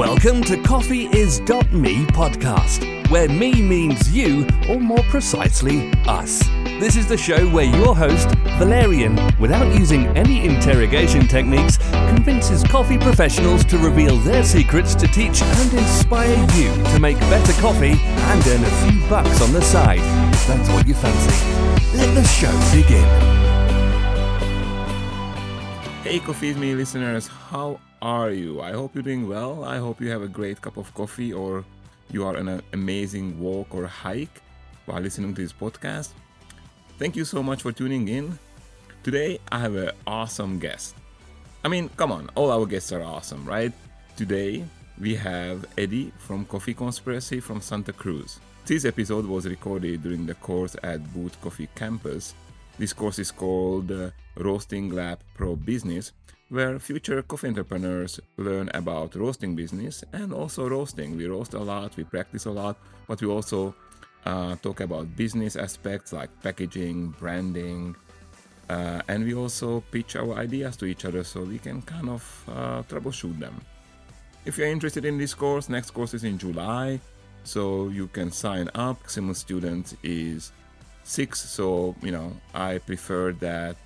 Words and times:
Welcome 0.00 0.42
to 0.44 0.56
Coffee 0.62 1.08
Is 1.14 1.40
Me 1.72 2.06
podcast, 2.06 3.10
where 3.10 3.28
me 3.28 3.60
means 3.60 4.10
you, 4.10 4.48
or 4.66 4.80
more 4.80 5.02
precisely, 5.10 5.92
us. 6.06 6.42
This 6.80 6.96
is 6.96 7.06
the 7.06 7.18
show 7.18 7.46
where 7.50 7.66
your 7.66 7.94
host, 7.94 8.30
Valerian, 8.56 9.20
without 9.38 9.70
using 9.74 10.06
any 10.16 10.42
interrogation 10.46 11.28
techniques, 11.28 11.76
convinces 12.08 12.64
coffee 12.64 12.96
professionals 12.96 13.62
to 13.66 13.76
reveal 13.76 14.16
their 14.16 14.42
secrets 14.42 14.94
to 14.94 15.06
teach 15.06 15.42
and 15.42 15.72
inspire 15.74 16.46
you 16.54 16.72
to 16.94 16.98
make 16.98 17.20
better 17.20 17.52
coffee 17.60 18.00
and 18.00 18.46
earn 18.46 18.64
a 18.64 18.90
few 18.90 19.06
bucks 19.06 19.42
on 19.42 19.52
the 19.52 19.60
side, 19.60 20.00
if 20.32 20.46
that's 20.46 20.70
what 20.70 20.88
you 20.88 20.94
fancy. 20.94 21.98
Let 21.98 22.14
the 22.14 22.24
show 22.24 22.74
begin. 22.74 23.49
Hey, 26.10 26.18
Coffee 26.18 26.54
Me 26.54 26.74
listeners, 26.74 27.28
how 27.28 27.78
are 28.02 28.32
you? 28.32 28.60
I 28.60 28.72
hope 28.72 28.96
you're 28.96 29.04
doing 29.04 29.28
well. 29.28 29.62
I 29.62 29.78
hope 29.78 30.00
you 30.00 30.10
have 30.10 30.22
a 30.22 30.26
great 30.26 30.60
cup 30.60 30.76
of 30.76 30.92
coffee 30.92 31.32
or 31.32 31.64
you 32.10 32.26
are 32.26 32.36
on 32.36 32.48
an 32.48 32.62
amazing 32.72 33.38
walk 33.38 33.72
or 33.72 33.86
hike 33.86 34.42
while 34.86 35.00
listening 35.00 35.36
to 35.36 35.42
this 35.42 35.52
podcast. 35.52 36.08
Thank 36.98 37.14
you 37.14 37.24
so 37.24 37.44
much 37.44 37.62
for 37.62 37.70
tuning 37.70 38.08
in. 38.08 38.36
Today 39.04 39.38
I 39.52 39.60
have 39.60 39.76
an 39.76 39.92
awesome 40.04 40.58
guest. 40.58 40.96
I 41.64 41.68
mean, 41.68 41.88
come 41.90 42.10
on, 42.10 42.28
all 42.34 42.50
our 42.50 42.66
guests 42.66 42.90
are 42.90 43.04
awesome, 43.04 43.44
right? 43.44 43.72
Today 44.16 44.64
we 44.98 45.14
have 45.14 45.64
Eddie 45.78 46.10
from 46.18 46.44
Coffee 46.44 46.74
Conspiracy 46.74 47.38
from 47.38 47.60
Santa 47.60 47.92
Cruz. 47.92 48.40
This 48.66 48.84
episode 48.84 49.26
was 49.26 49.46
recorded 49.46 50.02
during 50.02 50.26
the 50.26 50.34
course 50.34 50.74
at 50.82 51.14
Boot 51.14 51.40
Coffee 51.40 51.68
Campus. 51.76 52.34
This 52.80 52.94
course 52.94 53.18
is 53.18 53.30
called 53.30 53.92
uh, 53.92 54.08
Roasting 54.36 54.88
Lab 54.88 55.18
Pro 55.34 55.54
Business 55.54 56.12
where 56.48 56.78
future 56.78 57.20
coffee 57.20 57.48
entrepreneurs 57.48 58.18
learn 58.38 58.70
about 58.72 59.14
roasting 59.14 59.54
business 59.54 60.02
and 60.14 60.32
also 60.32 60.66
roasting. 60.66 61.14
We 61.14 61.26
roast 61.26 61.52
a 61.52 61.58
lot, 61.58 61.94
we 61.98 62.04
practice 62.04 62.46
a 62.46 62.50
lot, 62.50 62.78
but 63.06 63.20
we 63.20 63.28
also 63.28 63.74
uh, 64.24 64.56
talk 64.62 64.80
about 64.80 65.14
business 65.14 65.56
aspects 65.56 66.14
like 66.14 66.30
packaging, 66.42 67.10
branding, 67.18 67.94
uh, 68.70 69.02
and 69.08 69.26
we 69.26 69.34
also 69.34 69.84
pitch 69.92 70.16
our 70.16 70.32
ideas 70.38 70.74
to 70.78 70.86
each 70.86 71.04
other 71.04 71.22
so 71.22 71.42
we 71.42 71.58
can 71.58 71.82
kind 71.82 72.08
of 72.08 72.44
uh, 72.48 72.82
troubleshoot 72.84 73.38
them. 73.38 73.60
If 74.46 74.56
you're 74.56 74.68
interested 74.68 75.04
in 75.04 75.18
this 75.18 75.34
course, 75.34 75.68
next 75.68 75.90
course 75.90 76.14
is 76.14 76.24
in 76.24 76.38
July, 76.38 76.98
so 77.44 77.88
you 77.88 78.06
can 78.06 78.32
sign 78.32 78.70
up. 78.74 79.02
Maximum 79.02 79.34
students 79.34 79.94
is 80.02 80.52
six, 81.04 81.40
so 81.40 81.94
you 82.02 82.12
know 82.12 82.32
I 82.54 82.78
prefer 82.78 83.32
that 83.32 83.76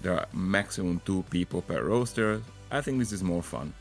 there 0.00 0.12
are 0.12 0.26
maximum 0.32 1.00
two 1.04 1.24
people 1.30 1.62
per 1.62 1.82
roaster. 1.82 2.42
I 2.70 2.80
think 2.80 2.98
this 2.98 3.12
is 3.12 3.22
more 3.22 3.42
fun. 3.42 3.72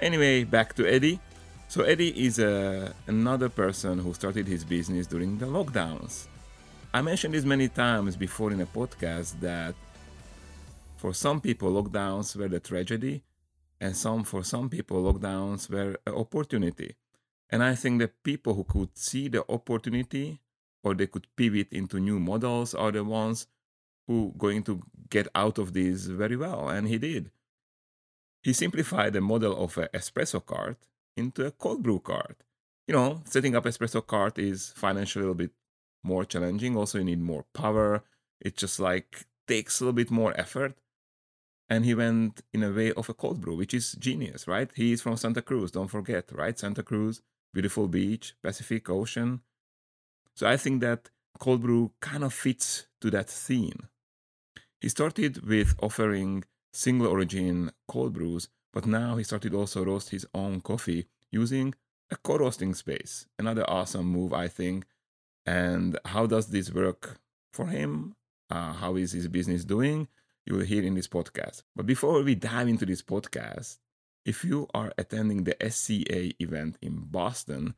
Anyway, 0.00 0.44
back 0.44 0.74
to 0.74 0.86
Eddie. 0.86 1.20
So 1.68 1.82
Eddie 1.82 2.26
is 2.26 2.38
uh, 2.38 2.92
another 3.06 3.48
person 3.48 3.98
who 3.98 4.14
started 4.14 4.46
his 4.46 4.64
business 4.64 5.06
during 5.06 5.38
the 5.38 5.46
lockdowns. 5.46 6.26
I 6.92 7.02
mentioned 7.02 7.34
this 7.34 7.44
many 7.44 7.68
times 7.68 8.16
before 8.16 8.52
in 8.52 8.60
a 8.60 8.66
podcast 8.66 9.40
that 9.40 9.74
for 10.96 11.12
some 11.12 11.40
people 11.40 11.72
lockdowns 11.72 12.36
were 12.36 12.48
the 12.48 12.60
tragedy 12.60 13.24
and 13.80 13.96
some 13.96 14.22
for 14.24 14.44
some 14.44 14.70
people 14.70 15.02
lockdowns 15.02 15.68
were 15.68 15.98
an 16.06 16.14
opportunity. 16.14 16.94
And 17.50 17.62
I 17.62 17.74
think 17.74 18.00
that 18.00 18.22
people 18.22 18.54
who 18.54 18.64
could 18.64 18.96
see 18.96 19.28
the 19.28 19.44
opportunity 19.50 20.40
or 20.84 20.94
they 20.94 21.06
could 21.06 21.26
pivot 21.34 21.72
into 21.72 21.98
new 21.98 22.20
models 22.20 22.74
are 22.74 22.92
the 22.92 23.02
ones 23.02 23.46
who 24.06 24.34
going 24.36 24.62
to 24.62 24.82
get 25.10 25.26
out 25.34 25.58
of 25.58 25.72
this 25.72 26.04
very 26.06 26.36
well, 26.36 26.68
and 26.68 26.86
he 26.86 26.98
did. 26.98 27.30
He 28.42 28.52
simplified 28.52 29.14
the 29.14 29.22
model 29.22 29.56
of 29.64 29.78
an 29.78 29.88
espresso 29.94 30.44
cart 30.44 30.76
into 31.16 31.46
a 31.46 31.50
cold 31.50 31.82
brew 31.82 31.98
cart. 31.98 32.36
You 32.86 32.94
know, 32.94 33.22
setting 33.24 33.56
up 33.56 33.64
espresso 33.64 34.06
cart 34.06 34.38
is 34.38 34.72
financially 34.76 35.22
a 35.22 35.28
little 35.28 35.34
bit 35.34 35.52
more 36.02 36.26
challenging. 36.26 36.76
Also, 36.76 36.98
you 36.98 37.04
need 37.04 37.22
more 37.22 37.46
power. 37.54 38.02
It 38.40 38.58
just 38.58 38.78
like 38.78 39.26
takes 39.48 39.80
a 39.80 39.84
little 39.84 39.94
bit 39.94 40.10
more 40.10 40.38
effort. 40.38 40.76
And 41.70 41.86
he 41.86 41.94
went 41.94 42.42
in 42.52 42.62
a 42.62 42.70
way 42.70 42.92
of 42.92 43.08
a 43.08 43.14
cold 43.14 43.40
brew, 43.40 43.56
which 43.56 43.72
is 43.72 43.92
genius, 43.92 44.46
right? 44.46 44.70
He 44.74 44.92
is 44.92 45.00
from 45.00 45.16
Santa 45.16 45.40
Cruz, 45.40 45.70
don't 45.70 45.88
forget, 45.88 46.30
right? 46.30 46.58
Santa 46.58 46.82
Cruz, 46.82 47.22
beautiful 47.54 47.88
beach, 47.88 48.34
Pacific 48.42 48.90
Ocean. 48.90 49.40
So 50.36 50.46
I 50.46 50.56
think 50.56 50.80
that 50.80 51.10
cold 51.38 51.62
brew 51.62 51.92
kind 52.00 52.24
of 52.24 52.34
fits 52.34 52.86
to 53.00 53.10
that 53.10 53.28
theme. 53.28 53.88
He 54.80 54.88
started 54.88 55.46
with 55.46 55.74
offering 55.80 56.44
single 56.72 57.06
origin 57.06 57.70
cold 57.88 58.12
brews, 58.12 58.48
but 58.72 58.86
now 58.86 59.16
he 59.16 59.24
started 59.24 59.54
also 59.54 59.84
roast 59.84 60.10
his 60.10 60.26
own 60.34 60.60
coffee 60.60 61.06
using 61.30 61.74
a 62.10 62.16
co-roasting 62.16 62.74
space. 62.74 63.26
Another 63.38 63.68
awesome 63.68 64.06
move, 64.06 64.32
I 64.32 64.48
think. 64.48 64.84
And 65.46 65.98
how 66.04 66.26
does 66.26 66.48
this 66.48 66.72
work 66.72 67.18
for 67.52 67.66
him? 67.66 68.14
Uh, 68.50 68.72
how 68.72 68.96
is 68.96 69.12
his 69.12 69.28
business 69.28 69.64
doing? 69.64 70.08
You 70.46 70.56
will 70.56 70.64
hear 70.64 70.82
in 70.82 70.94
this 70.94 71.08
podcast. 71.08 71.62
But 71.74 71.86
before 71.86 72.22
we 72.22 72.34
dive 72.34 72.68
into 72.68 72.84
this 72.84 73.02
podcast, 73.02 73.78
if 74.24 74.44
you 74.44 74.68
are 74.74 74.92
attending 74.98 75.44
the 75.44 75.56
SCA 75.70 76.42
event 76.42 76.76
in 76.82 76.96
Boston, 76.96 77.74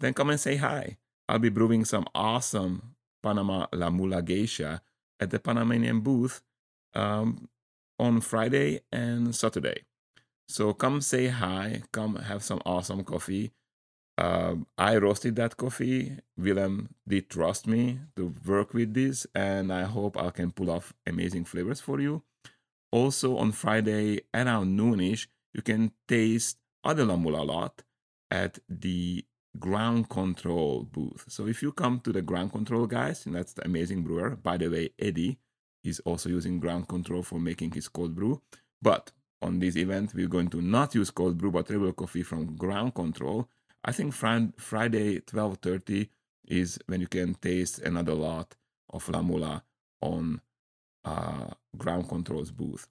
then 0.00 0.14
come 0.14 0.30
and 0.30 0.40
say 0.40 0.56
hi. 0.56 0.98
I'll 1.28 1.38
be 1.38 1.50
brewing 1.50 1.84
some 1.84 2.06
awesome 2.14 2.94
Panama 3.22 3.66
La 3.72 3.90
Mula 3.90 4.22
Geisha 4.22 4.80
at 5.20 5.30
the 5.30 5.38
Panamanian 5.38 6.00
booth 6.00 6.40
um, 6.94 7.48
on 7.98 8.20
Friday 8.20 8.80
and 8.90 9.34
Saturday. 9.34 9.82
So 10.48 10.72
come 10.72 11.00
say 11.02 11.26
hi, 11.28 11.82
come 11.92 12.16
have 12.16 12.42
some 12.42 12.60
awesome 12.64 13.04
coffee. 13.04 13.52
Uh, 14.16 14.56
I 14.76 14.96
roasted 14.96 15.36
that 15.36 15.56
coffee. 15.56 16.16
Willem 16.36 16.88
did 17.06 17.28
trust 17.28 17.66
me 17.66 18.00
to 18.16 18.34
work 18.44 18.74
with 18.74 18.94
this, 18.94 19.26
and 19.34 19.72
I 19.72 19.82
hope 19.82 20.16
I 20.16 20.30
can 20.30 20.50
pull 20.50 20.70
off 20.70 20.94
amazing 21.06 21.44
flavors 21.44 21.80
for 21.80 22.00
you. 22.00 22.22
Also, 22.90 23.36
on 23.36 23.52
Friday 23.52 24.22
around 24.32 24.78
noonish, 24.78 25.26
you 25.52 25.62
can 25.62 25.92
taste 26.08 26.56
other 26.82 27.04
La 27.04 27.16
Mula 27.16 27.42
lot 27.42 27.82
at 28.30 28.58
the 28.68 29.24
ground 29.58 30.08
control 30.08 30.84
booth. 30.84 31.24
So 31.28 31.46
if 31.46 31.62
you 31.62 31.72
come 31.72 32.00
to 32.00 32.12
the 32.12 32.22
ground 32.22 32.52
control 32.52 32.86
guys, 32.86 33.26
and 33.26 33.34
that's 33.34 33.54
the 33.54 33.64
amazing 33.64 34.02
brewer, 34.02 34.36
by 34.36 34.56
the 34.56 34.68
way, 34.68 34.90
Eddie, 34.98 35.38
is 35.84 36.00
also 36.00 36.28
using 36.28 36.60
ground 36.60 36.88
control 36.88 37.22
for 37.22 37.38
making 37.38 37.72
his 37.72 37.88
cold 37.88 38.14
brew. 38.14 38.42
But 38.80 39.12
on 39.40 39.58
this 39.58 39.76
event, 39.76 40.12
we're 40.14 40.28
going 40.28 40.48
to 40.48 40.60
not 40.60 40.94
use 40.94 41.10
cold 41.10 41.38
brew, 41.38 41.50
but 41.50 41.70
regular 41.70 41.92
coffee 41.92 42.22
from 42.22 42.56
ground 42.56 42.94
control. 42.94 43.48
I 43.84 43.92
think 43.92 44.12
Friday 44.12 45.20
12:30 45.20 46.08
is 46.46 46.78
when 46.86 47.00
you 47.00 47.06
can 47.06 47.34
taste 47.34 47.78
another 47.80 48.14
lot 48.14 48.56
of 48.90 49.08
La 49.08 49.22
Mula 49.22 49.62
on 50.00 50.40
uh, 51.04 51.48
ground 51.76 52.08
control's 52.08 52.50
booth. 52.50 52.88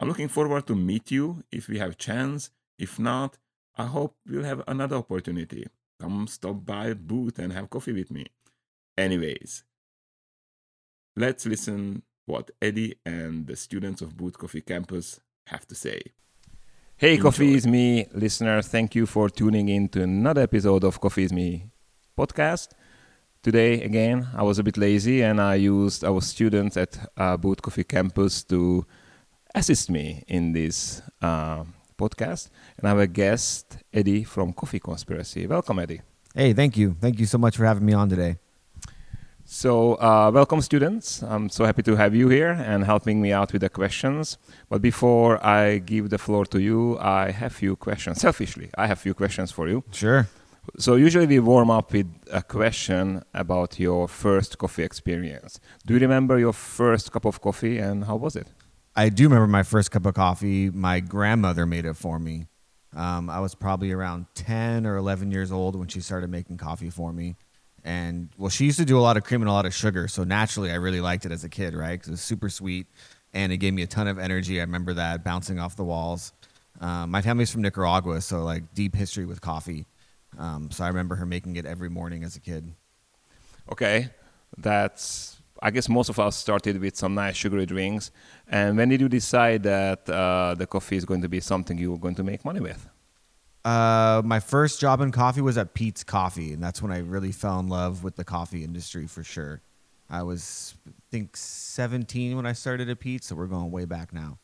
I'm 0.00 0.08
looking 0.08 0.28
forward 0.28 0.66
to 0.66 0.76
meet 0.76 1.10
you 1.10 1.42
if 1.50 1.68
we 1.68 1.78
have 1.78 1.96
chance. 1.96 2.50
If 2.78 2.98
not, 2.98 3.38
I 3.76 3.86
hope 3.86 4.16
we'll 4.26 4.44
have 4.44 4.62
another 4.68 4.96
opportunity. 4.96 5.66
Come 6.00 6.26
stop 6.28 6.64
by 6.64 6.94
booth 6.94 7.38
and 7.38 7.52
have 7.52 7.70
coffee 7.70 7.92
with 7.92 8.10
me. 8.10 8.26
Anyways, 8.96 9.64
let's 11.16 11.44
listen 11.46 12.02
what 12.26 12.50
Eddie 12.60 12.94
and 13.04 13.46
the 13.46 13.56
students 13.56 14.02
of 14.02 14.16
Boot 14.16 14.36
Coffee 14.38 14.60
Campus 14.60 15.20
have 15.46 15.66
to 15.66 15.74
say. 15.74 16.00
Hey, 16.96 17.14
Enjoy. 17.14 17.22
Coffee 17.22 17.54
is 17.54 17.66
Me 17.66 18.06
listener. 18.12 18.60
Thank 18.62 18.94
you 18.94 19.06
for 19.06 19.28
tuning 19.28 19.68
in 19.68 19.88
to 19.90 20.02
another 20.02 20.42
episode 20.42 20.84
of 20.84 21.00
Coffee 21.00 21.24
is 21.24 21.32
Me 21.32 21.66
podcast. 22.16 22.68
Today, 23.42 23.82
again, 23.82 24.28
I 24.36 24.42
was 24.42 24.58
a 24.58 24.64
bit 24.64 24.76
lazy 24.76 25.22
and 25.22 25.40
I 25.40 25.54
used 25.54 26.04
our 26.04 26.20
students 26.20 26.76
at 26.76 26.98
uh, 27.16 27.36
Boot 27.36 27.62
Coffee 27.62 27.84
Campus 27.84 28.42
to 28.44 28.84
assist 29.54 29.90
me 29.90 30.24
in 30.26 30.52
this 30.52 31.00
uh, 31.22 31.64
podcast. 31.98 32.48
And 32.76 32.86
I 32.86 32.90
have 32.90 32.98
a 32.98 33.06
guest, 33.06 33.78
Eddie 33.92 34.24
from 34.24 34.52
Coffee 34.52 34.80
Conspiracy. 34.80 35.46
Welcome, 35.46 35.80
Eddie. 35.80 36.00
Hey, 36.34 36.52
thank 36.52 36.76
you. 36.76 36.96
Thank 37.00 37.18
you 37.18 37.26
so 37.26 37.38
much 37.38 37.56
for 37.56 37.64
having 37.64 37.84
me 37.84 37.92
on 37.92 38.08
today. 38.08 38.36
So, 39.50 39.94
uh, 39.94 40.30
welcome, 40.32 40.60
students. 40.60 41.22
I'm 41.22 41.48
so 41.48 41.64
happy 41.64 41.82
to 41.84 41.96
have 41.96 42.14
you 42.14 42.28
here 42.28 42.50
and 42.50 42.84
helping 42.84 43.22
me 43.22 43.32
out 43.32 43.50
with 43.52 43.62
the 43.62 43.70
questions. 43.70 44.36
But 44.68 44.82
before 44.82 45.42
I 45.42 45.78
give 45.78 46.10
the 46.10 46.18
floor 46.18 46.44
to 46.46 46.60
you, 46.60 46.98
I 46.98 47.30
have 47.30 47.52
a 47.52 47.54
few 47.54 47.74
questions. 47.74 48.20
Selfishly, 48.20 48.68
I 48.76 48.86
have 48.86 48.98
a 48.98 49.00
few 49.00 49.14
questions 49.14 49.50
for 49.50 49.66
you. 49.66 49.84
Sure. 49.90 50.28
So, 50.76 50.96
usually 50.96 51.26
we 51.26 51.38
warm 51.40 51.70
up 51.70 51.94
with 51.94 52.08
a 52.30 52.42
question 52.42 53.22
about 53.32 53.80
your 53.80 54.06
first 54.06 54.58
coffee 54.58 54.82
experience. 54.82 55.60
Do 55.86 55.94
you 55.94 56.00
remember 56.00 56.38
your 56.38 56.52
first 56.52 57.10
cup 57.10 57.24
of 57.24 57.40
coffee 57.40 57.78
and 57.78 58.04
how 58.04 58.16
was 58.16 58.36
it? 58.36 58.48
I 58.98 59.08
do 59.08 59.24
remember 59.24 59.46
my 59.46 59.62
first 59.62 59.90
cup 59.90 60.06
of 60.06 60.14
coffee. 60.14 60.70
My 60.70 61.00
grandmother 61.00 61.66
made 61.66 61.84
it 61.84 61.94
for 61.94 62.18
me. 62.18 62.46
Um, 62.94 63.30
I 63.30 63.40
was 63.40 63.54
probably 63.54 63.92
around 63.92 64.26
10 64.34 64.86
or 64.86 64.96
11 64.96 65.30
years 65.30 65.52
old 65.52 65.76
when 65.76 65.88
she 65.88 66.00
started 66.00 66.30
making 66.30 66.56
coffee 66.56 66.90
for 66.90 67.12
me 67.12 67.36
and 67.84 68.28
well, 68.36 68.50
she 68.50 68.64
used 68.64 68.78
to 68.78 68.84
do 68.84 68.98
a 68.98 69.00
lot 69.00 69.16
of 69.16 69.24
cream 69.24 69.40
and 69.40 69.48
a 69.48 69.52
lot 69.52 69.66
of 69.66 69.74
sugar, 69.74 70.08
so 70.08 70.24
naturally, 70.24 70.70
I 70.70 70.74
really 70.74 71.00
liked 71.00 71.24
it 71.24 71.32
as 71.32 71.44
a 71.44 71.48
kid, 71.48 71.74
right? 71.74 71.92
Because 71.92 72.08
it 72.08 72.12
was 72.12 72.20
super 72.20 72.50
sweet, 72.50 72.86
and 73.32 73.52
it 73.52 73.56
gave 73.58 73.72
me 73.72 73.82
a 73.82 73.86
ton 73.86 74.08
of 74.08 74.18
energy. 74.18 74.60
I 74.60 74.64
remember 74.64 74.94
that 74.94 75.24
bouncing 75.24 75.58
off 75.58 75.76
the 75.76 75.84
walls. 75.84 76.32
Um, 76.80 77.10
my 77.10 77.22
family's 77.22 77.50
from 77.50 77.62
Nicaragua, 77.62 78.20
so 78.20 78.42
like 78.42 78.74
deep 78.74 78.94
history 78.94 79.24
with 79.24 79.40
coffee. 79.40 79.86
Um, 80.38 80.70
so 80.70 80.84
I 80.84 80.88
remember 80.88 81.14
her 81.16 81.26
making 81.26 81.56
it 81.56 81.64
every 81.64 81.88
morning 81.88 82.24
as 82.24 82.36
a 82.36 82.40
kid. 82.40 82.72
Okay, 83.72 84.10
that's. 84.58 85.37
I 85.62 85.70
guess 85.70 85.88
most 85.88 86.08
of 86.08 86.18
us 86.18 86.36
started 86.36 86.80
with 86.80 86.96
some 86.96 87.14
nice 87.14 87.36
sugary 87.36 87.66
drinks. 87.66 88.10
And 88.48 88.76
when 88.76 88.88
did 88.88 89.00
you 89.00 89.08
decide 89.08 89.62
that 89.64 90.08
uh, 90.08 90.54
the 90.56 90.66
coffee 90.66 90.96
is 90.96 91.04
going 91.04 91.22
to 91.22 91.28
be 91.28 91.40
something 91.40 91.76
you 91.78 91.92
were 91.92 91.98
going 91.98 92.14
to 92.16 92.22
make 92.22 92.44
money 92.44 92.60
with? 92.60 92.88
Uh, 93.64 94.22
my 94.24 94.40
first 94.40 94.80
job 94.80 95.00
in 95.00 95.10
coffee 95.12 95.40
was 95.40 95.58
at 95.58 95.74
Peet's 95.74 96.04
Coffee, 96.04 96.52
and 96.52 96.62
that's 96.62 96.80
when 96.80 96.92
I 96.92 97.00
really 97.00 97.32
fell 97.32 97.58
in 97.58 97.68
love 97.68 98.02
with 98.02 98.16
the 98.16 98.24
coffee 98.24 98.64
industry 98.64 99.06
for 99.06 99.22
sure. 99.22 99.60
I 100.08 100.22
was, 100.22 100.74
I 100.88 100.92
think, 101.10 101.36
17 101.36 102.34
when 102.34 102.46
I 102.46 102.52
started 102.52 102.88
at 102.88 102.98
Peet's, 102.98 103.26
so 103.26 103.34
we're 103.36 103.46
going 103.46 103.70
way 103.70 103.84
back 103.84 104.12
now, 104.14 104.38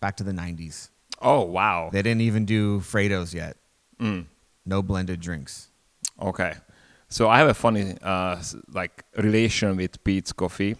back 0.00 0.16
to 0.18 0.24
the 0.24 0.32
90s. 0.32 0.88
Oh 1.20 1.42
wow! 1.42 1.90
They 1.92 2.02
didn't 2.02 2.22
even 2.22 2.46
do 2.46 2.80
Freddos 2.80 3.34
yet. 3.34 3.56
Mm. 4.00 4.26
No 4.64 4.82
blended 4.82 5.20
drinks. 5.20 5.68
Okay, 6.20 6.54
so 7.12 7.28
I 7.28 7.38
have 7.38 7.48
a 7.48 7.54
funny 7.54 7.96
uh, 8.02 8.42
like 8.72 9.04
relation 9.16 9.76
with 9.76 10.02
Peet's 10.02 10.32
Coffee. 10.32 10.76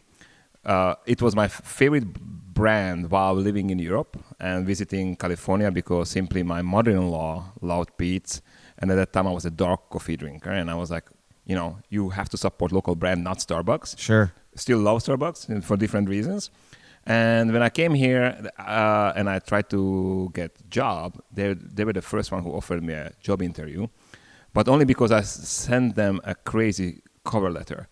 Uh, 0.64 0.94
it 1.06 1.20
was 1.20 1.36
my 1.36 1.48
favorite 1.48 2.06
brand 2.54 3.10
while 3.10 3.34
living 3.34 3.70
in 3.70 3.78
Europe 3.78 4.16
and 4.40 4.66
visiting 4.66 5.16
California 5.16 5.70
because 5.70 6.08
simply 6.08 6.42
my 6.42 6.62
mother-in-law 6.62 7.52
loved 7.60 7.90
Peet's, 7.98 8.40
and 8.78 8.90
at 8.90 8.94
that 8.94 9.12
time 9.12 9.26
I 9.26 9.32
was 9.32 9.44
a 9.44 9.50
dark 9.50 9.90
coffee 9.90 10.16
drinker, 10.16 10.50
and 10.50 10.70
I 10.70 10.74
was 10.74 10.90
like, 10.90 11.04
you 11.44 11.54
know, 11.54 11.78
you 11.90 12.10
have 12.10 12.28
to 12.30 12.36
support 12.36 12.72
local 12.72 12.94
brand, 12.94 13.24
not 13.24 13.38
Starbucks. 13.38 13.98
Sure. 13.98 14.32
Still 14.54 14.78
love 14.78 15.02
Starbucks 15.02 15.64
for 15.64 15.76
different 15.76 16.08
reasons. 16.08 16.50
And 17.04 17.52
when 17.52 17.62
I 17.62 17.68
came 17.68 17.94
here 17.94 18.50
uh, 18.58 19.12
and 19.16 19.28
I 19.28 19.40
tried 19.40 19.68
to 19.70 20.30
get 20.34 20.70
job, 20.70 21.20
they 21.32 21.54
they 21.54 21.84
were 21.84 21.92
the 21.92 22.02
first 22.02 22.30
one 22.30 22.42
who 22.44 22.52
offered 22.52 22.82
me 22.82 22.94
a 22.94 23.12
job 23.20 23.42
interview, 23.42 23.88
but 24.54 24.68
only 24.68 24.84
because 24.84 25.12
I 25.12 25.22
sent 25.22 25.94
them 25.96 26.20
a 26.24 26.34
crazy 26.34 27.02
cover 27.24 27.50
letter. 27.50 27.88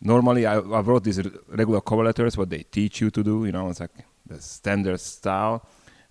Normally, 0.00 0.46
I, 0.46 0.54
I 0.56 0.80
wrote 0.80 1.04
these 1.04 1.20
regular 1.48 1.80
cover 1.80 2.04
letters, 2.04 2.36
what 2.36 2.48
they 2.50 2.62
teach 2.62 3.00
you 3.02 3.10
to 3.10 3.22
do. 3.22 3.44
You 3.44 3.52
know, 3.52 3.68
it's 3.68 3.80
like 3.80 3.90
the 4.26 4.40
standard 4.40 4.98
style, 5.00 5.66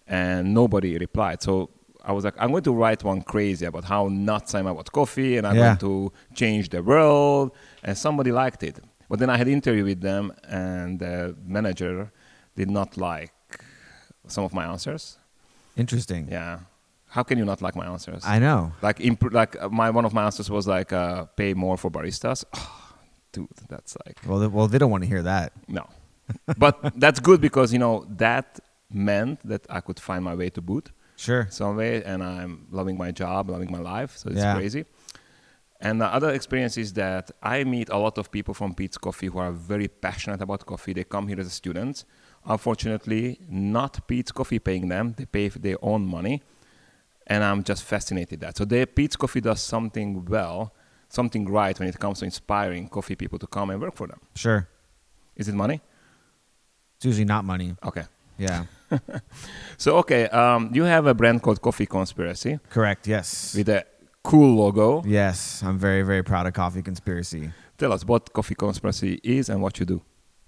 and 0.08 0.54
nobody 0.54 0.98
replied. 0.98 1.42
So 1.42 1.70
I 2.04 2.12
was 2.12 2.24
like, 2.24 2.36
I'm 2.38 2.52
going 2.52 2.64
to 2.64 2.72
write 2.74 3.04
one 3.04 3.22
crazy 3.24 3.66
about 3.66 3.84
how 3.86 4.08
nuts 4.08 4.54
I'm 4.54 4.68
about 4.68 4.92
coffee, 4.92 5.38
and 5.38 5.48
I'm 5.48 5.56
Yeah. 5.56 5.76
going 5.76 5.78
to 5.78 6.14
change 6.36 6.70
the 6.70 6.84
world. 6.84 7.52
And 7.84 7.98
somebody 7.98 8.32
liked 8.32 8.62
it. 8.64 8.80
But 9.10 9.18
then 9.20 9.30
I 9.32 9.38
had 9.38 9.48
an 9.48 9.54
interview 9.54 9.84
with 9.86 10.02
them, 10.02 10.34
and 10.48 11.00
the 11.00 11.36
manager 11.46 12.12
did 12.56 12.70
not 12.70 12.96
like 12.96 13.34
some 14.28 14.44
of 14.44 14.54
my 14.54 14.66
answers. 14.66 15.18
Interesting. 15.76 16.28
Yeah, 16.30 16.60
how 17.10 17.24
can 17.24 17.38
you 17.38 17.46
not 17.46 17.62
like 17.62 17.76
my 17.76 17.86
answers? 17.86 18.24
I 18.26 18.40
know. 18.40 18.72
like 18.82 19.00
imp- 19.02 19.34
like 19.34 19.56
uh, 19.62 19.70
my 19.70 19.90
one 19.90 20.06
of 20.06 20.14
my 20.14 20.24
answers 20.26 20.50
was 20.50 20.68
like 20.68 20.92
uh, 20.94 21.26
pay 21.36 21.54
more 21.54 21.78
for 21.78 21.90
baristas. 21.92 22.44
dude, 23.32 23.48
that's 23.68 23.96
like 24.06 24.18
Well, 24.28 24.40
they, 24.40 24.48
well, 24.48 24.68
they 24.68 24.78
don't 24.78 24.92
want 24.92 25.04
to 25.04 25.10
hear 25.10 25.24
that. 25.24 25.54
no, 25.68 25.86
but 26.58 26.76
that's 27.04 27.20
good 27.20 27.40
because 27.42 27.74
you 27.74 27.80
know 27.80 28.06
that 28.18 28.60
meant 28.92 29.40
that 29.52 29.64
I 29.70 29.82
could 29.82 30.00
find 30.00 30.24
my 30.24 30.36
way 30.36 30.50
to 30.52 30.62
boot 30.62 30.92
Sure. 31.16 31.48
some 31.50 31.76
way, 31.76 32.04
and 32.04 32.24
I'm 32.24 32.68
loving 32.72 32.98
my 32.98 33.12
job, 33.12 33.50
loving 33.50 33.72
my 33.72 33.80
life, 33.80 34.12
so 34.18 34.30
it's 34.30 34.40
Yeah. 34.40 34.56
crazy. 34.56 34.86
And 35.82 36.02
the 36.02 36.08
other 36.08 36.32
experience 36.32 36.76
is 36.78 36.92
that 36.94 37.32
I 37.42 37.64
meet 37.64 37.88
a 37.90 37.98
lot 37.98 38.18
of 38.18 38.32
people 38.32 38.54
from 38.54 38.74
Peet's 38.74 38.98
Coffee 38.98 39.28
who 39.28 39.40
are 39.40 39.52
very 39.52 39.88
passionate 39.88 40.42
about 40.42 40.66
coffee. 40.66 40.94
They 40.94 41.06
come 41.06 41.28
here 41.30 41.40
as 41.40 41.52
students. 41.54 42.04
Unfortunately, 42.46 43.40
not 43.50 44.06
Peet's 44.08 44.32
Coffee 44.32 44.60
paying 44.60 44.90
them; 44.90 45.14
they 45.18 45.26
pay 45.26 45.48
their 45.50 45.78
own 45.82 46.06
money, 46.06 46.42
and 47.30 47.44
I'm 47.44 47.64
just 47.64 47.84
fascinated 47.84 48.40
that. 48.42 48.58
So, 48.58 48.66
they, 48.66 48.86
Peet's 48.86 49.16
Coffee 49.16 49.42
does 49.42 49.62
something 49.62 50.26
well, 50.26 50.74
something 51.08 51.48
right 51.50 51.78
when 51.80 51.88
it 51.88 52.00
comes 52.00 52.20
to 52.20 52.26
inspiring 52.26 52.90
coffee 52.90 53.16
people 53.16 53.40
to 53.40 53.48
come 53.48 53.70
and 53.70 53.82
work 53.82 53.96
for 53.96 54.08
them. 54.08 54.20
Sure. 54.36 54.68
Is 55.36 55.48
it 55.48 55.56
money? 55.56 55.82
It's 56.98 57.06
usually 57.06 57.26
not 57.26 57.46
money. 57.46 57.76
Okay. 57.86 58.04
Yeah. 58.38 58.66
So, 59.78 59.98
okay, 59.98 60.28
um, 60.30 60.72
you 60.74 60.84
have 60.84 61.06
a 61.06 61.14
brand 61.14 61.42
called 61.42 61.62
Coffee 61.62 61.86
Conspiracy 61.86 62.60
Correct. 62.70 63.08
Yes. 63.08 63.54
with 63.56 63.70
a 63.70 63.86
cool 64.24 64.56
logo. 64.56 65.04
Yes. 65.06 65.62
I'm 65.64 65.78
very, 65.78 66.02
very 66.02 66.24
proud 66.24 66.48
of 66.48 66.54
Coffee 66.54 66.82
Conspiracy. 66.82 67.52
Tell 67.78 67.94
us 67.94 68.04
what 68.04 68.34
Coffee 68.34 68.56
Conspiracy 68.56 69.20
is 69.24 69.48
and 69.50 69.62
what 69.62 69.80
you 69.80 69.86
do. 69.86 70.02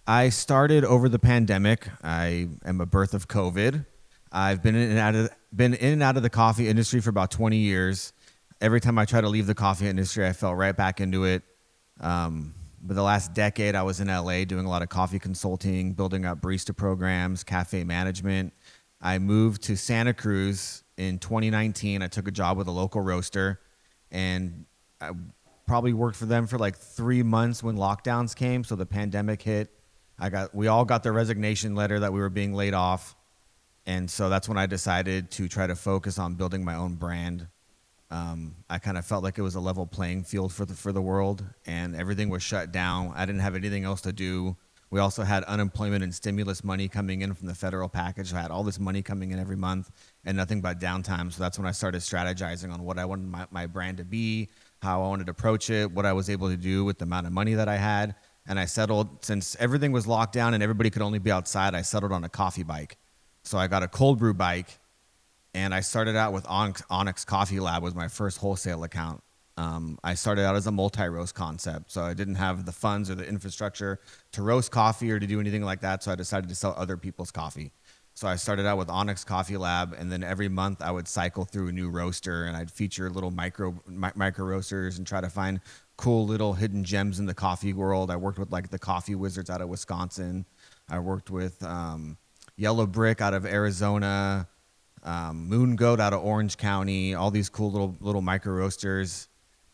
I 0.07 0.29
started 0.29 0.83
over 0.83 1.07
the 1.07 1.19
pandemic. 1.19 1.87
I 2.03 2.49
am 2.65 2.81
a 2.81 2.85
birth 2.85 3.13
of 3.13 3.27
COVID. 3.27 3.85
I've 4.31 4.61
been 4.63 4.75
in 4.75 4.89
and 4.89 4.99
out 4.99 5.15
of 5.15 5.29
been 5.53 5.73
in 5.73 5.93
and 5.93 6.03
out 6.03 6.17
of 6.17 6.23
the 6.23 6.29
coffee 6.29 6.67
industry 6.67 7.01
for 7.01 7.09
about 7.09 7.31
20 7.31 7.57
years. 7.57 8.13
Every 8.59 8.79
time 8.79 8.97
I 8.97 9.05
try 9.05 9.21
to 9.21 9.29
leave 9.29 9.47
the 9.47 9.55
coffee 9.55 9.87
industry, 9.87 10.25
I 10.27 10.33
fell 10.33 10.55
right 10.55 10.75
back 10.75 11.01
into 11.01 11.25
it. 11.25 11.43
Um, 11.99 12.53
but 12.83 12.95
the 12.95 13.03
last 13.03 13.33
decade, 13.33 13.75
I 13.75 13.83
was 13.83 13.99
in 13.99 14.07
LA 14.07 14.43
doing 14.45 14.65
a 14.65 14.69
lot 14.69 14.81
of 14.81 14.89
coffee 14.89 15.19
consulting, 15.19 15.93
building 15.93 16.25
up 16.25 16.41
barista 16.41 16.75
programs, 16.75 17.43
cafe 17.43 17.83
management. 17.83 18.53
I 19.01 19.19
moved 19.19 19.63
to 19.63 19.75
Santa 19.75 20.13
Cruz 20.13 20.83
in 20.97 21.19
2019. 21.19 22.01
I 22.01 22.07
took 22.07 22.27
a 22.27 22.31
job 22.31 22.57
with 22.57 22.67
a 22.67 22.71
local 22.71 23.01
roaster, 23.01 23.59
and 24.11 24.65
I 24.99 25.11
probably 25.67 25.93
worked 25.93 26.17
for 26.17 26.25
them 26.25 26.47
for 26.47 26.57
like 26.57 26.77
three 26.77 27.23
months 27.23 27.63
when 27.63 27.77
lockdowns 27.77 28.35
came. 28.35 28.63
So 28.63 28.75
the 28.75 28.85
pandemic 28.85 29.41
hit. 29.41 29.69
I 30.19 30.29
got 30.29 30.53
we 30.53 30.67
all 30.67 30.85
got 30.85 31.01
the 31.01 31.11
resignation 31.11 31.75
letter 31.75 31.99
that 31.99 32.13
we 32.13 32.19
were 32.19 32.29
being 32.29 32.53
laid 32.53 32.75
off, 32.75 33.15
and 33.91 34.09
so 34.09 34.29
that's 34.29 34.47
when 34.47 34.57
I 34.57 34.67
decided 34.67 35.31
to 35.31 35.49
try 35.49 35.67
to 35.67 35.75
focus 35.75 36.17
on 36.17 36.35
building 36.35 36.63
my 36.63 36.75
own 36.75 36.95
brand. 36.95 37.47
Um, 38.09 38.55
I 38.69 38.79
kind 38.79 38.97
of 38.97 39.05
felt 39.05 39.21
like 39.21 39.37
it 39.37 39.41
was 39.41 39.55
a 39.55 39.59
level 39.59 39.85
playing 39.85 40.23
field 40.23 40.53
for 40.53 40.63
the 40.63 40.73
for 40.73 40.93
the 40.93 41.01
world, 41.01 41.43
and 41.65 41.93
everything 41.93 42.29
was 42.29 42.41
shut 42.41 42.71
down. 42.71 43.11
I 43.17 43.25
didn't 43.25 43.41
have 43.41 43.53
anything 43.53 43.83
else 43.83 43.99
to 44.01 44.13
do. 44.13 44.55
We 44.91 45.01
also 45.01 45.23
had 45.23 45.43
unemployment 45.43 46.05
and 46.05 46.15
stimulus 46.15 46.63
money 46.63 46.87
coming 46.87 47.21
in 47.21 47.33
from 47.33 47.47
the 47.47 47.53
federal 47.53 47.89
package. 47.89 48.33
I 48.33 48.41
had 48.41 48.49
all 48.49 48.63
this 48.63 48.79
money 48.79 49.01
coming 49.01 49.31
in 49.31 49.39
every 49.39 49.57
month 49.57 49.91
and 50.23 50.37
nothing 50.37 50.61
but 50.61 50.79
downtime. 50.79 51.31
So 51.31 51.43
that's 51.43 51.57
when 51.57 51.67
I 51.67 51.71
started 51.71 51.99
strategizing 51.99 52.73
on 52.73 52.83
what 52.83 52.97
I 52.97 53.03
wanted 53.03 53.27
my, 53.27 53.45
my 53.51 53.67
brand 53.67 53.97
to 53.97 54.05
be, 54.05 54.49
how 54.81 55.01
I 55.03 55.07
wanted 55.07 55.25
to 55.27 55.31
approach 55.31 55.69
it, 55.69 55.91
what 55.91 56.05
I 56.05 56.13
was 56.13 56.29
able 56.29 56.49
to 56.49 56.57
do 56.57 56.85
with 56.85 56.97
the 56.97 57.05
amount 57.05 57.27
of 57.27 57.33
money 57.33 57.53
that 57.55 57.67
I 57.67 57.77
had. 57.77 58.15
And 58.47 58.57
I 58.59 58.65
settled, 58.65 59.23
since 59.23 59.55
everything 59.59 59.93
was 59.93 60.07
locked 60.07 60.33
down 60.33 60.53
and 60.53 60.63
everybody 60.63 60.89
could 60.89 61.01
only 61.01 61.19
be 61.19 61.31
outside, 61.31 61.73
I 61.73 61.83
settled 61.83 62.11
on 62.11 62.23
a 62.25 62.29
coffee 62.29 62.63
bike. 62.63 62.97
So 63.43 63.57
I 63.57 63.67
got 63.67 63.83
a 63.83 63.87
cold 63.87 64.19
brew 64.19 64.33
bike 64.33 64.79
and 65.53 65.73
I 65.73 65.81
started 65.81 66.15
out 66.15 66.33
with 66.33 66.45
Onyx, 66.47 66.83
Onyx 66.89 67.25
Coffee 67.25 67.59
Lab 67.59 67.83
was 67.83 67.95
my 67.95 68.07
first 68.07 68.37
wholesale 68.37 68.83
account. 68.83 69.21
Um, 69.57 69.99
I 70.03 70.13
started 70.13 70.45
out 70.45 70.55
as 70.55 70.65
a 70.65 70.71
multi-roast 70.71 71.35
concept, 71.35 71.91
so 71.91 72.01
I 72.01 72.13
didn't 72.13 72.35
have 72.35 72.65
the 72.65 72.71
funds 72.71 73.09
or 73.09 73.15
the 73.15 73.27
infrastructure 73.27 73.99
to 74.31 74.41
roast 74.41 74.71
coffee 74.71 75.11
or 75.11 75.19
to 75.19 75.27
do 75.27 75.39
anything 75.39 75.63
like 75.63 75.81
that. 75.81 76.03
So 76.03 76.11
I 76.11 76.15
decided 76.15 76.49
to 76.49 76.55
sell 76.55 76.73
other 76.77 76.97
people's 76.97 77.31
coffee. 77.31 77.71
So 78.13 78.27
I 78.27 78.35
started 78.35 78.65
out 78.65 78.77
with 78.77 78.89
Onyx 78.89 79.23
Coffee 79.23 79.57
Lab, 79.57 79.93
and 79.97 80.11
then 80.11 80.23
every 80.23 80.49
month 80.49 80.81
I 80.81 80.91
would 80.91 81.07
cycle 81.07 81.45
through 81.45 81.69
a 81.69 81.71
new 81.71 81.89
roaster, 81.89 82.45
and 82.45 82.57
I'd 82.57 82.71
feature 82.71 83.09
little 83.09 83.31
micro 83.31 83.75
mi- 83.87 84.09
micro 84.15 84.45
roasters 84.45 84.97
and 84.97 85.07
try 85.07 85.21
to 85.21 85.29
find 85.29 85.61
cool 85.97 86.25
little 86.25 86.53
hidden 86.53 86.83
gems 86.83 87.19
in 87.19 87.25
the 87.25 87.33
coffee 87.33 87.73
world. 87.73 88.09
I 88.11 88.15
worked 88.15 88.39
with 88.39 88.51
like 88.51 88.69
the 88.69 88.79
Coffee 88.79 89.15
Wizards 89.15 89.49
out 89.49 89.61
of 89.61 89.69
Wisconsin. 89.69 90.45
I 90.89 90.99
worked 90.99 91.29
with 91.29 91.61
um, 91.63 92.17
Yellow 92.57 92.85
Brick 92.85 93.21
out 93.21 93.33
of 93.33 93.45
Arizona 93.45 94.47
um, 95.03 95.47
Moon 95.47 95.75
Goat 95.75 95.99
out 95.99 96.13
of 96.13 96.23
Orange 96.23 96.57
County, 96.57 97.15
all 97.15 97.31
these 97.31 97.49
cool 97.49 97.71
little 97.71 97.97
little 97.99 98.21
micro 98.21 98.53
roasters. 98.53 99.27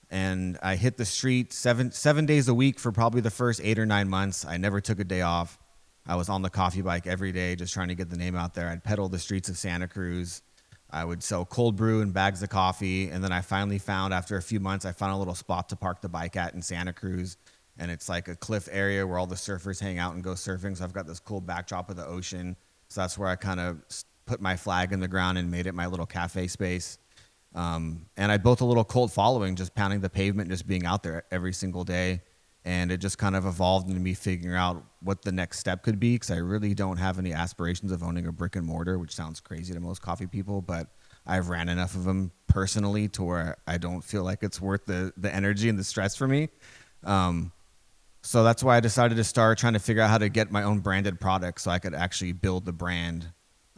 And 0.10 0.58
I 0.64 0.78
hit 0.78 0.96
the 0.96 1.06
street 1.06 1.52
seven 1.52 1.92
seven 1.92 2.26
days 2.26 2.48
a 2.48 2.54
week 2.54 2.80
for 2.80 2.92
probably 2.92 3.22
the 3.22 3.32
first 3.32 3.60
eight 3.64 3.78
or 3.78 3.86
nine 3.86 4.08
months. 4.10 4.46
I 4.46 4.58
never 4.58 4.80
took 4.80 5.00
a 5.00 5.04
day 5.04 5.22
off. 5.22 5.60
I 6.06 6.16
was 6.16 6.30
on 6.30 6.42
the 6.42 6.50
coffee 6.50 6.82
bike 6.82 7.06
every 7.06 7.34
day, 7.34 7.58
just 7.58 7.74
trying 7.74 7.90
to 7.90 7.96
get 7.96 8.10
the 8.10 8.16
name 8.16 8.36
out 8.36 8.54
there. 8.54 8.70
I'd 8.70 8.84
pedal 8.84 9.10
the 9.10 9.20
streets 9.20 9.50
of 9.50 9.58
Santa 9.58 9.90
Cruz. 9.90 10.42
I 10.90 11.04
would 11.04 11.22
sell 11.22 11.44
cold 11.44 11.76
brew 11.76 12.02
and 12.02 12.14
bags 12.14 12.42
of 12.42 12.48
coffee. 12.48 13.10
And 13.10 13.22
then 13.22 13.34
I 13.34 13.42
finally 13.42 13.78
found, 13.78 14.14
after 14.14 14.38
a 14.38 14.42
few 14.42 14.62
months, 14.62 14.86
I 14.86 14.94
found 14.94 15.12
a 15.12 15.18
little 15.18 15.36
spot 15.36 15.68
to 15.70 15.76
park 15.76 16.00
the 16.00 16.08
bike 16.08 16.38
at 16.38 16.54
in 16.54 16.62
Santa 16.62 16.94
Cruz. 16.94 17.36
And 17.78 17.92
it's 17.92 18.08
like 18.08 18.30
a 18.30 18.38
cliff 18.38 18.70
area 18.72 19.06
where 19.06 19.20
all 19.20 19.28
the 19.28 19.36
surfers 19.36 19.82
hang 19.82 19.98
out 19.98 20.14
and 20.14 20.24
go 20.24 20.32
surfing. 20.32 20.78
So 20.78 20.86
I've 20.86 20.94
got 20.94 21.06
this 21.06 21.20
cool 21.20 21.42
backdrop 21.42 21.90
of 21.90 21.98
the 21.98 22.06
ocean. 22.06 22.56
So 22.89 23.01
that's 23.01 23.17
where 23.17 23.29
I 23.29 23.36
kind 23.36 23.60
of 23.60 23.82
put 24.25 24.41
my 24.41 24.56
flag 24.56 24.91
in 24.91 25.00
the 25.00 25.08
ground 25.08 25.38
and 25.38 25.50
made 25.50 25.67
it 25.67 25.74
my 25.74 25.88
little 25.88 26.06
cafe 26.06 26.48
space. 26.48 26.98
Um, 27.56 28.06
and 28.17 28.32
I 28.32 28.38
built 28.38 28.62
a 28.62 28.65
little 28.65 28.84
cult 28.84 29.12
following, 29.12 29.56
just 29.56 29.74
pounding 29.74 30.01
the 30.01 30.10
pavement, 30.10 30.50
just 30.50 30.67
being 30.67 30.86
out 30.86 31.01
there 31.01 31.24
every 31.32 31.53
single 31.53 31.84
day. 31.84 32.22
And 32.65 32.91
it 32.91 32.98
just 32.98 33.17
kind 33.17 33.36
of 33.36 33.46
evolved 33.46 33.88
into 33.88 34.01
me 34.01 34.13
figuring 34.13 34.58
out 34.58 34.84
what 35.01 35.22
the 35.22 35.32
next 35.32 35.60
step 35.60 35.84
could 35.84 36.00
be 36.00 36.15
because 36.15 36.32
I 36.32 36.38
really 36.38 36.74
don't 36.74 36.98
have 36.98 37.17
any 37.17 37.32
aspirations 37.32 37.94
of 37.94 38.03
owning 38.03 38.27
a 38.27 38.32
brick 38.32 38.58
and 38.58 38.65
mortar, 38.65 39.00
which 39.00 39.15
sounds 39.15 39.39
crazy 39.39 39.74
to 39.74 39.79
most 39.79 40.01
coffee 40.01 40.27
people, 40.27 40.62
but 40.62 40.89
I've 41.25 41.48
ran 41.48 41.70
enough 41.70 41.96
of 41.96 42.03
them 42.03 42.32
personally 42.48 43.08
to 43.10 43.24
where 43.24 43.58
I 43.65 43.77
don't 43.77 44.01
feel 44.01 44.24
like 44.24 44.44
it's 44.44 44.60
worth 44.60 44.86
the, 44.86 45.13
the 45.15 45.34
energy 45.34 45.70
and 45.70 45.79
the 45.79 45.84
stress 45.84 46.15
for 46.15 46.27
me. 46.27 46.50
Um, 47.03 47.53
so 48.28 48.44
that's 48.44 48.64
why 48.64 48.78
I 48.78 48.82
decided 48.82 49.16
to 49.16 49.24
start 49.24 49.58
trying 49.58 49.74
to 49.74 49.80
figure 49.80 50.04
out 50.04 50.10
how 50.10 50.18
to 50.18 50.30
get 50.30 50.52
my 50.52 50.64
own 50.64 50.80
branded 50.80 51.20
product 51.20 51.62
so 51.62 51.72
I 51.72 51.80
could 51.80 51.96
actually 51.96 52.34
build 52.34 52.66
the 52.66 52.74
brand 52.74 53.22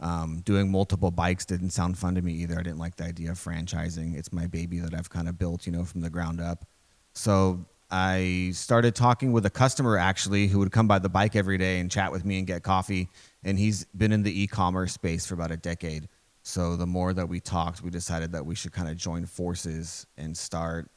Um, 0.02 0.40
doing 0.46 0.70
multiple 0.70 1.10
bikes 1.10 1.44
didn't 1.44 1.70
sound 1.70 1.98
fun 1.98 2.14
to 2.14 2.22
me 2.22 2.32
either. 2.42 2.58
I 2.58 2.62
didn't 2.62 2.78
like 2.78 2.96
the 2.96 3.04
idea 3.04 3.32
of 3.32 3.38
franchising. 3.38 4.16
It's 4.18 4.32
my 4.32 4.46
baby 4.46 4.78
that 4.80 4.94
I've 4.94 5.10
kind 5.10 5.28
of 5.28 5.38
built, 5.38 5.66
you 5.66 5.72
know, 5.72 5.84
from 5.84 6.00
the 6.00 6.08
ground 6.08 6.40
up. 6.40 6.64
So 7.12 7.66
I 7.90 8.52
started 8.54 8.94
talking 8.94 9.30
with 9.32 9.44
a 9.44 9.50
customer 9.50 9.98
actually 9.98 10.46
who 10.46 10.58
would 10.60 10.72
come 10.72 10.88
by 10.88 11.00
the 11.00 11.10
bike 11.10 11.36
every 11.36 11.58
day 11.58 11.80
and 11.80 11.90
chat 11.90 12.10
with 12.12 12.24
me 12.24 12.38
and 12.38 12.46
get 12.46 12.62
coffee. 12.62 13.10
And 13.44 13.58
he's 13.58 13.84
been 13.94 14.12
in 14.12 14.22
the 14.22 14.42
e-commerce 14.42 14.94
space 14.94 15.26
for 15.26 15.34
about 15.34 15.50
a 15.50 15.58
decade. 15.58 16.08
So 16.42 16.76
the 16.76 16.86
more 16.86 17.12
that 17.12 17.28
we 17.28 17.38
talked, 17.40 17.82
we 17.82 17.90
decided 17.90 18.32
that 18.32 18.46
we 18.46 18.54
should 18.54 18.72
kind 18.72 18.88
of 18.88 18.96
join 18.96 19.26
forces 19.26 20.06
and 20.16 20.34
start 20.34 20.90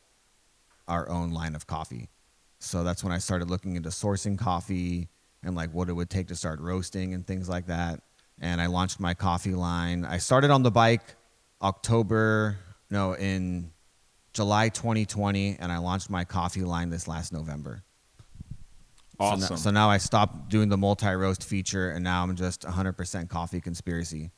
our 0.87 1.09
own 1.09 1.31
line 1.31 1.55
of 1.55 1.67
coffee. 1.67 2.07
So 2.63 2.83
that's 2.83 3.03
when 3.03 3.11
I 3.11 3.17
started 3.17 3.49
looking 3.49 3.75
into 3.75 3.89
sourcing 3.89 4.37
coffee 4.37 5.09
and 5.43 5.55
like 5.55 5.73
what 5.73 5.89
it 5.89 5.93
would 5.93 6.09
take 6.09 6.29
to 6.29 6.35
start 6.35 6.59
roasting 6.61 7.13
and 7.13 7.27
things 7.27 7.49
like 7.49 7.67
that. 7.67 8.01
And 8.39 8.61
I 8.61 8.67
launched 8.67 8.99
my 8.99 9.13
coffee 9.13 9.53
line. 9.53 10.05
I 10.05 10.17
started 10.17 10.49
on 10.49 10.63
the 10.63 10.71
bike 10.71 11.15
October, 11.61 12.57
no, 12.89 13.13
in 13.13 13.71
July 14.33 14.69
2020, 14.69 15.57
and 15.59 15.71
I 15.71 15.77
launched 15.77 16.09
my 16.09 16.23
coffee 16.23 16.63
line 16.63 16.89
this 16.89 17.07
last 17.07 17.33
November. 17.33 17.83
So 19.19 19.25
Awesome. 19.25 19.39
now, 19.41 19.55
so 19.55 19.71
now 19.71 19.89
I 19.89 19.97
stopped 19.97 20.49
doing 20.49 20.69
the 20.69 20.77
multi 20.77 21.13
roast 21.13 21.43
feature, 21.43 21.91
and 21.91 22.03
now 22.03 22.23
I'm 22.23 22.35
just 22.35 22.61
100% 22.61 23.29
coffee 23.29 23.61
conspiracy. 23.61 24.31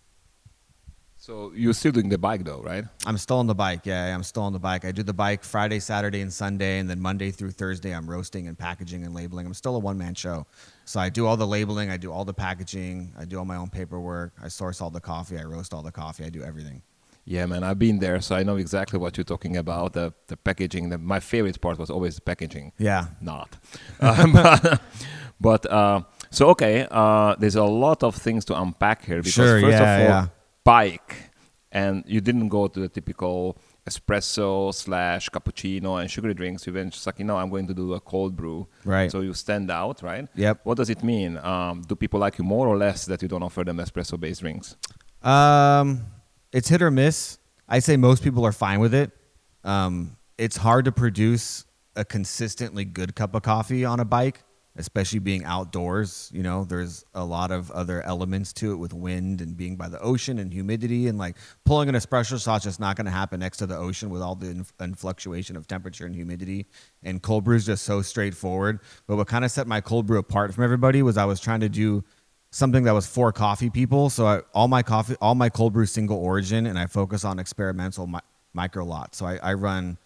So 1.25 1.51
you're 1.55 1.73
still 1.73 1.91
doing 1.91 2.09
the 2.09 2.19
bike 2.19 2.43
though, 2.43 2.61
right? 2.61 2.85
I'm 3.07 3.17
still 3.17 3.37
on 3.37 3.47
the 3.47 3.55
bike. 3.55 3.83
Yeah, 3.83 4.13
I'm 4.13 4.21
still 4.21 4.43
on 4.43 4.53
the 4.53 4.59
bike. 4.59 4.85
I 4.85 4.91
do 4.91 5.01
the 5.01 5.11
bike 5.11 5.43
Friday, 5.43 5.79
Saturday, 5.79 6.21
and 6.21 6.31
Sunday, 6.31 6.77
and 6.77 6.87
then 6.87 7.01
Monday 7.01 7.31
through 7.31 7.49
Thursday, 7.49 7.95
I'm 7.95 8.07
roasting 8.07 8.47
and 8.47 8.55
packaging 8.55 9.03
and 9.03 9.15
labeling. 9.15 9.47
I'm 9.47 9.55
still 9.55 9.75
a 9.75 9.79
one 9.79 9.97
man 9.97 10.13
show. 10.13 10.45
So 10.85 10.99
I 10.99 11.09
do 11.09 11.25
all 11.25 11.35
the 11.35 11.47
labeling, 11.47 11.89
I 11.89 11.97
do 11.97 12.11
all 12.11 12.25
the 12.25 12.33
packaging, 12.35 13.11
I 13.17 13.25
do 13.25 13.39
all 13.39 13.45
my 13.45 13.55
own 13.55 13.71
paperwork, 13.71 14.33
I 14.39 14.49
source 14.49 14.81
all 14.81 14.91
the 14.91 15.01
coffee, 15.01 15.39
I 15.39 15.45
roast 15.45 15.73
all 15.73 15.81
the 15.81 15.91
coffee, 15.91 16.25
I 16.25 16.29
do 16.29 16.43
everything. 16.43 16.83
Yeah, 17.25 17.47
man, 17.47 17.63
I've 17.63 17.79
been 17.79 17.97
there, 17.97 18.21
so 18.21 18.35
I 18.35 18.43
know 18.43 18.57
exactly 18.57 18.99
what 18.99 19.17
you're 19.17 19.23
talking 19.23 19.57
about. 19.57 19.93
The 19.93 20.13
the 20.27 20.37
packaging. 20.37 20.89
The, 20.89 20.99
my 20.99 21.19
favorite 21.19 21.59
part 21.59 21.79
was 21.79 21.89
always 21.89 22.13
the 22.17 22.21
packaging. 22.21 22.71
Yeah. 22.77 23.07
Not. 23.19 23.57
Um, 23.99 24.31
but 24.31 24.79
but, 25.41 25.65
uh, 25.65 26.01
so 26.29 26.49
okay, 26.49 26.85
uh, 26.91 27.35
there's 27.39 27.55
a 27.55 27.63
lot 27.63 28.03
of 28.03 28.13
things 28.13 28.45
to 28.45 28.61
unpack 28.61 29.05
here 29.05 29.17
because 29.17 29.33
Sure, 29.33 29.59
first 29.59 29.71
yeah, 29.71 29.95
of 29.95 30.01
all, 30.01 30.07
yeah. 30.07 30.27
Bike, 30.65 31.31
and 31.71 32.03
you 32.05 32.19
didn't 32.19 32.49
go 32.49 32.67
to 32.67 32.79
the 32.81 32.89
typical 32.89 33.57
espresso 33.87 34.73
slash 34.73 35.29
cappuccino 35.29 36.01
and 36.01 36.09
sugary 36.11 36.33
drinks. 36.33 36.67
You 36.67 36.73
went 36.73 36.91
just 36.93 37.05
like 37.05 37.19
you 37.19 37.25
know, 37.25 37.37
I'm 37.37 37.49
going 37.49 37.67
to 37.67 37.73
do 37.73 37.93
a 37.93 38.01
cold 38.01 38.35
brew. 38.35 38.67
Right. 38.83 39.09
So 39.09 39.21
you 39.21 39.33
stand 39.33 39.71
out, 39.71 40.01
right? 40.01 40.27
Yep. 40.35 40.61
What 40.63 40.75
does 40.77 40.89
it 40.89 41.03
mean? 41.03 41.37
Um, 41.37 41.83
do 41.87 41.95
people 41.95 42.19
like 42.19 42.37
you 42.37 42.43
more 42.43 42.67
or 42.67 42.75
less 42.75 43.05
that 43.05 43.21
you 43.21 43.29
don't 43.29 43.43
offer 43.43 43.63
them 43.63 43.77
espresso 43.77 44.19
based 44.19 44.41
drinks? 44.41 44.75
Um, 45.21 46.05
it's 46.51 46.67
hit 46.67 46.81
or 46.81 46.91
miss. 46.91 47.37
I 47.67 47.79
say 47.79 47.95
most 47.97 48.23
people 48.23 48.45
are 48.45 48.51
fine 48.51 48.79
with 48.79 48.93
it. 48.93 49.11
Um, 49.63 50.17
it's 50.37 50.57
hard 50.57 50.85
to 50.85 50.91
produce 50.91 51.65
a 51.95 52.05
consistently 52.05 52.85
good 52.85 53.15
cup 53.15 53.35
of 53.35 53.41
coffee 53.41 53.85
on 53.85 53.99
a 53.99 54.05
bike, 54.05 54.43
especially 54.77 55.19
being 55.19 55.43
outdoors. 55.45 56.29
You 56.33 56.43
know, 56.43 56.65
there's 56.65 57.05
a 57.13 57.23
lot 57.23 57.51
of 57.51 57.71
other 57.71 58.01
elements 58.03 58.51
to 58.53 58.71
it 58.71 58.75
with 58.75 58.93
wind 58.93 59.41
and 59.41 59.55
being 59.55 59.75
by 59.75 59.87
the 59.87 59.99
ocean 60.01 60.39
and 60.39 60.51
humidity 60.51 61.07
and 61.07 61.17
like 61.17 61.37
pulling 61.63 61.89
an 61.89 61.95
espresso 61.95 62.43
shot's 62.43 62.63
just 62.65 62.79
not 62.79 62.95
going 62.95 63.05
to 63.05 63.11
happen 63.11 63.39
next 63.39 63.57
to 63.57 63.65
the 63.65 63.77
ocean 63.77 64.09
with 64.09 64.21
all 64.21 64.35
the 64.35 64.65
fluctuation 64.97 65.55
of 65.55 65.67
temperature 65.67 66.05
and 66.05 66.15
humidity. 66.15 66.65
And 67.03 67.21
cold 67.21 67.45
brew 67.45 67.55
is 67.55 67.65
just 67.65 67.85
so 67.85 68.01
straightforward. 68.01 68.79
But 69.07 69.15
what 69.15 69.27
kind 69.27 69.45
of 69.45 69.51
set 69.51 69.67
my 69.67 69.81
cold 69.81 70.05
brew 70.05 70.19
apart 70.19 70.53
from 70.53 70.63
everybody 70.63 71.01
was 71.01 71.17
I 71.17 71.25
was 71.25 71.39
trying 71.39 71.61
to 71.61 71.69
do 71.69 72.03
something 72.51 72.83
that 72.83 72.93
was 72.93 73.05
for 73.05 73.31
coffee 73.31 73.69
people. 73.69 74.09
So 74.09 74.25
I, 74.25 74.41
all 74.53 74.67
my 74.67 74.81
coffee, 74.81 75.15
all 75.21 75.35
my 75.35 75.49
cold 75.49 75.73
brew 75.73 75.85
single 75.85 76.17
origin, 76.17 76.65
and 76.65 76.79
I 76.79 76.87
focus 76.87 77.25
on 77.25 77.39
experimental 77.39 78.07
mi- 78.07 78.19
micro 78.53 78.85
lots. 78.85 79.17
So 79.17 79.25
I, 79.25 79.37
I 79.43 79.53
run 79.53 79.97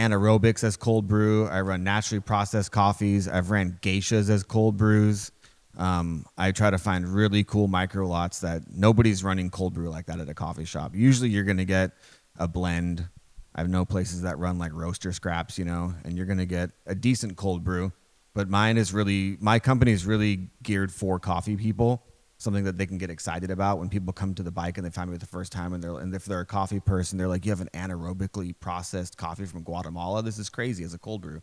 anaerobics 0.00 0.64
as 0.64 0.76
cold 0.76 1.06
brew. 1.06 1.46
I 1.46 1.60
run 1.60 1.84
naturally 1.84 2.20
processed 2.20 2.72
coffees. 2.72 3.28
I've 3.28 3.50
ran 3.50 3.78
geishas 3.82 4.30
as 4.30 4.42
cold 4.42 4.76
brews. 4.76 5.30
Um, 5.76 6.26
I 6.36 6.52
try 6.52 6.70
to 6.70 6.78
find 6.78 7.06
really 7.06 7.44
cool 7.44 7.68
micro 7.68 8.06
lots 8.06 8.40
that 8.40 8.62
nobody's 8.70 9.22
running 9.22 9.50
cold 9.50 9.74
brew 9.74 9.90
like 9.90 10.06
that 10.06 10.18
at 10.18 10.28
a 10.28 10.34
coffee 10.34 10.64
shop. 10.64 10.94
Usually 10.94 11.28
you're 11.28 11.44
going 11.44 11.58
to 11.58 11.64
get 11.64 11.92
a 12.38 12.48
blend. 12.48 13.08
I 13.54 13.60
have 13.60 13.68
no 13.68 13.84
places 13.84 14.22
that 14.22 14.38
run 14.38 14.58
like 14.58 14.72
roaster 14.72 15.12
scraps, 15.12 15.58
you 15.58 15.64
know, 15.64 15.94
and 16.04 16.16
you're 16.16 16.26
going 16.26 16.38
to 16.38 16.46
get 16.46 16.70
a 16.86 16.94
decent 16.94 17.36
cold 17.36 17.62
brew. 17.62 17.92
But 18.34 18.48
mine 18.48 18.78
is 18.78 18.92
really, 18.92 19.36
my 19.40 19.58
company 19.58 19.92
is 19.92 20.06
really 20.06 20.50
geared 20.62 20.92
for 20.92 21.18
coffee 21.18 21.56
people, 21.56 22.02
something 22.40 22.64
that 22.64 22.78
they 22.78 22.86
can 22.86 22.96
get 22.96 23.10
excited 23.10 23.50
about 23.50 23.78
when 23.78 23.90
people 23.90 24.14
come 24.14 24.34
to 24.34 24.42
the 24.42 24.50
bike 24.50 24.78
and 24.78 24.86
they 24.86 24.90
find 24.90 25.10
me 25.10 25.16
the 25.18 25.26
first 25.26 25.52
time 25.52 25.74
and 25.74 25.84
they're, 25.84 25.98
and 25.98 26.14
if 26.14 26.24
they're 26.24 26.40
a 26.40 26.46
coffee 26.46 26.80
person, 26.80 27.18
they're 27.18 27.28
like, 27.28 27.44
you 27.44 27.52
have 27.52 27.60
an 27.60 27.68
anaerobically 27.74 28.54
processed 28.58 29.18
coffee 29.18 29.44
from 29.44 29.62
Guatemala. 29.62 30.22
This 30.22 30.38
is 30.38 30.48
crazy 30.48 30.82
as 30.82 30.94
a 30.94 30.98
cold 30.98 31.20
brew. 31.20 31.42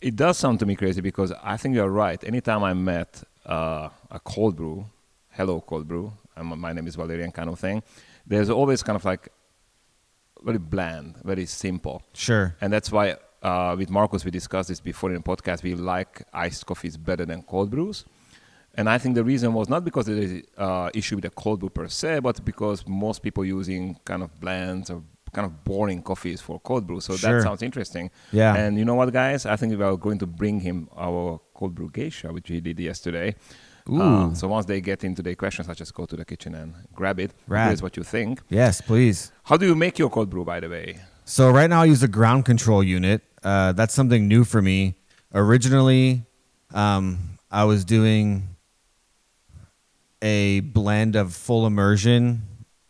It 0.00 0.14
does 0.14 0.38
sound 0.38 0.60
to 0.60 0.66
me 0.66 0.76
crazy 0.76 1.00
because 1.00 1.32
I 1.42 1.56
think 1.56 1.74
you're 1.74 1.88
right. 1.88 2.22
Anytime 2.22 2.62
I 2.62 2.72
met 2.72 3.24
uh, 3.44 3.88
a 4.12 4.20
cold 4.20 4.54
brew, 4.54 4.86
hello 5.30 5.60
cold 5.60 5.88
brew, 5.88 6.12
I'm, 6.36 6.56
my 6.60 6.72
name 6.72 6.86
is 6.86 6.94
Valerian 6.94 7.32
kind 7.32 7.50
of 7.50 7.58
thing, 7.58 7.82
there's 8.24 8.50
always 8.50 8.80
kind 8.84 8.94
of 8.94 9.04
like 9.04 9.28
very 10.40 10.58
bland, 10.58 11.16
very 11.24 11.46
simple. 11.46 12.00
Sure. 12.12 12.54
And 12.60 12.72
that's 12.72 12.92
why 12.92 13.16
uh, 13.42 13.74
with 13.76 13.90
Marcus, 13.90 14.24
we 14.24 14.30
discussed 14.30 14.68
this 14.68 14.78
before 14.78 15.10
in 15.10 15.16
the 15.16 15.22
podcast, 15.22 15.64
we 15.64 15.74
like 15.74 16.22
iced 16.32 16.64
coffees 16.64 16.96
better 16.96 17.26
than 17.26 17.42
cold 17.42 17.70
brews. 17.70 18.04
And 18.76 18.88
I 18.88 18.98
think 18.98 19.14
the 19.14 19.24
reason 19.24 19.52
was 19.52 19.68
not 19.68 19.84
because 19.84 20.06
there 20.06 20.16
is 20.16 20.42
uh, 20.58 20.90
issue 20.94 21.16
with 21.16 21.22
the 21.24 21.30
cold 21.30 21.60
brew 21.60 21.70
per 21.70 21.88
se, 21.88 22.20
but 22.20 22.44
because 22.44 22.86
most 22.88 23.22
people 23.22 23.44
using 23.44 23.96
kind 24.04 24.22
of 24.22 24.38
blends 24.40 24.90
or 24.90 25.02
kind 25.32 25.46
of 25.46 25.64
boring 25.64 26.02
coffees 26.02 26.40
for 26.40 26.58
cold 26.60 26.86
brew. 26.86 27.00
So 27.00 27.16
Sure. 27.16 27.36
that 27.40 27.42
sounds 27.42 27.62
interesting. 27.62 28.10
Yeah. 28.32 28.54
And 28.54 28.76
you 28.78 28.84
know 28.84 28.94
what, 28.94 29.12
guys? 29.12 29.46
I 29.46 29.56
think 29.56 29.76
we 29.76 29.84
are 29.84 29.96
going 29.96 30.18
to 30.18 30.26
bring 30.26 30.60
him 30.60 30.88
our 30.96 31.40
cold 31.54 31.74
brew 31.74 31.90
geisha, 31.90 32.32
which 32.32 32.48
he 32.48 32.60
did 32.60 32.78
yesterday. 32.80 33.34
Uh, 33.86 34.32
so 34.32 34.48
once 34.48 34.64
they 34.64 34.80
get 34.80 35.04
into 35.04 35.22
the 35.22 35.34
questions, 35.34 35.68
I 35.68 35.74
just 35.74 35.92
go 35.92 36.06
to 36.06 36.16
the 36.16 36.24
kitchen 36.24 36.54
and 36.54 36.74
grab 36.94 37.20
it. 37.20 37.32
Rad. 37.46 37.66
Here's 37.68 37.82
what 37.82 37.96
you 37.98 38.02
think. 38.02 38.40
Yes, 38.48 38.80
please. 38.80 39.30
How 39.44 39.56
do 39.58 39.66
you 39.66 39.74
make 39.74 39.98
your 39.98 40.08
cold 40.08 40.30
brew, 40.30 40.44
by 40.44 40.58
the 40.60 40.68
way? 40.70 41.00
So 41.26 41.50
right 41.50 41.68
now 41.68 41.82
I 41.82 41.84
use 41.84 42.02
a 42.02 42.08
ground 42.08 42.44
control 42.46 42.82
unit. 42.82 43.22
Uh, 43.42 43.72
that's 43.72 43.92
something 43.92 44.26
new 44.26 44.44
for 44.44 44.62
me. 44.62 44.94
Originally, 45.34 46.24
um, 46.72 47.38
I 47.50 47.64
was 47.64 47.84
doing 47.84 48.53
a 50.24 50.60
blend 50.60 51.14
of 51.14 51.34
full 51.34 51.66
immersion 51.66 52.42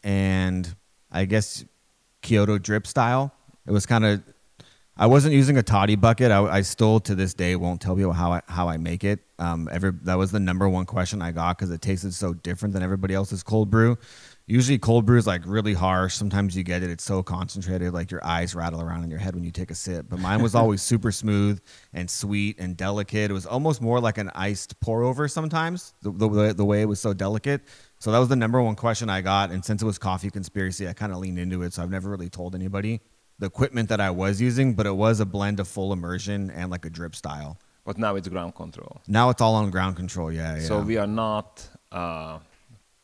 and 0.04 0.74
I 1.10 1.24
guess 1.24 1.64
Kyoto 2.22 2.58
drip 2.58 2.86
style. 2.86 3.34
It 3.66 3.72
was 3.72 3.84
kind 3.84 4.04
of. 4.06 4.22
I 4.96 5.06
wasn't 5.06 5.34
using 5.34 5.56
a 5.58 5.62
toddy 5.62 5.96
bucket. 5.96 6.30
I, 6.30 6.44
I 6.44 6.60
still 6.60 7.00
to 7.00 7.16
this 7.16 7.34
day 7.34 7.56
won't 7.56 7.80
tell 7.80 7.96
people 7.96 8.12
how 8.12 8.32
I 8.32 8.42
how 8.46 8.68
I 8.68 8.76
make 8.76 9.02
it. 9.02 9.20
Um, 9.40 9.68
every 9.72 9.90
that 10.02 10.14
was 10.14 10.30
the 10.30 10.38
number 10.38 10.68
one 10.68 10.86
question 10.86 11.20
I 11.20 11.32
got 11.32 11.58
because 11.58 11.72
it 11.72 11.82
tasted 11.82 12.14
so 12.14 12.32
different 12.32 12.72
than 12.72 12.82
everybody 12.84 13.14
else's 13.14 13.42
cold 13.42 13.70
brew. 13.70 13.98
Usually 14.46 14.78
cold 14.78 15.06
brew 15.06 15.16
is 15.16 15.26
like 15.26 15.40
really 15.46 15.72
harsh. 15.72 16.14
Sometimes 16.14 16.54
you 16.54 16.62
get 16.62 16.82
it; 16.82 16.90
it's 16.90 17.04
so 17.04 17.22
concentrated, 17.22 17.94
like 17.94 18.10
your 18.10 18.24
eyes 18.24 18.54
rattle 18.54 18.82
around 18.82 19.02
in 19.02 19.10
your 19.10 19.18
head 19.18 19.34
when 19.34 19.42
you 19.42 19.50
take 19.50 19.70
a 19.70 19.74
sip. 19.74 20.06
But 20.10 20.18
mine 20.18 20.42
was 20.42 20.54
always 20.54 20.82
super 20.90 21.10
smooth 21.10 21.60
and 21.94 22.10
sweet 22.10 22.58
and 22.58 22.76
delicate. 22.76 23.30
It 23.30 23.34
was 23.34 23.46
almost 23.46 23.80
more 23.80 24.00
like 24.00 24.18
an 24.18 24.30
iced 24.34 24.78
pour 24.80 25.02
over 25.02 25.28
sometimes. 25.28 25.94
The, 26.02 26.10
the 26.10 26.54
the 26.54 26.64
way 26.64 26.82
it 26.82 26.86
was 26.86 27.00
so 27.00 27.14
delicate. 27.14 27.62
So 28.00 28.12
that 28.12 28.18
was 28.18 28.28
the 28.28 28.36
number 28.36 28.60
one 28.60 28.76
question 28.76 29.08
I 29.08 29.22
got. 29.22 29.50
And 29.50 29.64
since 29.64 29.80
it 29.80 29.86
was 29.86 29.96
coffee 29.96 30.28
conspiracy, 30.28 30.86
I 30.86 30.92
kind 30.92 31.10
of 31.10 31.18
leaned 31.18 31.38
into 31.38 31.62
it. 31.62 31.72
So 31.72 31.82
I've 31.82 31.90
never 31.90 32.10
really 32.10 32.28
told 32.28 32.54
anybody 32.54 33.00
the 33.38 33.46
equipment 33.46 33.88
that 33.88 34.00
I 34.00 34.10
was 34.10 34.42
using, 34.42 34.74
but 34.74 34.86
it 34.86 34.94
was 34.94 35.20
a 35.20 35.26
blend 35.26 35.58
of 35.58 35.68
full 35.68 35.92
immersion 35.92 36.50
and 36.50 36.70
like 36.70 36.84
a 36.84 36.90
drip 36.90 37.14
style. 37.14 37.58
But 37.84 37.98
now 37.98 38.16
it's 38.16 38.28
ground 38.28 38.54
control. 38.54 39.00
Now 39.06 39.30
it's 39.30 39.42
all 39.42 39.54
on 39.54 39.70
ground 39.70 39.96
control. 39.96 40.32
Yeah, 40.32 40.56
yeah. 40.56 40.62
So 40.62 40.80
we 40.80 40.96
are 40.96 41.06
not 41.06 41.66
uh, 41.92 42.38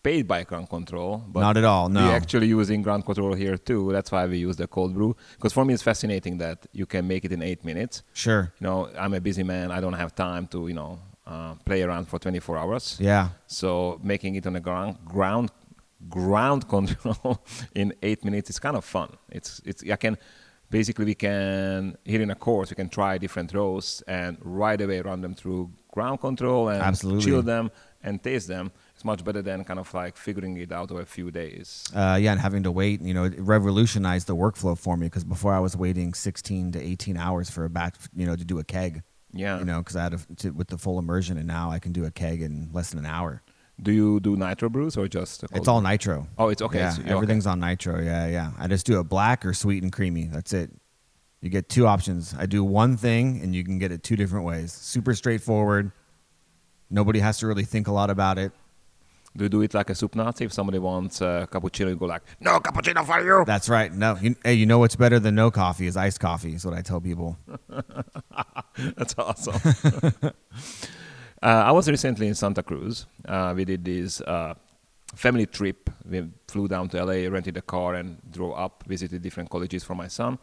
paid 0.02 0.26
by 0.26 0.44
ground 0.44 0.68
control. 0.68 1.24
But 1.28 1.40
Not 1.40 1.56
at 1.56 1.64
all, 1.64 1.88
no. 1.88 2.06
We're 2.06 2.14
actually 2.16 2.46
using 2.46 2.82
ground 2.82 3.04
control 3.04 3.34
here 3.34 3.56
too. 3.56 3.92
That's 3.92 4.10
why 4.10 4.26
we 4.26 4.38
use 4.38 4.56
the 4.56 4.66
cold 4.66 4.94
brew. 4.94 5.16
Because 5.36 5.52
for 5.52 5.64
me, 5.64 5.74
it's 5.74 5.82
fascinating 5.82 6.38
that 6.38 6.66
you 6.72 6.86
can 6.86 7.06
make 7.06 7.24
it 7.24 7.32
in 7.32 7.42
eight 7.42 7.64
minutes. 7.64 8.02
sure. 8.12 8.52
You 8.60 8.66
know, 8.66 8.90
I'm 8.98 9.14
a 9.14 9.20
busy 9.20 9.42
man. 9.42 9.70
I 9.70 9.80
don't 9.80 9.94
have 9.94 10.14
time 10.14 10.46
to, 10.48 10.68
you 10.68 10.74
know, 10.74 10.98
uh, 11.26 11.54
play 11.64 11.82
around 11.82 12.06
for 12.08 12.18
24 12.18 12.56
hours. 12.58 12.96
Yeah. 13.00 13.28
So 13.46 14.00
making 14.02 14.34
it 14.36 14.46
on 14.46 14.54
the 14.54 14.60
ground, 14.60 14.96
ground, 15.04 15.50
ground 16.08 16.68
control 16.76 17.44
in 17.74 17.92
eight 18.02 18.24
minutes 18.24 18.50
is 18.50 18.58
kind 18.58 18.76
of 18.76 18.84
fun. 18.84 19.10
It's, 19.30 19.60
it's. 19.64 19.82
I 19.88 19.96
can 19.96 20.16
basically 20.70 21.04
we 21.04 21.14
can 21.14 21.96
here 22.04 22.22
in 22.22 22.30
a 22.30 22.34
course 22.34 22.70
we 22.70 22.76
can 22.76 22.88
try 22.88 23.18
different 23.18 23.52
roasts 23.52 24.02
and 24.02 24.38
right 24.40 24.80
away 24.80 25.00
run 25.00 25.20
them 25.20 25.34
through 25.34 25.68
ground 25.92 26.20
control 26.20 26.68
and 26.68 26.80
Absolutely. 26.80 27.24
chill 27.24 27.42
them 27.42 27.70
and 28.02 28.22
taste 28.22 28.48
them. 28.48 28.70
It's 29.00 29.04
much 29.06 29.24
better 29.24 29.40
than 29.40 29.64
kind 29.64 29.80
of 29.80 29.94
like 29.94 30.14
figuring 30.18 30.58
it 30.58 30.72
out 30.72 30.90
over 30.90 31.00
a 31.00 31.06
few 31.06 31.30
days. 31.30 31.86
Uh, 31.96 32.18
yeah, 32.20 32.32
and 32.32 32.38
having 32.38 32.64
to 32.64 32.70
wait, 32.70 33.00
you 33.00 33.14
know, 33.14 33.24
it 33.24 33.40
revolutionized 33.40 34.26
the 34.26 34.36
workflow 34.36 34.76
for 34.76 34.94
me 34.98 35.06
because 35.06 35.24
before 35.24 35.54
I 35.54 35.58
was 35.58 35.74
waiting 35.74 36.12
16 36.12 36.72
to 36.72 36.78
18 36.78 37.16
hours 37.16 37.48
for 37.48 37.64
a 37.64 37.70
batch, 37.70 37.94
you 38.14 38.26
know, 38.26 38.36
to 38.36 38.44
do 38.44 38.58
a 38.58 38.62
keg. 38.62 39.02
Yeah. 39.32 39.58
You 39.58 39.64
know, 39.64 39.78
because 39.78 39.96
I 39.96 40.02
had 40.02 40.12
a, 40.12 40.18
to, 40.40 40.50
with 40.50 40.68
the 40.68 40.76
full 40.76 40.98
immersion, 40.98 41.38
and 41.38 41.46
now 41.46 41.70
I 41.70 41.78
can 41.78 41.92
do 41.92 42.04
a 42.04 42.10
keg 42.10 42.42
in 42.42 42.68
less 42.74 42.90
than 42.90 42.98
an 42.98 43.06
hour. 43.06 43.42
Do 43.80 43.90
you 43.90 44.20
do 44.20 44.36
nitro 44.36 44.68
brews 44.68 44.98
or 44.98 45.08
just? 45.08 45.44
It's 45.54 45.66
all 45.66 45.80
nitro. 45.80 46.28
Oh, 46.36 46.50
it's 46.50 46.60
okay. 46.60 46.80
Yeah, 46.80 46.90
so- 46.90 47.00
okay. 47.00 47.10
everything's 47.10 47.46
on 47.46 47.58
nitro. 47.58 48.02
Yeah, 48.02 48.26
yeah. 48.26 48.50
I 48.58 48.66
just 48.66 48.84
do 48.84 48.98
a 48.98 49.04
black 49.04 49.46
or 49.46 49.54
sweet 49.54 49.82
and 49.82 49.90
creamy. 49.90 50.24
That's 50.24 50.52
it. 50.52 50.72
You 51.40 51.48
get 51.48 51.70
two 51.70 51.86
options. 51.86 52.34
I 52.38 52.44
do 52.44 52.62
one 52.62 52.98
thing, 52.98 53.40
and 53.40 53.54
you 53.54 53.64
can 53.64 53.78
get 53.78 53.92
it 53.92 54.02
two 54.02 54.16
different 54.16 54.44
ways. 54.44 54.74
Super 54.74 55.14
straightforward. 55.14 55.90
Nobody 56.90 57.20
has 57.20 57.38
to 57.38 57.46
really 57.46 57.64
think 57.64 57.88
a 57.88 57.92
lot 57.92 58.10
about 58.10 58.36
it. 58.36 58.52
Do 59.36 59.44
you 59.44 59.48
do 59.48 59.62
it 59.62 59.74
like 59.74 59.90
a 59.90 59.94
soup 59.94 60.16
Nazi? 60.16 60.44
If 60.44 60.52
somebody 60.52 60.78
wants 60.78 61.20
a 61.20 61.48
cappuccino, 61.50 61.90
you 61.90 61.96
go 61.96 62.06
like, 62.06 62.22
"No 62.40 62.58
cappuccino 62.58 63.06
for 63.06 63.20
you." 63.20 63.44
That's 63.46 63.68
right. 63.68 63.92
No, 63.92 64.16
you, 64.20 64.34
hey, 64.44 64.54
you 64.54 64.66
know 64.66 64.78
what's 64.78 64.96
better 64.96 65.20
than 65.20 65.36
no 65.36 65.50
coffee 65.50 65.86
is 65.86 65.96
iced 65.96 66.18
coffee. 66.18 66.54
Is 66.54 66.64
what 66.64 66.74
I 66.74 66.82
tell 66.82 67.00
people. 67.00 67.38
That's 68.96 69.14
awesome. 69.16 69.72
uh, 70.24 70.32
I 71.42 71.70
was 71.70 71.88
recently 71.88 72.26
in 72.26 72.34
Santa 72.34 72.62
Cruz. 72.62 73.06
Uh, 73.24 73.52
we 73.56 73.64
did 73.64 73.84
this 73.84 74.20
uh, 74.22 74.54
family 75.14 75.46
trip. 75.46 75.90
We 76.08 76.28
flew 76.48 76.66
down 76.66 76.88
to 76.88 77.04
LA, 77.04 77.28
rented 77.30 77.56
a 77.56 77.62
car, 77.62 77.94
and 77.94 78.18
drove 78.32 78.58
up, 78.58 78.82
visited 78.86 79.22
different 79.22 79.48
colleges 79.48 79.84
for 79.84 79.94
my 79.94 80.08
son. 80.08 80.38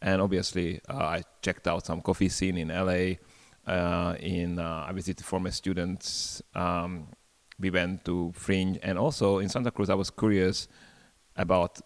And 0.00 0.22
obviously, 0.22 0.80
uh, 0.88 0.96
I 0.96 1.22
checked 1.42 1.68
out 1.68 1.84
some 1.84 2.00
coffee 2.00 2.30
scene 2.30 2.56
in 2.56 2.68
LA. 2.68 3.16
Uh, 3.70 4.16
in 4.18 4.58
uh, 4.58 4.86
I 4.88 4.92
visited 4.92 5.24
former 5.24 5.50
students. 5.50 6.42
Um, 6.54 7.08
we 7.62 7.70
went 7.70 8.04
to 8.04 8.32
Fringe, 8.34 8.78
and 8.82 8.98
also 8.98 9.38
in 9.38 9.48
Santa 9.48 9.70
Cruz, 9.70 9.88
I 9.88 9.94
was 9.94 10.10
curious 10.10 10.68
about 11.36 11.80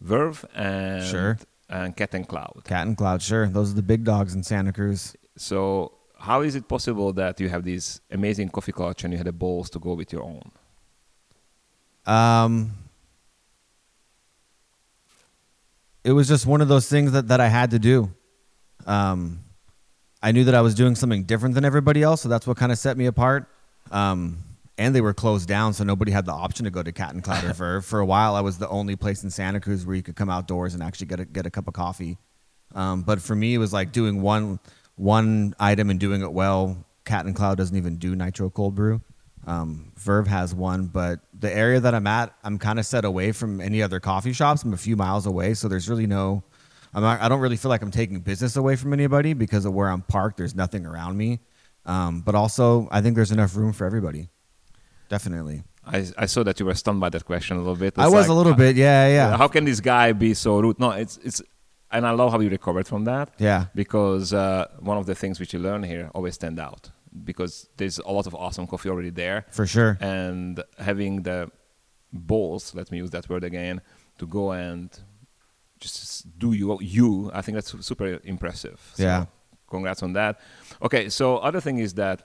Verve 0.00 0.44
and 0.54 1.04
Sure. 1.04 1.38
and 1.68 1.94
Cat 1.96 2.14
and 2.14 2.26
Cloud. 2.26 2.62
Cat 2.64 2.86
and 2.86 2.96
Cloud, 2.96 3.22
sure. 3.22 3.46
Those 3.46 3.70
are 3.72 3.74
the 3.76 3.82
big 3.82 4.02
dogs 4.04 4.34
in 4.34 4.42
Santa 4.42 4.72
Cruz. 4.72 5.14
So, 5.36 5.92
how 6.18 6.40
is 6.42 6.54
it 6.54 6.66
possible 6.66 7.12
that 7.12 7.38
you 7.40 7.48
have 7.48 7.64
this 7.64 8.00
amazing 8.10 8.48
coffee 8.48 8.72
culture 8.72 9.06
and 9.06 9.12
you 9.12 9.18
had 9.18 9.26
the 9.26 9.32
balls 9.32 9.68
to 9.70 9.78
go 9.78 9.92
with 9.94 10.12
your 10.12 10.22
own? 10.24 10.50
Um, 12.06 12.72
it 16.04 16.12
was 16.12 16.26
just 16.26 16.46
one 16.46 16.60
of 16.60 16.68
those 16.68 16.88
things 16.88 17.12
that, 17.12 17.28
that 17.28 17.40
I 17.40 17.48
had 17.48 17.70
to 17.70 17.78
do. 17.78 18.10
Um, 18.86 19.40
I 20.22 20.32
knew 20.32 20.44
that 20.44 20.54
I 20.54 20.60
was 20.60 20.74
doing 20.74 20.94
something 20.94 21.24
different 21.24 21.54
than 21.54 21.64
everybody 21.64 22.02
else, 22.02 22.22
so 22.22 22.28
that's 22.28 22.46
what 22.46 22.56
kind 22.56 22.70
of 22.70 22.78
set 22.78 22.96
me 22.96 23.06
apart. 23.06 23.48
Um, 23.90 24.38
and 24.78 24.94
they 24.94 25.00
were 25.00 25.12
closed 25.14 25.48
down, 25.48 25.74
so 25.74 25.84
nobody 25.84 26.12
had 26.12 26.26
the 26.26 26.32
option 26.32 26.64
to 26.64 26.70
go 26.70 26.82
to 26.82 26.92
Cat 26.92 27.12
and 27.12 27.22
Cloud 27.22 27.44
or 27.44 27.52
Verve. 27.54 27.84
For 27.84 28.00
a 28.00 28.06
while, 28.06 28.34
I 28.34 28.40
was 28.40 28.58
the 28.58 28.68
only 28.68 28.96
place 28.96 29.24
in 29.24 29.30
Santa 29.30 29.60
Cruz 29.60 29.84
where 29.84 29.96
you 29.96 30.02
could 30.02 30.16
come 30.16 30.30
outdoors 30.30 30.74
and 30.74 30.82
actually 30.82 31.06
get 31.06 31.20
a, 31.20 31.24
get 31.24 31.46
a 31.46 31.50
cup 31.50 31.68
of 31.68 31.74
coffee. 31.74 32.16
Um, 32.74 33.02
but 33.02 33.20
for 33.20 33.34
me, 33.34 33.54
it 33.54 33.58
was 33.58 33.72
like 33.72 33.92
doing 33.92 34.22
one 34.22 34.58
one 34.96 35.54
item 35.58 35.90
and 35.90 35.98
doing 35.98 36.22
it 36.22 36.32
well. 36.32 36.84
Cat 37.04 37.26
and 37.26 37.34
Cloud 37.34 37.58
doesn't 37.58 37.76
even 37.76 37.96
do 37.96 38.14
nitro 38.14 38.50
cold 38.50 38.74
brew. 38.74 39.00
Um, 39.46 39.92
Verve 39.96 40.28
has 40.28 40.54
one, 40.54 40.86
but 40.86 41.20
the 41.38 41.52
area 41.52 41.80
that 41.80 41.94
I'm 41.94 42.06
at, 42.06 42.32
I'm 42.44 42.58
kind 42.58 42.78
of 42.78 42.86
set 42.86 43.04
away 43.04 43.32
from 43.32 43.60
any 43.60 43.82
other 43.82 43.98
coffee 43.98 44.32
shops. 44.32 44.62
I'm 44.62 44.72
a 44.72 44.76
few 44.76 44.96
miles 44.96 45.26
away, 45.26 45.54
so 45.54 45.68
there's 45.68 45.88
really 45.88 46.06
no. 46.06 46.44
I'm 46.94 47.02
not, 47.02 47.20
I 47.20 47.28
don't 47.28 47.40
really 47.40 47.56
feel 47.56 47.68
like 47.70 47.82
I'm 47.82 47.90
taking 47.90 48.20
business 48.20 48.56
away 48.56 48.76
from 48.76 48.92
anybody 48.92 49.32
because 49.32 49.64
of 49.64 49.72
where 49.72 49.88
I'm 49.88 50.02
parked. 50.02 50.36
There's 50.36 50.54
nothing 50.54 50.84
around 50.86 51.16
me, 51.16 51.40
um, 51.86 52.20
but 52.20 52.34
also 52.34 52.88
I 52.90 53.00
think 53.00 53.16
there's 53.16 53.32
enough 53.32 53.56
room 53.56 53.72
for 53.72 53.86
everybody. 53.86 54.28
Definitely, 55.08 55.62
I, 55.86 56.06
I 56.16 56.26
saw 56.26 56.42
that 56.44 56.58
you 56.58 56.66
were 56.66 56.74
stunned 56.74 57.00
by 57.00 57.10
that 57.10 57.24
question 57.24 57.56
a 57.56 57.60
little 57.60 57.76
bit. 57.76 57.94
I 57.98 58.06
was 58.06 58.14
like, 58.14 58.28
a 58.28 58.32
little 58.32 58.52
uh, 58.54 58.56
bit. 58.56 58.76
Yeah, 58.76 59.08
yeah, 59.08 59.36
How 59.36 59.48
can 59.48 59.64
this 59.64 59.80
guy 59.80 60.12
be 60.12 60.32
so 60.34 60.58
rude? 60.60 60.78
No, 60.78 60.90
it's 60.92 61.18
it's, 61.18 61.42
and 61.90 62.06
I 62.06 62.12
love 62.12 62.32
how 62.32 62.40
you 62.40 62.48
recovered 62.48 62.88
from 62.88 63.04
that. 63.04 63.34
yeah. 63.38 63.66
Because 63.74 64.32
uh, 64.32 64.68
one 64.80 64.96
of 64.96 65.04
the 65.04 65.14
things 65.14 65.38
which 65.38 65.52
you 65.52 65.58
learn 65.58 65.82
here 65.82 66.10
always 66.14 66.34
stand 66.34 66.58
out 66.58 66.90
because 67.24 67.68
there's 67.76 67.98
a 67.98 68.10
lot 68.10 68.26
of 68.26 68.34
awesome 68.34 68.66
coffee 68.66 68.88
already 68.88 69.10
there, 69.10 69.44
For 69.50 69.66
sure. 69.66 69.98
and 70.00 70.62
having 70.78 71.22
the 71.22 71.50
balls, 72.10 72.74
let 72.74 72.90
me 72.90 72.96
use 72.98 73.10
that 73.10 73.28
word 73.28 73.44
again, 73.44 73.82
to 74.18 74.26
go 74.26 74.52
and 74.52 74.88
just 75.82 76.38
do 76.38 76.52
you 76.52 76.78
you. 76.80 77.30
I 77.34 77.42
think 77.42 77.54
that's 77.56 77.70
super 77.84 78.20
impressive. 78.24 78.78
So 78.94 79.02
Yeah. 79.02 79.26
Congrats 79.68 80.02
on 80.02 80.12
that. 80.14 80.40
Okay, 80.86 81.08
so 81.08 81.38
other 81.38 81.60
thing 81.60 81.78
is 81.78 81.94
that. 81.94 82.18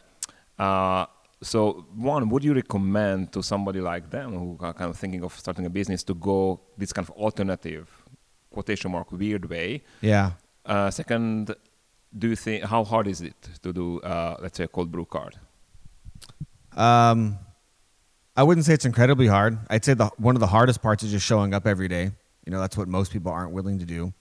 Uh, 0.60 1.06
so 1.42 1.86
one, 1.96 2.30
would 2.30 2.44
you 2.44 2.54
recommend 2.54 3.32
to 3.32 3.44
somebody 3.44 3.80
like 3.80 4.10
them 4.10 4.30
who 4.34 4.58
are 4.60 4.74
kind 4.74 4.90
of 4.90 4.98
thinking 4.98 5.24
of 5.24 5.32
starting 5.38 5.66
a 5.68 5.70
business 5.70 6.04
to 6.04 6.16
go 6.16 6.60
this 6.78 6.92
kind 6.92 7.08
of 7.08 7.12
alternative, 7.16 7.86
quotation 8.50 8.92
mark, 8.92 9.12
weird 9.12 9.46
way? 9.48 9.84
Yeah. 10.02 10.32
Uh, 10.66 10.90
second, 10.90 11.54
do 12.18 12.28
you 12.30 12.36
think 12.36 12.64
how 12.64 12.84
hard 12.84 13.08
is 13.08 13.22
it 13.22 13.36
to 13.62 13.72
do, 13.72 14.00
uh, 14.02 14.38
let's 14.42 14.58
say, 14.58 14.64
a 14.64 14.68
cold 14.68 14.92
brew 14.92 15.06
card? 15.06 15.36
Um, 16.76 17.38
I 18.36 18.44
wouldn't 18.44 18.66
say 18.66 18.74
it's 18.74 18.86
incredibly 18.86 19.28
hard. 19.28 19.58
I'd 19.70 19.86
say 19.86 19.94
the 19.94 20.08
one 20.18 20.36
of 20.36 20.40
the 20.40 20.48
hardest 20.48 20.82
parts 20.82 21.04
is 21.04 21.12
just 21.12 21.26
showing 21.26 21.54
up 21.54 21.66
every 21.68 21.88
day. 21.88 22.12
You 22.48 22.52
know, 22.52 22.62
that's 22.62 22.78
what 22.78 22.88
most 22.88 23.12
people 23.12 23.30
aren't 23.30 23.52
willing 23.52 23.78
to 23.80 23.86
do. 23.86 24.14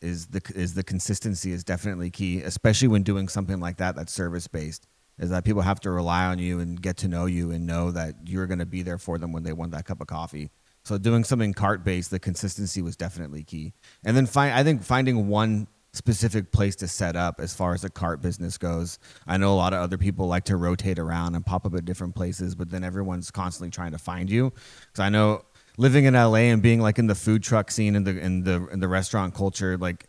Is 0.00 0.28
the 0.28 0.40
is 0.54 0.72
the 0.72 0.82
consistency 0.82 1.52
is 1.52 1.64
definitely 1.64 2.08
key, 2.08 2.40
especially 2.40 2.88
when 2.88 3.02
doing 3.02 3.28
something 3.28 3.60
like 3.60 3.76
that 3.76 3.94
that's 3.94 4.10
service 4.10 4.46
based. 4.48 4.86
Is 5.18 5.28
that 5.28 5.44
people 5.44 5.60
have 5.60 5.78
to 5.80 5.90
rely 5.90 6.24
on 6.24 6.38
you 6.38 6.60
and 6.60 6.80
get 6.80 6.96
to 6.98 7.08
know 7.08 7.26
you 7.26 7.50
and 7.50 7.66
know 7.66 7.90
that 7.90 8.14
you're 8.24 8.46
going 8.46 8.60
to 8.60 8.64
be 8.64 8.80
there 8.80 8.96
for 8.96 9.18
them 9.18 9.32
when 9.32 9.42
they 9.42 9.52
want 9.52 9.72
that 9.72 9.84
cup 9.84 10.00
of 10.00 10.06
coffee. 10.06 10.48
So 10.82 10.96
doing 10.96 11.24
something 11.24 11.52
cart 11.52 11.84
based, 11.84 12.10
the 12.10 12.18
consistency 12.18 12.80
was 12.80 12.96
definitely 12.96 13.44
key. 13.44 13.74
And 14.02 14.16
then 14.16 14.24
find 14.24 14.54
I 14.54 14.64
think 14.64 14.82
finding 14.82 15.28
one 15.28 15.66
specific 15.92 16.52
place 16.52 16.76
to 16.76 16.88
set 16.88 17.16
up 17.16 17.40
as 17.40 17.52
far 17.52 17.74
as 17.74 17.82
the 17.82 17.90
cart 17.90 18.22
business 18.22 18.56
goes. 18.56 18.98
I 19.26 19.36
know 19.36 19.52
a 19.52 19.56
lot 19.56 19.72
of 19.72 19.80
other 19.80 19.98
people 19.98 20.26
like 20.26 20.44
to 20.44 20.56
rotate 20.56 20.98
around 20.98 21.34
and 21.34 21.44
pop 21.44 21.66
up 21.66 21.74
at 21.74 21.84
different 21.84 22.14
places, 22.14 22.54
but 22.54 22.70
then 22.70 22.84
everyone's 22.84 23.30
constantly 23.30 23.70
trying 23.70 23.92
to 23.92 23.98
find 23.98 24.30
you. 24.30 24.52
Because 24.80 25.00
I 25.00 25.08
know 25.08 25.42
living 25.78 26.04
in 26.04 26.12
LA 26.14 26.50
and 26.52 26.60
being 26.60 26.80
like 26.80 26.98
in 26.98 27.06
the 27.06 27.14
food 27.14 27.42
truck 27.42 27.70
scene 27.70 27.96
and 27.96 28.06
the 28.06 28.18
in 28.20 28.44
the 28.44 28.66
in 28.68 28.80
the 28.80 28.88
restaurant 28.88 29.34
culture, 29.34 29.78
like 29.78 30.06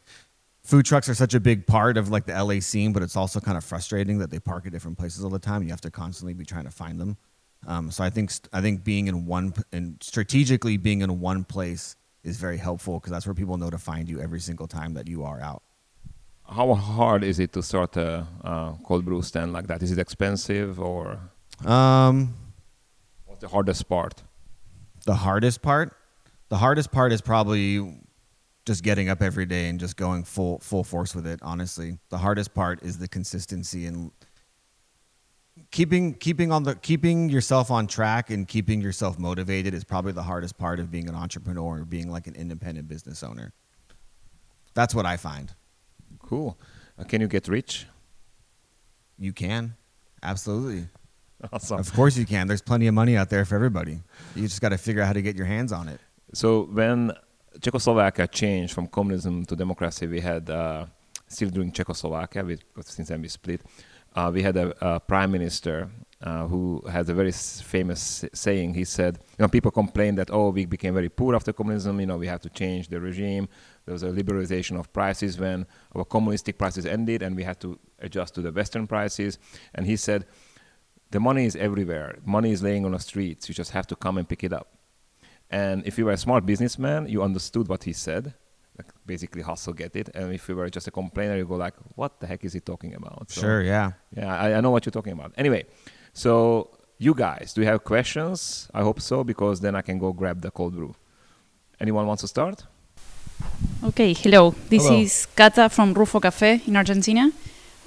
food 0.63 0.85
trucks 0.85 1.07
are 1.07 1.13
such 1.13 1.33
a 1.33 1.39
big 1.39 1.65
part 1.65 1.95
of 1.95 2.09
like 2.09 2.25
the 2.25 2.43
LA 2.43 2.59
scene, 2.59 2.91
but 2.91 3.01
it's 3.01 3.15
also 3.15 3.39
kind 3.39 3.57
of 3.57 3.63
frustrating 3.63 4.17
that 4.17 4.29
they 4.31 4.39
park 4.39 4.65
at 4.65 4.73
different 4.73 4.97
places 4.97 5.23
all 5.23 5.29
the 5.29 5.39
time. 5.39 5.63
You 5.63 5.69
have 5.69 5.81
to 5.81 5.91
constantly 5.91 6.33
be 6.33 6.43
trying 6.43 6.65
to 6.65 6.71
find 6.71 6.99
them. 6.99 7.15
Um, 7.67 7.91
so 7.91 8.03
I 8.03 8.09
think 8.09 8.31
I 8.51 8.61
think 8.61 8.83
being 8.83 9.07
in 9.07 9.25
one 9.25 9.53
and 9.71 9.97
strategically 10.01 10.77
being 10.77 11.01
in 11.01 11.19
one 11.19 11.43
place 11.43 11.95
is 12.23 12.37
very 12.37 12.57
helpful 12.57 12.95
because 12.99 13.11
that's 13.11 13.25
where 13.25 13.33
people 13.33 13.57
know 13.57 13.69
to 13.69 13.77
find 13.77 14.09
you 14.09 14.19
every 14.19 14.39
single 14.41 14.67
time 14.67 14.93
that 14.95 15.07
you 15.07 15.23
are 15.23 15.39
out. 15.39 15.61
How 16.49 16.73
hard 16.73 17.23
is 17.23 17.39
it 17.39 17.53
to 17.53 17.61
start 17.61 17.95
a 17.95 18.25
uh, 18.43 18.73
cold 18.83 19.05
brew 19.05 19.21
stand 19.21 19.53
like 19.53 19.67
that? 19.67 19.83
Is 19.83 19.91
it 19.91 19.99
expensive 19.99 20.79
or 20.79 21.19
Um, 21.65 22.33
what's 23.25 23.41
the 23.41 23.49
hardest 23.49 23.87
part? 23.87 24.23
The 25.05 25.15
hardest 25.15 25.61
part, 25.61 25.95
the 26.49 26.57
hardest 26.57 26.91
part 26.91 27.11
is 27.11 27.21
probably 27.21 28.01
just 28.65 28.83
getting 28.83 29.09
up 29.09 29.21
every 29.21 29.45
day 29.45 29.67
and 29.67 29.79
just 29.79 29.97
going 29.97 30.23
full 30.23 30.59
full 30.59 30.83
force 30.83 31.15
with 31.15 31.25
it. 31.25 31.39
Honestly, 31.41 31.97
the 32.09 32.17
hardest 32.17 32.53
part 32.53 32.83
is 32.83 32.97
the 32.97 33.07
consistency 33.07 33.85
and 33.85 34.11
keeping 35.71 36.13
keeping 36.13 36.51
on 36.51 36.63
the 36.63 36.75
keeping 36.75 37.29
yourself 37.29 37.71
on 37.71 37.87
track 37.87 38.29
and 38.29 38.47
keeping 38.47 38.81
yourself 38.81 39.17
motivated 39.19 39.73
is 39.73 39.83
probably 39.83 40.11
the 40.11 40.23
hardest 40.23 40.57
part 40.57 40.79
of 40.79 40.91
being 40.91 41.09
an 41.09 41.15
entrepreneur 41.15 41.79
or 41.79 41.85
being 41.85 42.11
like 42.11 42.27
an 42.27 42.35
independent 42.35 42.87
business 42.87 43.23
owner. 43.23 43.53
That's 44.73 44.93
what 44.95 45.05
I 45.05 45.17
find. 45.17 45.53
Cool. 46.19 46.57
Uh, 46.97 47.03
can 47.03 47.21
you 47.21 47.27
get 47.27 47.47
rich? 47.47 47.85
You 49.17 49.33
can, 49.33 49.75
absolutely. 50.23 50.87
Awesome. 51.53 51.79
Of 51.79 51.93
course 51.93 52.17
you 52.17 52.25
can. 52.25 52.47
There's 52.47 52.61
plenty 52.61 52.87
of 52.87 52.93
money 52.93 53.15
out 53.15 53.29
there 53.29 53.45
for 53.45 53.55
everybody. 53.55 53.99
You 54.35 54.43
just 54.43 54.61
got 54.61 54.69
to 54.69 54.77
figure 54.77 55.01
out 55.01 55.07
how 55.07 55.13
to 55.13 55.21
get 55.21 55.35
your 55.35 55.45
hands 55.45 55.71
on 55.71 55.87
it. 55.87 55.99
So 56.33 56.63
when 56.65 57.13
Czechoslovakia 57.61 58.27
changed 58.27 58.73
from 58.73 58.87
communism 58.87 59.45
to 59.45 59.55
democracy, 59.55 60.05
we 60.07 60.19
had 60.19 60.49
uh, 60.49 60.85
still 61.27 61.49
during 61.49 61.71
Czechoslovakia, 61.71 62.43
we, 62.43 62.57
since 62.83 63.07
then 63.07 63.21
we 63.21 63.27
split, 63.29 63.61
uh, 64.15 64.29
we 64.33 64.41
had 64.43 64.57
a, 64.57 64.73
a 64.85 64.99
prime 64.99 65.31
minister 65.31 65.89
uh, 66.21 66.45
who 66.47 66.83
has 66.91 67.07
a 67.09 67.13
very 67.13 67.29
s- 67.29 67.61
famous 67.61 68.25
saying. 68.33 68.73
He 68.73 68.83
said, 68.83 69.19
you 69.37 69.43
know, 69.43 69.47
people 69.47 69.71
complain 69.71 70.15
that 70.15 70.29
oh, 70.31 70.49
we 70.49 70.65
became 70.65 70.93
very 70.93 71.09
poor 71.09 71.35
after 71.35 71.53
communism. 71.53 71.99
You 71.99 72.07
know, 72.07 72.17
we 72.17 72.27
have 72.27 72.41
to 72.41 72.49
change 72.49 72.89
the 72.89 72.99
regime. 72.99 73.47
There 73.85 73.93
was 73.93 74.03
a 74.03 74.09
liberalization 74.09 74.77
of 74.77 74.91
prices 74.91 75.39
when 75.39 75.65
our 75.95 76.03
communistic 76.03 76.57
prices 76.57 76.85
ended, 76.85 77.23
and 77.23 77.35
we 77.35 77.43
had 77.43 77.59
to 77.61 77.79
adjust 77.99 78.35
to 78.35 78.41
the 78.41 78.51
Western 78.51 78.87
prices. 78.87 79.39
And 79.73 79.85
he 79.85 79.95
said, 79.95 80.25
the 81.11 81.19
money 81.19 81.45
is 81.45 81.55
everywhere. 81.55 82.17
Money 82.25 82.51
is 82.51 82.61
laying 82.61 82.85
on 82.85 82.91
the 82.91 82.99
streets. 82.99 83.49
You 83.49 83.55
just 83.55 83.71
have 83.71 83.87
to 83.87 83.95
come 83.95 84.17
and 84.17 84.27
pick 84.27 84.43
it 84.43 84.53
up. 84.53 84.67
And 85.49 85.85
if 85.85 85.97
you 85.97 86.05
were 86.05 86.11
a 86.11 86.17
smart 86.17 86.45
businessman, 86.45 87.07
you 87.07 87.23
understood 87.23 87.67
what 87.67 87.83
he 87.83 87.93
said, 87.93 88.33
like 88.77 88.87
basically 89.05 89.41
hustle, 89.41 89.73
get 89.73 89.95
it. 89.95 90.09
And 90.13 90.33
if 90.33 90.47
you 90.47 90.55
were 90.55 90.69
just 90.69 90.87
a 90.87 90.91
complainer, 90.91 91.35
you 91.37 91.45
go 91.45 91.55
like, 91.55 91.73
what 91.95 92.19
the 92.19 92.27
heck 92.27 92.45
is 92.45 92.53
he 92.53 92.59
talking 92.59 92.93
about? 92.93 93.31
So, 93.31 93.41
Sure, 93.41 93.63
yeah. 93.63 93.93
Yeah, 94.15 94.39
I, 94.39 94.55
I 94.55 94.61
know 94.61 94.69
what 94.69 94.85
you're 94.85 94.91
talking 94.91 95.13
about. 95.13 95.33
Anyway, 95.37 95.65
so 96.13 96.69
you 96.99 97.15
guys, 97.15 97.53
do 97.53 97.61
you 97.61 97.67
have 97.67 97.83
questions? 97.83 98.69
I 98.73 98.81
hope 98.83 99.01
so, 99.01 99.23
because 99.23 99.59
then 99.59 99.75
I 99.75 99.81
can 99.81 99.97
go 99.97 100.13
grab 100.13 100.41
the 100.41 100.51
cold 100.51 100.75
brew. 100.75 100.93
Anyone 101.79 102.05
wants 102.05 102.21
to 102.21 102.27
start? 102.27 102.63
Okay, 103.83 104.13
hello. 104.13 104.53
This 104.69 104.85
Hello. 104.85 104.99
is 104.99 105.25
Cata 105.35 105.69
from 105.69 105.93
Rufo 105.93 106.19
Cafe 106.19 106.61
in 106.67 106.75
Argentina. 106.75 107.31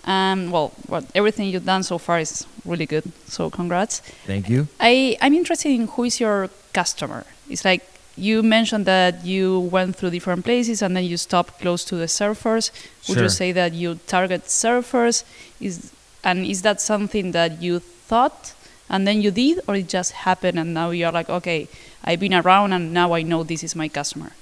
Um, 0.05 0.51
well, 0.51 0.73
what 0.87 1.05
everything 1.15 1.49
you've 1.49 1.67
done 1.67 1.83
so 1.83 1.99
far 1.99 2.21
is 2.21 2.47
really 2.65 2.87
good. 2.87 3.05
So 3.27 3.51
congrats. 3.51 4.01
Thank 4.27 4.49
you. 4.49 4.67
I 4.81 5.17
I'm 5.21 5.35
interested 5.35 5.71
in 5.71 5.89
who 5.89 6.05
is 6.05 6.21
your 6.21 6.51
customer. 6.73 7.25
It's 7.49 7.65
like 7.65 7.83
you 8.17 8.43
mentioned 8.43 8.85
that 8.87 9.25
you 9.25 9.61
went 9.61 9.97
through 9.97 10.11
different 10.11 10.45
places 10.45 10.83
and 10.83 10.95
then 10.97 11.05
you 11.05 11.17
stopped 11.17 11.61
close 11.61 11.85
to 11.87 11.97
the 11.97 12.07
surfers. 12.07 12.71
Would 13.09 13.15
Sure. 13.17 13.23
you 13.25 13.29
say 13.29 13.53
that 13.53 13.73
you 13.73 13.99
target 14.07 14.45
surfers? 14.45 15.25
Is 15.61 15.91
and 16.25 16.45
is 16.47 16.63
that 16.63 16.81
something 16.81 17.33
that 17.33 17.61
you 17.63 17.81
thought 17.81 18.53
and 18.89 19.07
then 19.07 19.23
you 19.23 19.31
did, 19.31 19.61
or 19.67 19.75
it 19.75 19.89
just 19.89 20.13
happened 20.13 20.59
and 20.59 20.75
now 20.75 20.91
you're 20.91 21.11
like, 21.13 21.31
okay, 21.31 21.67
I've 22.05 22.21
been 22.21 22.35
around 22.35 22.73
and 22.75 22.93
now 22.93 23.15
I 23.15 23.23
know 23.23 23.43
this 23.43 23.65
is 23.65 23.75
my 23.75 23.89
customer. 23.89 24.33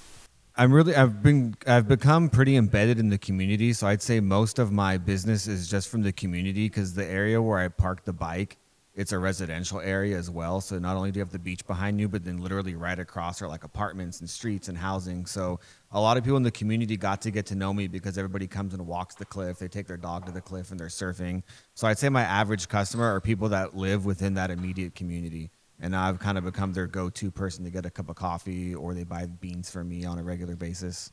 I'm 0.56 0.72
really 0.72 0.94
I've 0.94 1.22
been 1.22 1.54
I've 1.66 1.88
become 1.88 2.28
pretty 2.28 2.56
embedded 2.56 2.98
in 2.98 3.08
the 3.08 3.18
community, 3.18 3.72
so 3.72 3.86
I'd 3.86 4.02
say 4.02 4.20
most 4.20 4.58
of 4.58 4.72
my 4.72 4.98
business 4.98 5.46
is 5.46 5.68
just 5.68 5.88
from 5.88 6.02
the 6.02 6.12
community 6.12 6.68
because 6.68 6.94
the 6.94 7.06
area 7.06 7.40
where 7.40 7.58
I 7.58 7.68
park 7.68 8.04
the 8.04 8.12
bike, 8.12 8.58
it's 8.94 9.12
a 9.12 9.18
residential 9.18 9.80
area 9.80 10.18
as 10.18 10.28
well. 10.28 10.60
So 10.60 10.78
not 10.78 10.96
only 10.96 11.12
do 11.12 11.18
you 11.18 11.24
have 11.24 11.32
the 11.32 11.38
beach 11.38 11.66
behind 11.66 12.00
you, 12.00 12.08
but 12.08 12.24
then 12.24 12.38
literally 12.38 12.74
right 12.74 12.98
across 12.98 13.40
are 13.40 13.48
like 13.48 13.64
apartments 13.64 14.20
and 14.20 14.28
streets 14.28 14.68
and 14.68 14.76
housing. 14.76 15.24
So 15.24 15.60
a 15.92 16.00
lot 16.00 16.16
of 16.16 16.24
people 16.24 16.36
in 16.36 16.42
the 16.42 16.50
community 16.50 16.96
got 16.96 17.22
to 17.22 17.30
get 17.30 17.46
to 17.46 17.54
know 17.54 17.72
me 17.72 17.86
because 17.86 18.18
everybody 18.18 18.46
comes 18.46 18.74
and 18.74 18.86
walks 18.86 19.14
the 19.14 19.24
cliff. 19.24 19.58
They 19.58 19.68
take 19.68 19.86
their 19.86 19.96
dog 19.96 20.26
to 20.26 20.32
the 20.32 20.40
cliff 20.40 20.72
and 20.72 20.80
they're 20.80 20.88
surfing. 20.88 21.42
So 21.74 21.86
I'd 21.86 21.98
say 21.98 22.08
my 22.08 22.22
average 22.22 22.68
customer 22.68 23.04
are 23.04 23.20
people 23.20 23.48
that 23.50 23.76
live 23.76 24.04
within 24.04 24.34
that 24.34 24.50
immediate 24.50 24.94
community. 24.96 25.50
And 25.82 25.92
now 25.92 26.08
I've 26.08 26.18
kind 26.18 26.36
of 26.36 26.44
become 26.44 26.72
their 26.72 26.86
go-to 26.86 27.30
person 27.30 27.64
to 27.64 27.70
get 27.70 27.86
a 27.86 27.90
cup 27.90 28.08
of 28.08 28.16
coffee 28.16 28.74
or 28.74 28.94
they 28.94 29.04
buy 29.04 29.26
beans 29.26 29.70
for 29.70 29.82
me 29.82 30.04
on 30.04 30.18
a 30.18 30.22
regular 30.22 30.56
basis. 30.56 31.10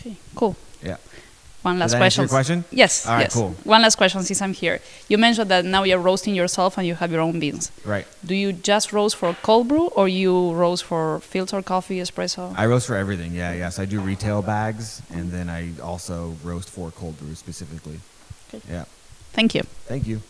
Okay, 0.00 0.16
cool. 0.34 0.56
Yeah. 0.82 0.96
One 1.62 1.78
last 1.78 1.96
question. 1.96 2.22
your 2.22 2.28
question? 2.28 2.64
Yes. 2.72 3.06
All 3.06 3.14
right, 3.14 3.22
yes. 3.22 3.34
cool. 3.34 3.50
One 3.62 3.82
last 3.82 3.94
question 3.94 4.20
since 4.24 4.42
I'm 4.42 4.52
here. 4.52 4.80
You 5.08 5.16
mentioned 5.16 5.48
that 5.52 5.64
now 5.64 5.84
you're 5.84 6.00
roasting 6.00 6.34
yourself 6.34 6.76
and 6.76 6.84
you 6.84 6.96
have 6.96 7.12
your 7.12 7.20
own 7.20 7.38
beans. 7.38 7.70
Right. 7.84 8.04
Do 8.26 8.34
you 8.34 8.52
just 8.52 8.92
roast 8.92 9.14
for 9.14 9.36
cold 9.42 9.68
brew 9.68 9.86
or 9.88 10.08
you 10.08 10.52
roast 10.54 10.82
for 10.82 11.20
filter 11.20 11.62
coffee, 11.62 11.98
espresso? 11.98 12.52
I 12.58 12.66
roast 12.66 12.88
for 12.88 12.96
everything. 12.96 13.32
Yeah, 13.32 13.52
yes. 13.52 13.78
I 13.78 13.84
do 13.84 14.00
retail 14.00 14.42
bags 14.42 15.02
and 15.10 15.30
then 15.30 15.48
I 15.48 15.70
also 15.80 16.34
roast 16.42 16.68
for 16.68 16.90
cold 16.90 17.16
brew 17.20 17.36
specifically. 17.36 18.00
Okay. 18.52 18.60
Yeah. 18.68 18.86
Thank 19.32 19.54
you. 19.54 19.62
Thank 19.86 20.08
you. 20.08 20.20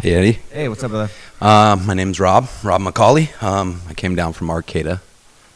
Hey 0.00 0.14
Eddie, 0.14 0.32
Hey, 0.52 0.68
what's 0.68 0.84
up, 0.84 0.90
brother? 0.92 1.10
uh, 1.40 1.76
my 1.84 1.92
name's 1.94 2.20
Rob, 2.20 2.48
Rob 2.62 2.80
McCauley. 2.80 3.42
Um, 3.42 3.82
I 3.88 3.94
came 3.94 4.14
down 4.14 4.32
from 4.32 4.48
Arcata, 4.48 5.00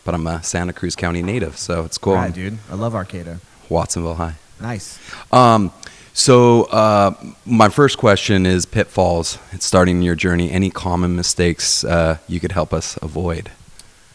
but 0.04 0.14
I'm 0.14 0.26
a 0.26 0.42
Santa 0.42 0.72
Cruz 0.72 0.96
County 0.96 1.22
native, 1.22 1.56
so 1.56 1.84
it's 1.84 1.96
cool. 1.96 2.14
Right, 2.14 2.34
dude. 2.34 2.58
I 2.70 2.74
love 2.74 2.94
Arcata. 2.94 3.38
Watsonville 3.68 4.14
High. 4.16 4.34
Nice. 4.60 4.98
Um, 5.32 5.72
so 6.12 6.64
uh, 6.64 7.14
my 7.46 7.68
first 7.68 7.98
question 7.98 8.44
is 8.44 8.66
pitfalls. 8.66 9.38
It's 9.52 9.64
starting 9.64 10.02
your 10.02 10.16
journey. 10.16 10.50
Any 10.50 10.70
common 10.70 11.14
mistakes 11.14 11.84
uh, 11.84 12.18
you 12.28 12.40
could 12.40 12.52
help 12.52 12.72
us 12.72 12.98
avoid? 13.00 13.50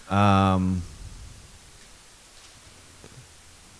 Um, 0.09 0.81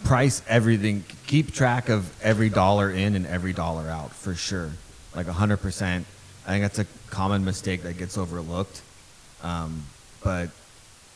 price 0.06 0.42
everything. 0.48 1.04
Keep 1.28 1.52
track 1.52 1.90
of 1.90 2.10
every 2.24 2.50
dollar 2.50 2.90
in 2.90 3.16
and 3.16 3.26
every 3.28 3.52
dollar 3.54 3.90
out 3.90 4.12
for 4.14 4.34
sure. 4.34 4.72
Like 5.14 5.28
100%. 5.28 6.06
I 6.48 6.52
think 6.52 6.64
that's 6.64 6.80
a 6.80 6.86
common 7.10 7.44
mistake 7.44 7.84
that 7.84 7.98
gets 7.98 8.18
overlooked. 8.18 8.82
Um, 9.44 9.84
but 10.24 10.50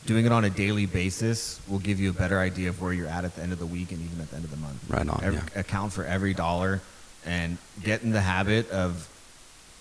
doing 0.06 0.26
it 0.26 0.32
on 0.32 0.44
a 0.44 0.50
daily 0.50 0.86
basis 0.86 1.60
will 1.68 1.78
give 1.78 1.98
you 1.98 2.10
a 2.10 2.12
better 2.12 2.38
idea 2.38 2.68
of 2.68 2.80
where 2.82 2.92
you're 2.92 3.08
at 3.08 3.24
at 3.24 3.34
the 3.34 3.42
end 3.42 3.52
of 3.52 3.58
the 3.58 3.66
week 3.66 3.92
and 3.92 4.00
even 4.02 4.20
at 4.20 4.30
the 4.30 4.36
end 4.36 4.44
of 4.44 4.50
the 4.50 4.56
month. 4.58 4.78
Right 4.88 5.08
on, 5.08 5.20
Every- 5.24 5.40
yeah. 5.54 5.60
Account 5.60 5.92
for 5.92 6.04
every 6.04 6.34
dollar 6.34 6.80
and 7.24 7.56
get 7.82 8.02
in 8.02 8.10
the 8.12 8.20
habit 8.20 8.70
of 8.70 9.08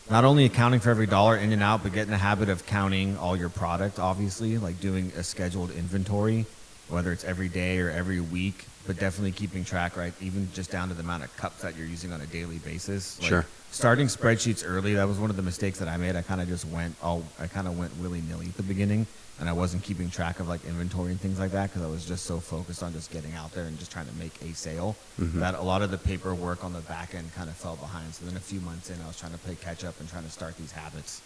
not 0.10 0.24
only 0.26 0.46
accounting 0.46 0.80
for 0.80 0.90
every 0.90 1.06
dollar 1.06 1.38
in 1.38 1.52
and 1.52 1.62
out, 1.62 1.84
but 1.84 1.94
get 1.94 2.04
in 2.04 2.12
the 2.12 2.18
habit 2.18 2.50
of 2.50 2.66
counting 2.66 3.18
all 3.18 3.36
your 3.36 3.50
product, 3.50 4.00
obviously, 4.00 4.58
like 4.58 4.80
doing 4.80 5.12
a 5.18 5.24
scheduled 5.24 5.72
inventory, 5.72 6.46
whether 6.90 7.12
it's 7.12 7.24
every 7.24 7.50
day 7.50 7.80
or 7.80 7.90
every 7.90 8.20
week, 8.20 8.66
but 8.88 9.00
definitely 9.00 9.32
keeping 9.32 9.64
track, 9.64 9.96
right? 9.98 10.14
Even 10.22 10.50
just 10.54 10.72
down 10.72 10.88
to 10.90 10.94
the 10.94 11.02
amount 11.04 11.24
of 11.24 11.36
cups 11.38 11.62
that 11.62 11.76
you're 11.76 11.88
using 11.88 12.12
on 12.12 12.22
a 12.22 12.26
daily 12.28 12.58
basis. 12.60 13.20
Like, 13.20 13.30
Sure. 13.30 13.46
Starting 13.72 14.08
spreadsheets 14.08 14.64
early, 14.68 14.96
that 14.96 15.08
was 15.08 15.18
one 15.18 15.30
of 15.30 15.38
the 15.38 15.42
mistakes 15.42 15.80
that 15.80 15.88
I 15.88 15.96
made. 15.96 16.18
I 16.18 16.22
kind 16.22 16.42
of 16.42 16.48
just 16.50 16.66
went, 16.66 16.94
all, 17.02 17.24
I 17.40 17.48
kind 17.48 17.68
of 17.68 17.80
went 17.80 17.96
willy 18.00 18.22
nilly 18.28 18.48
at 18.48 18.58
the 18.58 18.64
beginning, 18.64 19.08
and 19.40 19.48
I 19.48 19.54
wasn't 19.54 19.82
keeping 19.84 20.10
track 20.10 20.42
of 20.42 20.50
like 20.50 20.66
inventory 20.66 21.12
and 21.12 21.22
things 21.22 21.40
like 21.40 21.52
that 21.52 21.70
because 21.70 21.82
I 21.82 21.90
was 21.90 22.06
just 22.06 22.26
so 22.26 22.40
focused 22.40 22.84
on 22.84 22.92
just 22.92 23.12
getting 23.12 23.34
out 23.34 23.54
there 23.54 23.64
and 23.64 23.80
just 23.80 23.90
trying 23.90 24.08
to 24.08 24.14
make 24.16 24.34
a 24.42 24.54
sale 24.54 24.98
that 25.18 25.56
a 25.56 25.62
lot 25.62 25.82
of 25.82 25.90
the 25.90 25.98
paperwork 25.98 26.66
on 26.66 26.74
the 26.74 26.82
back 26.82 27.16
end 27.16 27.34
kind 27.34 27.50
of 27.50 27.56
fell 27.56 27.78
behind. 27.78 28.14
So 28.14 28.26
then 28.26 28.36
a 28.36 28.42
few 28.42 28.60
months 28.60 28.90
in, 28.90 29.02
I 29.02 29.08
was 29.08 29.18
trying 29.18 29.32
to 29.32 29.38
play 29.38 29.56
catch 29.56 29.86
up 29.86 29.98
and 30.02 30.10
trying 30.10 30.26
to 30.26 30.32
start 30.32 30.58
these 30.58 30.74
habits. 30.74 31.22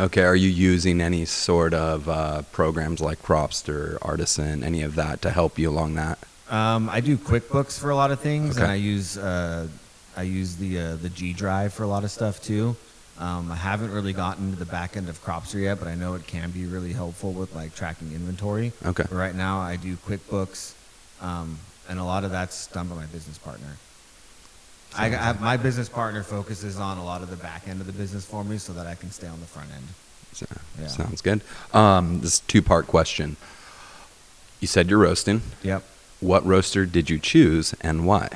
Okay, 0.00 0.24
are 0.24 0.36
you 0.36 0.48
using 0.48 1.00
any 1.00 1.24
sort 1.24 1.72
of 1.72 2.08
uh, 2.08 2.42
programs 2.50 3.00
like 3.00 3.22
Cropster, 3.22 3.96
Artisan, 4.02 4.64
any 4.64 4.82
of 4.82 4.94
that 4.96 5.22
to 5.22 5.30
help 5.30 5.56
you 5.58 5.70
along 5.70 5.94
that? 5.94 6.18
Um, 6.50 6.88
I 6.88 7.00
do 7.00 7.16
QuickBooks 7.16 7.78
for 7.78 7.90
a 7.90 7.96
lot 7.96 8.10
of 8.10 8.20
things, 8.20 8.56
and 8.56 8.66
I 8.66 8.74
use 8.76 9.18
uh, 9.18 9.66
I 10.16 10.22
use 10.22 10.56
the 10.56 10.78
uh, 10.78 10.96
the 10.96 11.08
G 11.08 11.32
Drive 11.32 11.72
for 11.72 11.82
a 11.82 11.86
lot 11.88 12.04
of 12.04 12.10
stuff 12.10 12.40
too. 12.42 12.76
Um, 13.18 13.50
I 13.50 13.56
haven't 13.56 13.92
really 13.92 14.12
gotten 14.12 14.50
to 14.52 14.56
the 14.58 14.66
back 14.66 14.96
end 14.96 15.08
of 15.08 15.22
Cropster 15.24 15.60
yet, 15.62 15.78
but 15.78 15.88
I 15.88 15.94
know 15.94 16.14
it 16.14 16.26
can 16.26 16.50
be 16.50 16.66
really 16.66 16.92
helpful 16.92 17.32
with 17.32 17.54
like 17.54 17.74
tracking 17.74 18.12
inventory. 18.12 18.72
Okay. 18.84 19.04
But 19.08 19.16
right 19.16 19.34
now, 19.34 19.58
I 19.58 19.76
do 19.76 19.96
QuickBooks, 19.96 20.74
um, 21.22 21.58
and 21.88 21.98
a 21.98 22.04
lot 22.04 22.24
of 22.24 22.30
that's 22.30 22.66
done 22.68 22.88
by 22.88 22.94
my 22.94 23.06
business 23.06 23.38
partner. 23.38 23.76
I, 24.96 25.06
I 25.06 25.08
have, 25.10 25.40
my 25.40 25.56
business 25.56 25.88
partner 25.88 26.22
focuses 26.22 26.78
on 26.78 26.96
a 26.98 27.04
lot 27.04 27.22
of 27.22 27.30
the 27.30 27.36
back 27.36 27.66
end 27.68 27.80
of 27.80 27.86
the 27.86 27.92
business 27.92 28.24
for 28.24 28.44
me, 28.44 28.58
so 28.58 28.72
that 28.74 28.86
I 28.86 28.94
can 28.94 29.10
stay 29.10 29.26
on 29.26 29.40
the 29.40 29.46
front 29.46 29.70
end. 29.74 29.84
So- 30.32 30.46
Yeah. 30.80 30.86
Sounds 30.88 31.22
good. 31.22 31.40
Um, 31.74 32.20
this 32.20 32.40
two 32.40 32.62
part 32.62 32.86
question. 32.86 33.36
You 34.60 34.68
said 34.68 34.88
you're 34.90 34.98
roasting. 35.00 35.40
Yep. 35.62 35.82
What 36.26 36.44
roaster 36.44 36.86
did 36.86 37.08
you 37.08 37.20
choose 37.20 37.72
and 37.82 38.04
why? 38.04 38.28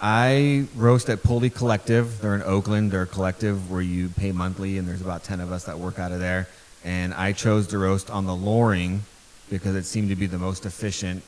I 0.00 0.66
roast 0.76 1.08
at 1.08 1.24
Pulley 1.24 1.50
Collective. 1.50 2.20
They're 2.20 2.36
in 2.36 2.42
Oakland. 2.42 2.92
They're 2.92 3.02
a 3.02 3.06
collective 3.08 3.72
where 3.72 3.80
you 3.80 4.08
pay 4.10 4.30
monthly, 4.30 4.78
and 4.78 4.86
there's 4.86 5.00
about 5.00 5.24
10 5.24 5.40
of 5.40 5.50
us 5.50 5.64
that 5.64 5.80
work 5.80 5.98
out 5.98 6.12
of 6.12 6.20
there. 6.20 6.46
And 6.84 7.12
I 7.12 7.32
chose 7.32 7.66
to 7.68 7.78
roast 7.78 8.08
on 8.08 8.26
the 8.26 8.36
Loring 8.36 9.02
because 9.50 9.74
it 9.74 9.82
seemed 9.82 10.10
to 10.10 10.14
be 10.14 10.26
the 10.26 10.38
most 10.38 10.64
efficient. 10.64 11.24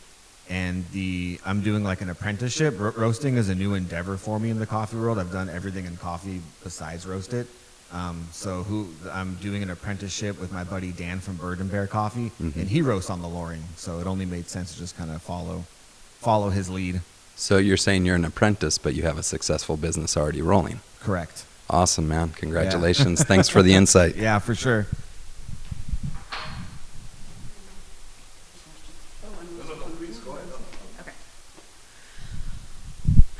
And 0.49 0.89
the 0.93 1.41
I'm 1.45 1.61
doing 1.61 1.83
like 1.83 2.03
an 2.03 2.09
apprenticeship. 2.09 2.79
Ro- 2.79 2.93
roasting 2.97 3.37
is 3.37 3.49
a 3.49 3.55
new 3.57 3.75
endeavor 3.75 4.17
for 4.17 4.39
me 4.39 4.51
in 4.51 4.61
the 4.61 4.67
coffee 4.67 4.97
world. 4.97 5.19
I've 5.19 5.33
done 5.33 5.49
everything 5.49 5.87
in 5.87 5.97
coffee 5.97 6.41
besides 6.63 7.05
roast 7.05 7.35
it. 7.35 7.49
Um, 7.95 8.27
so 8.33 8.65
who 8.65 8.89
I'm 9.13 9.37
doing 9.37 9.63
an 9.63 9.71
apprenticeship 9.71 10.41
with 10.41 10.53
my 10.53 10.65
buddy 10.65 10.91
Dan 10.91 11.21
from 11.21 11.37
Bird 11.37 11.61
and 11.61 11.71
Bear 11.71 11.87
Coffee, 11.87 12.33
and 12.41 12.69
he 12.69 12.83
roasts 12.83 13.09
on 13.09 13.23
the 13.23 13.29
Loring. 13.29 13.63
So 13.77 14.01
it 14.01 14.07
only 14.09 14.27
made 14.27 14.49
sense 14.49 14.73
to 14.73 14.79
just 14.79 14.97
kind 14.97 15.11
of 15.13 15.23
follow 15.23 15.65
follow 16.19 16.51
his 16.51 16.69
lead. 16.69 17.01
So 17.37 17.59
you're 17.59 17.77
saying 17.77 18.05
you're 18.05 18.17
an 18.17 18.25
apprentice, 18.25 18.79
but 18.79 18.95
you 18.95 19.05
have 19.05 19.17
a 19.17 19.23
successful 19.23 19.77
business 19.77 20.17
already 20.17 20.43
rolling. 20.43 20.81
Correct. 21.01 21.45
Awesome, 21.71 22.09
man. 22.09 22.31
Congratulations. 22.31 23.23
Thanks 23.23 23.49
for 23.49 23.63
the 23.63 23.75
insight. 23.81 24.17
Yeah, 24.17 24.39
for 24.41 24.55
sure. 24.57 24.87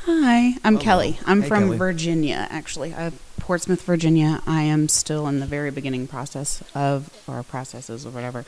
Hi, 0.07 0.57
I'm 0.63 0.75
Hello. 0.75 0.79
Kelly. 0.85 1.19
I'm 1.25 1.43
Hey, 1.43 1.49
from 1.49 1.65
Kelly. 1.65 1.79
Virginia, 1.79 2.47
actually. 2.51 2.93
Uh, 2.93 3.13
Portsmouth, 3.41 3.83
Virginia. 3.83 4.43
I 4.47 4.63
am 4.63 4.89
still 4.89 5.27
in 5.29 5.41
the 5.41 5.47
very 5.47 5.71
beginning 5.71 6.07
process 6.09 6.63
of, 6.75 7.11
or 7.27 7.43
processes 7.43 8.05
or 8.05 8.11
whatever, 8.11 8.45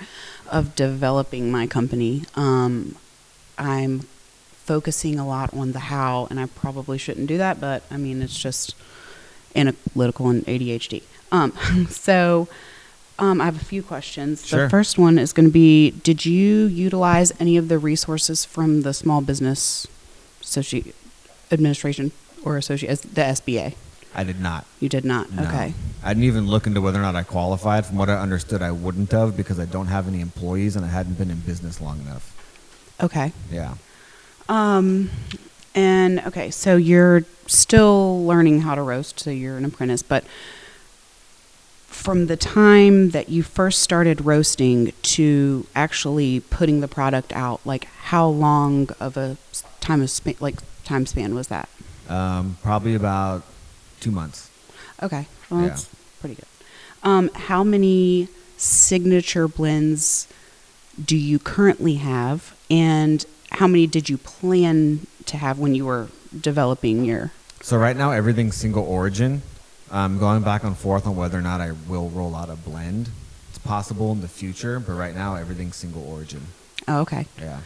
of 0.51 0.75
developing 0.75 1.51
my 1.51 1.67
company. 1.67 2.25
Um, 2.35 2.97
I'm 3.59 4.01
focusing 4.65 5.19
a 5.19 5.27
lot 5.27 5.55
on 5.55 5.73
the 5.73 5.79
how, 5.79 6.27
and 6.31 6.39
I 6.39 6.47
probably 6.47 6.99
shouldn't 6.99 7.27
do 7.27 7.39
that, 7.39 7.61
but 7.61 7.83
I 7.91 7.97
mean, 7.97 8.21
it's 8.21 8.39
just 8.39 8.75
analytical 9.55 10.29
and 10.29 10.45
ADHD. 10.47 11.03
Um, 11.33 11.53
so, 11.89 12.49
um, 13.19 13.41
I 13.41 13.47
have 13.47 13.57
a 13.61 13.65
few 13.65 13.83
questions. 13.83 14.47
Sure. 14.47 14.65
The 14.65 14.71
first 14.71 14.99
one 14.99 15.19
is 15.19 15.33
going 15.33 15.47
to 15.49 15.53
be 15.53 15.91
Did 15.91 16.27
you 16.27 16.67
utilize 16.67 17.33
any 17.41 17.57
of 17.57 17.69
the 17.69 17.79
resources 17.79 18.45
from 18.45 18.83
the 18.83 18.93
Small 18.93 19.23
Business 19.23 19.87
Associ- 20.43 20.93
Administration 21.51 22.13
or 22.45 22.57
Associate, 22.57 22.91
as 22.91 23.01
the 23.01 23.23
SBA? 23.23 23.75
I 24.15 24.25
did 24.25 24.41
not. 24.41 24.65
You 24.81 24.89
did 24.89 25.05
not. 25.05 25.31
No. 25.31 25.43
Okay. 25.43 25.75
I 26.03 26.09
didn't 26.09 26.25
even 26.25 26.47
look 26.47 26.67
into 26.67 26.81
whether 26.81 26.99
or 26.99 27.03
not 27.03 27.15
I 27.17 27.23
qualified. 27.23 27.85
From 27.85 27.97
what 27.97 28.09
I 28.09 28.15
understood, 28.15 28.63
I 28.63 28.71
wouldn't 28.71 29.13
have 29.13 29.37
because 29.37 29.61
I 29.61 29.67
don't 29.67 29.89
have 29.89 30.09
any 30.09 30.21
employees 30.21 30.75
and 30.75 30.85
I 30.85 30.89
hadn't 30.89 31.19
been 31.19 31.31
in 31.31 31.41
business 31.41 31.81
long 31.81 32.01
enough. 32.01 32.33
Okay. 33.03 33.33
Yeah. 33.51 33.75
Um, 34.49 35.11
and 35.75 36.21
okay, 36.21 36.51
so 36.51 36.77
you're 36.77 37.25
still 37.47 38.25
learning 38.25 38.63
how 38.63 38.75
to 38.75 38.83
roast, 38.83 39.21
so 39.21 39.31
you're 39.31 39.59
an 39.59 39.65
apprentice, 39.65 40.03
but 40.03 40.25
from 41.87 42.27
the 42.27 42.37
time 42.37 43.11
that 43.11 43.29
you 43.29 43.43
first 43.43 43.83
started 43.83 44.25
roasting 44.25 44.93
to 45.03 45.67
actually 45.75 46.41
putting 46.41 46.81
the 46.81 46.89
product 46.89 47.33
out, 47.33 47.61
like 47.67 47.85
how 47.85 48.27
long 48.27 48.89
of 49.01 49.17
a 49.17 49.37
time 49.81 50.01
of 50.03 50.11
span, 50.11 50.37
like 50.41 50.57
time 50.87 51.05
span 51.05 51.35
was 51.35 51.49
that? 51.49 51.69
Um, 52.09 52.57
probably 52.63 52.95
about 52.95 53.43
two 54.01 54.11
months. 54.11 54.49
Okay, 55.03 55.27
well, 55.51 55.61
Yeah. 55.63 55.69
that's 55.69 55.89
pretty 56.21 56.37
good. 56.37 56.47
Um, 57.03 57.29
how 57.35 57.63
many 57.63 58.29
signature 58.57 59.47
blends 59.49 60.27
do 61.05 61.17
you 61.17 61.39
currently 61.39 61.97
have, 61.97 62.55
and 62.71 63.25
how 63.53 63.67
many 63.67 63.87
did 63.87 64.09
you 64.09 64.17
plan 64.17 65.07
to 65.27 65.37
have 65.37 65.59
when 65.59 65.75
you 65.75 65.85
were 65.85 66.09
developing 66.41 67.05
your? 67.05 67.33
So 67.61 67.77
right 67.77 67.97
now 67.97 68.13
everything's 68.13 68.57
single 68.57 68.85
origin. 68.85 69.43
I'm 69.91 70.19
going 70.19 70.43
back 70.43 70.65
and 70.65 70.77
forth 70.77 71.07
on 71.07 71.17
whether 71.17 71.39
or 71.39 71.43
not 71.43 71.61
I 71.61 71.73
will 71.89 72.09
roll 72.11 72.35
out 72.35 72.49
a 72.51 72.57
blend. 72.57 73.11
It's 73.51 73.59
possible 73.59 74.11
in 74.13 74.21
the 74.21 74.29
future, 74.29 74.81
but 74.81 74.95
right 74.95 75.15
now 75.15 75.35
everything's 75.37 75.77
single 75.77 76.03
origin. 76.09 76.43
Oh, 76.89 77.01
okay. 77.01 77.27
Yeah. 77.39 77.59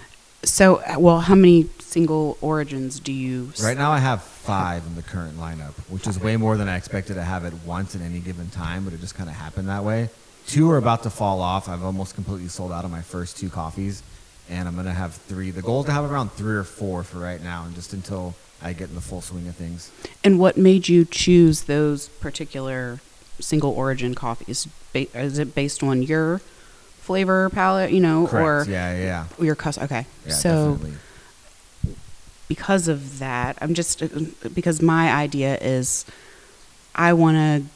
So, 0.42 0.76
uh, 0.76 0.96
well, 0.98 1.20
how 1.20 1.35
many 1.35 1.68
single 1.81 2.38
origins 2.40 2.98
do 2.98 3.12
you? 3.12 3.53
Right 3.62 3.76
now 3.76 3.90
I 3.90 3.98
have 3.98 4.22
five 4.22 4.87
in 4.87 4.94
the 4.94 5.03
current 5.03 5.38
lineup, 5.38 5.72
which 5.90 6.07
is 6.07 6.18
way 6.18 6.37
more 6.37 6.57
than 6.57 6.68
I 6.68 6.76
expected 6.76 7.14
to 7.14 7.22
have 7.22 7.44
at 7.44 7.53
once 7.66 7.94
at 7.94 8.00
any 8.00 8.20
given 8.20 8.48
time, 8.48 8.85
but 8.85 8.94
it 8.94 9.00
just 9.00 9.14
kind 9.14 9.29
of 9.29 9.37
happened 9.37 9.68
that 9.68 9.85
way. 9.85 10.09
Two 10.46 10.70
are 10.70 10.79
about 10.79 11.03
to 11.03 11.11
fall 11.11 11.42
off. 11.42 11.68
I've 11.68 11.85
almost 11.85 12.14
completely 12.14 12.48
sold 12.48 12.72
out 12.72 12.85
of 12.85 12.90
my 12.90 13.03
first 13.03 13.37
two 13.37 13.50
coffees, 13.50 14.03
and 14.48 14.66
I'm 14.66 14.76
gonna 14.76 14.94
have 14.94 15.14
three. 15.14 15.50
The 15.50 15.62
goal 15.62 15.81
is 15.81 15.87
to 15.87 15.92
have 15.92 16.11
around 16.11 16.33
three 16.33 16.57
or 16.57 16.64
four 16.64 17.03
for 17.03 17.18
right 17.18 17.42
now, 17.42 17.64
and 17.64 17.74
just 17.74 17.92
until 17.92 18.35
I 18.62 18.72
get 18.72 18.88
in 18.88 18.94
the 18.94 19.00
full 19.03 19.20
swing 19.20 19.46
of 19.46 19.57
things. 19.57 19.90
And 20.24 20.38
what 20.38 20.57
made 20.57 20.88
you 20.88 21.05
choose 21.05 21.64
those 21.64 22.09
particular 22.09 23.00
single 23.40 23.72
origin 23.72 24.14
coffees? 24.14 24.66
Is 24.94 25.38
it 25.38 25.55
based 25.55 25.83
on 25.83 26.03
your 26.03 26.40
flavor 27.00 27.50
palate, 27.50 27.90
you 27.92 28.00
know, 28.00 28.26
Correct. 28.26 28.68
or 28.68 28.70
yeah, 28.70 28.92
yeah, 28.96 29.04
yeah. 29.38 29.44
your 29.44 29.54
cus? 29.54 29.78
Okay, 29.78 30.06
Yeah, 30.26 30.32
so 30.32 30.72
definitely. 30.72 30.98
because 32.48 32.88
of 32.88 33.18
that, 33.18 33.56
I'm 33.60 33.74
just 33.74 34.02
because 34.54 34.80
my 34.82 35.12
idea 35.12 35.56
is 35.60 36.04
I 36.94 37.12
want 37.12 37.36
to 37.36 37.70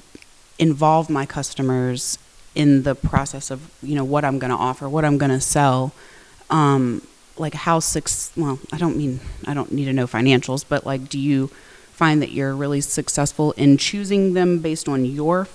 involve 0.63 1.09
my 1.11 1.27
customers 1.27 2.19
in 2.55 2.85
the 2.85 2.95
process 2.95 3.51
of 3.51 3.71
you 3.83 3.95
know 3.95 4.05
what 4.05 4.25
I'm 4.25 4.39
going 4.39 4.51
to 4.51 4.57
offer, 4.57 4.89
what 4.89 5.05
I'm 5.05 5.19
going 5.19 5.33
to 5.33 5.41
sell. 5.41 5.93
Um, 6.51 7.03
like 7.37 7.55
how 7.55 7.81
six? 7.81 8.31
Well, 8.37 8.59
I 8.73 8.79
don't 8.79 8.97
mean 8.97 9.21
I 9.47 9.55
don't 9.55 9.73
need 9.73 9.87
to 9.87 9.93
know 9.93 10.07
financials, 10.07 10.65
but 10.69 10.87
like, 10.87 11.09
do 11.09 11.19
you 11.19 11.49
find 11.93 12.21
that 12.23 12.31
you're 12.31 12.55
really 12.55 12.81
successful 12.81 13.53
in 13.53 13.77
choosing 13.77 14.35
them 14.35 14.59
based 14.61 14.89
on 14.89 15.05
your 15.05 15.47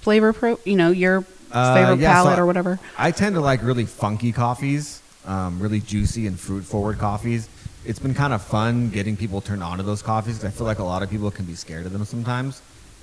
flavor 0.00 0.32
pro? 0.32 0.58
You 0.64 0.76
know, 0.76 0.90
your 0.90 1.22
Uh, 1.54 1.74
flavor 1.74 2.02
yeah, 2.02 2.18
so 2.18 2.24
palate 2.24 2.38
or 2.38 2.46
whatever. 2.46 2.80
I 2.98 3.12
tend 3.12 3.36
to 3.36 3.40
like 3.40 3.62
really 3.62 3.86
funky 3.86 4.32
coffees, 4.32 5.00
um, 5.24 5.60
really 5.60 5.80
juicy 5.80 6.26
and 6.26 6.38
fruit 6.38 6.64
forward 6.64 6.98
coffees. 6.98 7.48
It's 7.86 7.98
been 7.98 8.14
kind 8.14 8.32
of 8.32 8.42
fun 8.42 8.90
getting 8.90 9.16
people 9.16 9.40
turned 9.40 9.62
on 9.62 9.76
to 9.78 9.84
those 9.84 10.02
coffees 10.02 10.38
because 10.38 10.52
I 10.52 10.56
feel 10.56 10.66
like 10.66 10.80
a 10.80 10.84
lot 10.84 11.02
of 11.02 11.10
people 11.10 11.30
can 11.30 11.44
be 11.44 11.54
scared 11.54 11.86
of 11.86 11.92
them 11.92 12.04
sometimes. 12.04 12.60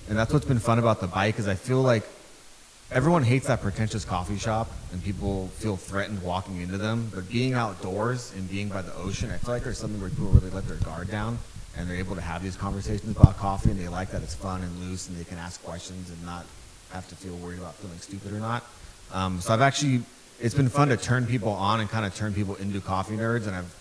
And 0.10 0.18
that's 0.18 0.34
what's 0.34 0.46
been 0.46 0.60
fun 0.60 0.80
about 0.80 1.00
the 1.00 1.08
bike 1.08 1.40
is 1.40 1.48
I 1.48 1.56
feel 1.56 1.82
like 1.82 2.04
everyone 2.92 3.24
hates 3.24 3.48
that 3.48 3.62
pretentious 3.62 4.04
coffee 4.04 4.38
shop 4.38 4.70
and 4.92 5.02
people 5.02 5.48
feel 5.56 5.78
threatened 5.78 6.22
walking 6.22 6.60
into 6.60 6.78
them. 6.78 7.10
But 7.14 7.30
being 7.30 7.54
outdoors 7.54 8.34
and 8.36 8.50
being 8.50 8.68
by 8.68 8.82
the 8.82 8.94
ocean, 8.96 9.32
I 9.32 9.38
feel 9.38 9.54
like 9.54 9.64
there's 9.64 9.78
something 9.78 10.02
where 10.02 10.10
people 10.10 10.28
really 10.28 10.50
let 10.50 10.68
their 10.68 10.78
guard 10.78 11.10
down 11.10 11.38
and 11.78 11.90
they're 11.90 11.98
able 11.98 12.16
to 12.16 12.22
have 12.22 12.44
these 12.44 12.58
conversations 12.58 13.16
about 13.16 13.38
coffee 13.38 13.72
and 13.72 13.80
they 13.80 13.88
like 13.88 14.12
that 14.12 14.22
it's 14.22 14.36
fun 14.36 14.62
and 14.62 14.80
loose 14.82 15.08
and 15.08 15.18
they 15.18 15.24
can 15.24 15.38
ask 15.38 15.64
questions 15.64 16.10
and 16.10 16.26
not 16.26 16.46
have 16.94 17.08
to 17.10 17.16
feel 17.16 17.36
worried 17.36 17.60
about 17.60 17.76
feeling 17.76 17.98
stupid 18.00 18.34
or 18.34 18.40
not. 18.40 18.64
Um, 19.14 19.42
so 19.42 19.54
I've 19.54 19.62
actually, 19.62 20.02
it's 20.40 20.56
been 20.56 20.70
fun 20.70 20.90
to 20.90 20.98
turn 20.98 21.26
people 21.26 21.50
on 21.50 21.80
and 21.80 21.90
kind 21.90 22.06
of 22.06 22.16
turn 22.16 22.34
people 22.34 22.56
into 22.56 22.80
coffee 22.80 23.16
nerds. 23.16 23.48
And 23.48 23.56
I've 23.56 23.76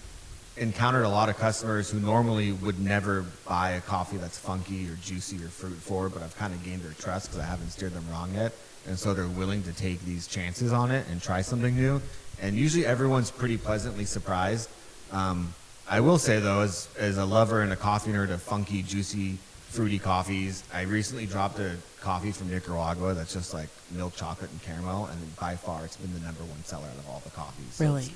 encountered 0.56 1.04
a 1.04 1.08
lot 1.08 1.28
of 1.28 1.38
customers 1.38 1.90
who 1.90 2.00
normally 2.00 2.52
would 2.52 2.78
never 2.78 3.24
buy 3.46 3.70
a 3.70 3.80
coffee 3.80 4.16
that's 4.16 4.38
funky 4.38 4.88
or 4.88 4.94
juicy 4.96 5.36
or 5.36 5.48
fruit 5.48 5.76
forward, 5.76 6.12
but 6.12 6.22
I've 6.22 6.36
kind 6.36 6.52
of 6.52 6.62
gained 6.64 6.82
their 6.82 6.92
trust 6.92 7.30
because 7.30 7.40
I 7.40 7.46
haven't 7.46 7.70
steered 7.70 7.92
them 7.92 8.04
wrong 8.10 8.34
yet. 8.34 8.52
And 8.86 8.98
so 8.98 9.14
they're 9.14 9.28
willing 9.28 9.62
to 9.64 9.72
take 9.72 10.00
these 10.04 10.26
chances 10.26 10.72
on 10.72 10.90
it 10.90 11.06
and 11.10 11.22
try 11.22 11.42
something 11.42 11.74
new. 11.76 12.00
And 12.40 12.56
usually 12.56 12.86
everyone's 12.86 13.30
pretty 13.30 13.58
pleasantly 13.58 14.04
surprised. 14.04 14.68
Um, 15.12 15.54
I 15.88 16.00
will 16.00 16.18
say 16.18 16.40
though, 16.40 16.60
as, 16.60 16.88
as 16.98 17.18
a 17.18 17.24
lover 17.24 17.62
and 17.62 17.72
a 17.72 17.76
coffee 17.76 18.12
nerd 18.12 18.30
of 18.30 18.40
funky, 18.40 18.82
juicy, 18.82 19.38
fruity 19.70 19.98
coffees, 19.98 20.64
I 20.74 20.82
recently 20.82 21.26
dropped 21.26 21.58
a 21.60 21.76
coffee 22.00 22.32
from 22.32 22.50
Nicaragua 22.50 23.14
that's 23.14 23.32
just 23.32 23.54
like 23.54 23.68
milk 23.92 24.16
chocolate 24.16 24.50
and 24.50 24.62
caramel, 24.62 25.06
and 25.06 25.36
by 25.36 25.54
far 25.56 25.84
it's 25.84 25.96
been 25.96 26.12
the 26.12 26.20
number 26.20 26.42
one 26.44 26.62
seller 26.64 26.86
out 26.86 26.98
of 26.98 27.08
all 27.08 27.22
the 27.24 27.30
coffees. 27.30 27.74
So 27.74 27.84
Really? 27.84 28.12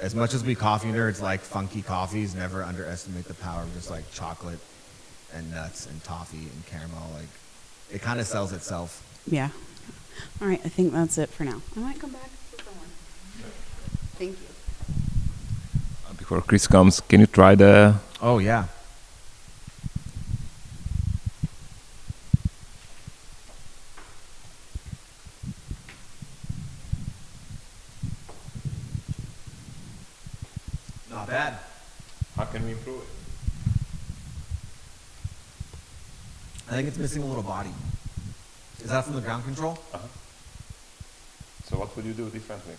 as 0.00 0.14
much 0.14 0.34
as 0.34 0.44
we 0.44 0.54
coffee 0.54 0.88
nerds 0.88 1.20
like 1.22 1.40
funky 1.40 1.82
coffees, 1.82 2.34
never 2.34 2.62
underestimate 2.62 3.24
the 3.26 3.34
power 3.34 3.62
of 3.62 3.72
just 3.74 3.90
like 3.90 4.10
chocolate 4.12 4.58
and 5.34 5.50
nuts 5.52 5.86
and 5.86 6.02
toffee 6.04 6.38
and 6.52 6.66
caramel. 6.66 7.08
Like 7.14 7.28
it 7.92 8.02
kind 8.02 8.18
of 8.20 8.26
sells 8.26 8.52
itself. 8.52 9.02
Yeah. 9.26 9.50
All 10.42 10.48
right, 10.48 10.60
I 10.64 10.68
think 10.68 10.92
that's 10.92 11.16
it 11.18 11.28
for 11.28 11.44
now. 11.44 11.62
I 11.76 11.80
might 11.80 11.98
come 12.00 12.10
back 12.10 12.30
for 12.56 12.70
one. 12.72 12.88
Thank 14.18 14.30
you. 14.32 14.46
Before 16.16 16.40
Chris 16.42 16.66
comes, 16.66 17.00
can 17.00 17.20
you 17.20 17.26
try 17.26 17.54
the? 17.54 17.94
Oh 18.20 18.38
yeah. 18.38 18.64
Bad. 31.28 31.58
How 32.36 32.44
can 32.46 32.64
we 32.64 32.72
improve 32.72 33.02
it? 33.02 33.08
I 36.68 36.72
think 36.72 36.88
it's 36.88 36.98
missing 36.98 37.22
a 37.22 37.26
little 37.26 37.42
body. 37.42 37.72
Is 38.82 38.90
that 38.90 39.04
from 39.04 39.14
the 39.14 39.20
ground 39.20 39.44
control? 39.44 39.78
Uh-huh. 39.92 40.06
So 41.64 41.78
what 41.78 41.94
would 41.96 42.04
you 42.04 42.14
do 42.14 42.30
differently? 42.30 42.74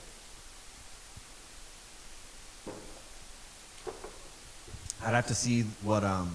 I'd 5.03 5.13
have 5.13 5.27
to 5.27 5.35
see 5.35 5.63
what 5.83 6.03
um 6.03 6.31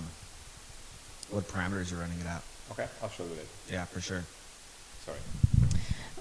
what 1.30 1.48
parameters 1.48 1.90
you're 1.90 2.00
running 2.00 2.18
it 2.20 2.26
at. 2.26 2.42
Okay, 2.70 2.86
I'll 3.02 3.10
show 3.10 3.24
you 3.24 3.34
that. 3.34 3.72
Yeah, 3.72 3.84
for 3.86 4.00
sure. 4.00 4.22
Sorry. 5.04 5.18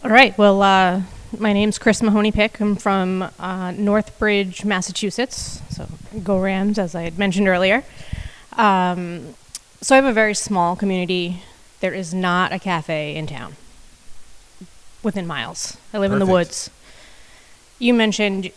All 0.03 0.09
right. 0.09 0.37
Well, 0.37 0.61
uh, 0.61 1.03
my 1.39 1.53
name's 1.53 1.79
Chris 1.79 2.03
Mahoney 2.03 2.33
Pick. 2.33 2.59
I'm 2.59 2.75
from 2.75 3.21
uh, 3.21 3.71
Northbridge, 3.71 4.65
Massachusetts. 4.65 5.61
So 5.69 5.87
go 6.21 6.39
Rams, 6.39 6.77
as 6.77 6.93
I 6.93 7.03
had 7.03 7.17
mentioned 7.17 7.47
earlier. 7.47 7.85
Um, 8.57 9.35
so 9.79 9.95
I 9.95 9.97
have 9.97 10.03
a 10.03 10.11
very 10.11 10.33
small 10.33 10.75
community. 10.75 11.41
There 11.79 11.93
is 11.93 12.13
not 12.13 12.51
a 12.51 12.59
cafe 12.59 13.15
in 13.15 13.27
town 13.27 13.55
within 15.03 15.25
miles. 15.25 15.77
I 15.93 15.99
live 15.99 16.11
in 16.11 16.19
the 16.19 16.25
woods. 16.25 16.69
You 17.79 17.93
mentioned 17.93 18.51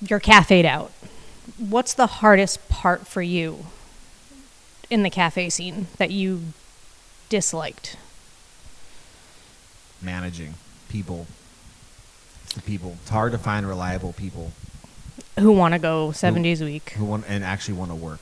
you're 0.00 0.20
cafeed 0.20 0.64
out. 0.64 0.92
What's 1.58 1.92
the 1.92 2.06
hardest 2.06 2.68
part 2.68 3.08
for 3.08 3.20
you 3.20 3.66
in 4.90 5.02
the 5.02 5.10
cafe 5.10 5.50
scene 5.50 5.88
that 5.96 6.12
you 6.12 6.52
disliked? 7.28 7.96
Managing 10.02 10.54
people. 10.88 11.26
It's 12.44 12.54
the 12.54 12.62
people. 12.62 12.96
It's 13.02 13.10
hard 13.10 13.32
to 13.32 13.38
find 13.38 13.66
reliable 13.66 14.12
people 14.12 14.52
Who 15.38 15.52
want 15.52 15.74
to 15.74 15.78
go 15.78 16.12
seven 16.12 16.42
days 16.42 16.60
a 16.60 16.64
week? 16.64 16.90
who 16.90 17.04
want 17.04 17.24
and 17.28 17.44
actually 17.44 17.74
want 17.74 17.90
to 17.90 17.94
work. 17.94 18.20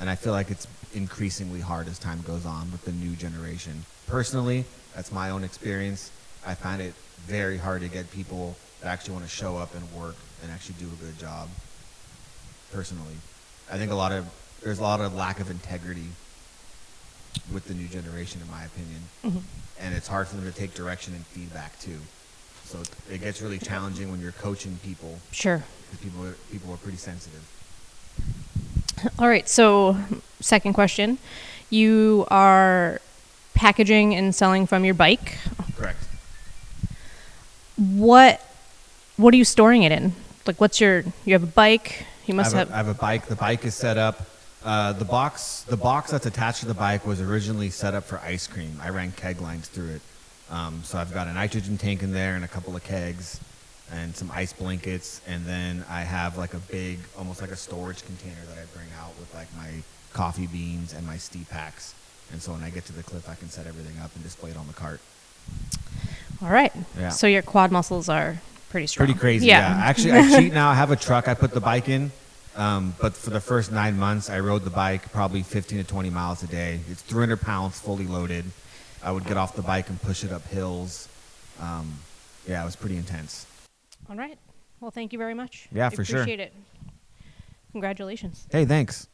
And 0.00 0.10
I 0.10 0.16
feel 0.16 0.32
like 0.32 0.50
it's 0.50 0.66
increasingly 0.94 1.60
hard 1.60 1.88
as 1.88 1.98
time 1.98 2.20
goes 2.22 2.44
on 2.46 2.70
with 2.72 2.84
the 2.84 2.92
new 2.92 3.14
generation. 3.16 3.84
Personally, 4.06 4.64
that's 4.94 5.10
my 5.12 5.30
own 5.30 5.44
experience. 5.44 6.10
I 6.46 6.54
find 6.54 6.82
it 6.82 6.94
very 7.26 7.56
hard 7.56 7.80
to 7.82 7.88
get 7.88 8.10
people 8.10 8.56
that 8.80 8.88
actually 8.92 9.14
want 9.14 9.24
to 9.24 9.30
show 9.30 9.56
up 9.56 9.74
and 9.74 9.82
work 9.92 10.16
and 10.42 10.52
actually 10.52 10.76
do 10.78 10.86
a 10.86 11.04
good 11.04 11.18
job. 11.18 11.48
Personally, 12.72 13.16
I 13.72 13.78
think 13.78 13.90
a 13.92 13.94
lot 13.94 14.12
of 14.12 14.26
there's 14.62 14.78
a 14.78 14.82
lot 14.82 15.00
of 15.00 15.14
lack 15.14 15.40
of 15.40 15.50
integrity 15.50 16.06
with 17.52 17.66
the 17.66 17.74
new 17.74 17.88
generation, 17.88 18.40
in 18.40 18.50
my 18.50 18.64
opinion, 18.64 19.02
Mhm. 19.24 19.42
and 19.80 19.94
it's 19.94 20.08
hard 20.08 20.28
for 20.28 20.36
them 20.36 20.50
to 20.50 20.56
take 20.58 20.74
direction 20.74 21.14
and 21.14 21.26
feedback 21.26 21.78
too. 21.80 21.98
So 22.64 22.82
it 23.10 23.18
gets 23.20 23.40
really 23.42 23.58
challenging 23.58 24.10
when 24.10 24.20
you're 24.20 24.32
coaching 24.32 24.78
people 24.82 25.20
Sure. 25.30 25.62
because 25.90 26.02
people 26.04 26.24
are, 26.26 26.36
people 26.50 26.72
are 26.72 26.76
pretty 26.78 26.98
sensitive. 26.98 27.42
All 29.18 29.28
right. 29.28 29.48
So, 29.48 29.96
second 30.40 30.72
question. 30.72 31.18
You 31.70 32.26
are 32.30 33.00
packaging 33.54 34.14
and 34.14 34.34
selling 34.34 34.66
from 34.66 34.84
your 34.84 34.94
bike. 34.94 35.38
Correct. 35.76 35.98
What 37.76 38.40
what 39.16 39.32
are 39.34 39.36
you 39.36 39.44
storing 39.44 39.82
it 39.82 39.92
in? 39.92 40.14
Like 40.46 40.60
what's 40.60 40.80
your 40.80 41.04
you 41.24 41.32
have 41.34 41.42
a 41.42 41.46
bike? 41.46 42.06
You 42.26 42.34
must 42.34 42.54
I 42.54 42.58
have, 42.60 42.68
have, 42.68 42.70
a, 42.70 42.74
I 42.74 42.76
have 42.78 42.88
a 42.88 42.94
bike. 42.94 43.26
The 43.26 43.36
bike 43.36 43.64
is 43.64 43.74
set 43.74 43.98
up. 43.98 44.26
Uh, 44.64 44.92
the 44.94 45.04
box, 45.04 45.62
the 45.68 45.76
box 45.76 46.10
that's 46.10 46.24
attached 46.26 46.60
to 46.60 46.66
the 46.66 46.74
bike 46.74 47.06
was 47.06 47.20
originally 47.20 47.68
set 47.70 47.92
up 47.94 48.04
for 48.04 48.18
ice 48.20 48.46
cream. 48.46 48.78
I 48.82 48.88
ran 48.88 49.12
keg 49.12 49.40
lines 49.40 49.68
through 49.68 49.90
it, 49.90 50.02
Um, 50.50 50.80
so 50.84 50.98
I've 50.98 51.12
got 51.12 51.26
a 51.28 51.32
nitrogen 51.32 51.76
tank 51.76 52.02
in 52.02 52.12
there 52.12 52.34
and 52.36 52.44
a 52.44 52.48
couple 52.48 52.74
of 52.74 52.82
kegs 52.84 53.40
and 53.92 54.16
some 54.16 54.30
ice 54.32 54.52
blankets, 54.54 55.20
and 55.26 55.44
then 55.44 55.84
I 55.90 56.00
have 56.00 56.38
like 56.38 56.54
a 56.54 56.58
big, 56.58 56.98
almost 57.18 57.40
like 57.42 57.50
a 57.50 57.56
storage 57.56 58.04
container 58.06 58.40
that 58.48 58.56
I 58.58 58.64
bring 58.74 58.88
out 58.98 59.12
with 59.18 59.32
like 59.34 59.48
my 59.56 59.70
coffee 60.14 60.46
beans 60.46 60.94
and 60.94 61.06
my 61.06 61.18
steep 61.18 61.48
packs. 61.50 61.94
And 62.32 62.40
so 62.40 62.52
when 62.52 62.62
I 62.62 62.70
get 62.70 62.86
to 62.86 62.92
the 62.94 63.02
cliff, 63.02 63.28
I 63.28 63.34
can 63.34 63.50
set 63.50 63.66
everything 63.66 63.98
up 64.02 64.14
and 64.14 64.24
display 64.24 64.50
it 64.50 64.56
on 64.56 64.66
the 64.66 64.72
cart. 64.72 65.00
All 66.42 66.48
right. 66.48 66.72
Yeah. 66.98 67.10
So 67.10 67.26
your 67.26 67.42
quad 67.42 67.70
muscles 67.70 68.08
are 68.08 68.40
pretty 68.70 68.86
strong. 68.86 69.06
Pretty 69.06 69.20
crazy. 69.20 69.46
Yeah. 69.46 69.80
Actually, 69.84 70.12
I 70.12 70.28
cheat 70.38 70.52
now. 70.54 70.70
I 70.70 70.74
have 70.74 70.90
a 70.90 70.96
truck. 70.96 71.28
I 71.28 71.34
put 71.34 71.52
the 71.52 71.60
bike 71.60 71.88
in. 71.90 72.10
Um, 72.56 72.94
but 73.00 73.14
for 73.14 73.30
the 73.30 73.40
first 73.40 73.72
nine 73.72 73.98
months, 73.98 74.30
I 74.30 74.38
rode 74.40 74.62
the 74.62 74.70
bike 74.70 75.10
probably 75.12 75.42
15 75.42 75.78
to 75.78 75.84
20 75.84 76.10
miles 76.10 76.42
a 76.42 76.46
day. 76.46 76.80
It's 76.88 77.02
300 77.02 77.40
pounds 77.40 77.80
fully 77.80 78.06
loaded. 78.06 78.44
I 79.02 79.10
would 79.10 79.24
get 79.24 79.36
off 79.36 79.56
the 79.56 79.62
bike 79.62 79.88
and 79.88 80.00
push 80.00 80.24
it 80.24 80.32
up 80.32 80.46
hills. 80.46 81.08
Um, 81.60 81.92
yeah, 82.46 82.62
it 82.62 82.64
was 82.64 82.76
pretty 82.76 82.96
intense. 82.96 83.46
All 84.08 84.16
right. 84.16 84.38
Well, 84.80 84.90
thank 84.90 85.12
you 85.12 85.18
very 85.18 85.34
much. 85.34 85.68
Yeah, 85.72 85.86
I 85.86 85.90
for 85.90 86.04
sure. 86.04 86.20
Appreciate 86.20 86.40
it. 86.40 86.52
Congratulations. 87.72 88.46
Hey, 88.50 88.64
thanks. 88.64 89.08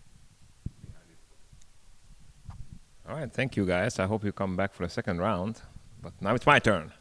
All 3.08 3.16
right, 3.16 3.32
thank 3.32 3.56
you 3.56 3.66
guys. 3.66 3.98
I 3.98 4.06
hope 4.06 4.22
you 4.22 4.32
come 4.32 4.54
back 4.56 4.72
for 4.74 4.84
the 4.84 4.90
second 4.90 5.18
round. 5.18 5.60
But 6.02 6.12
now 6.20 6.34
it's 6.34 6.46
my 6.46 6.58
turn. 6.58 6.92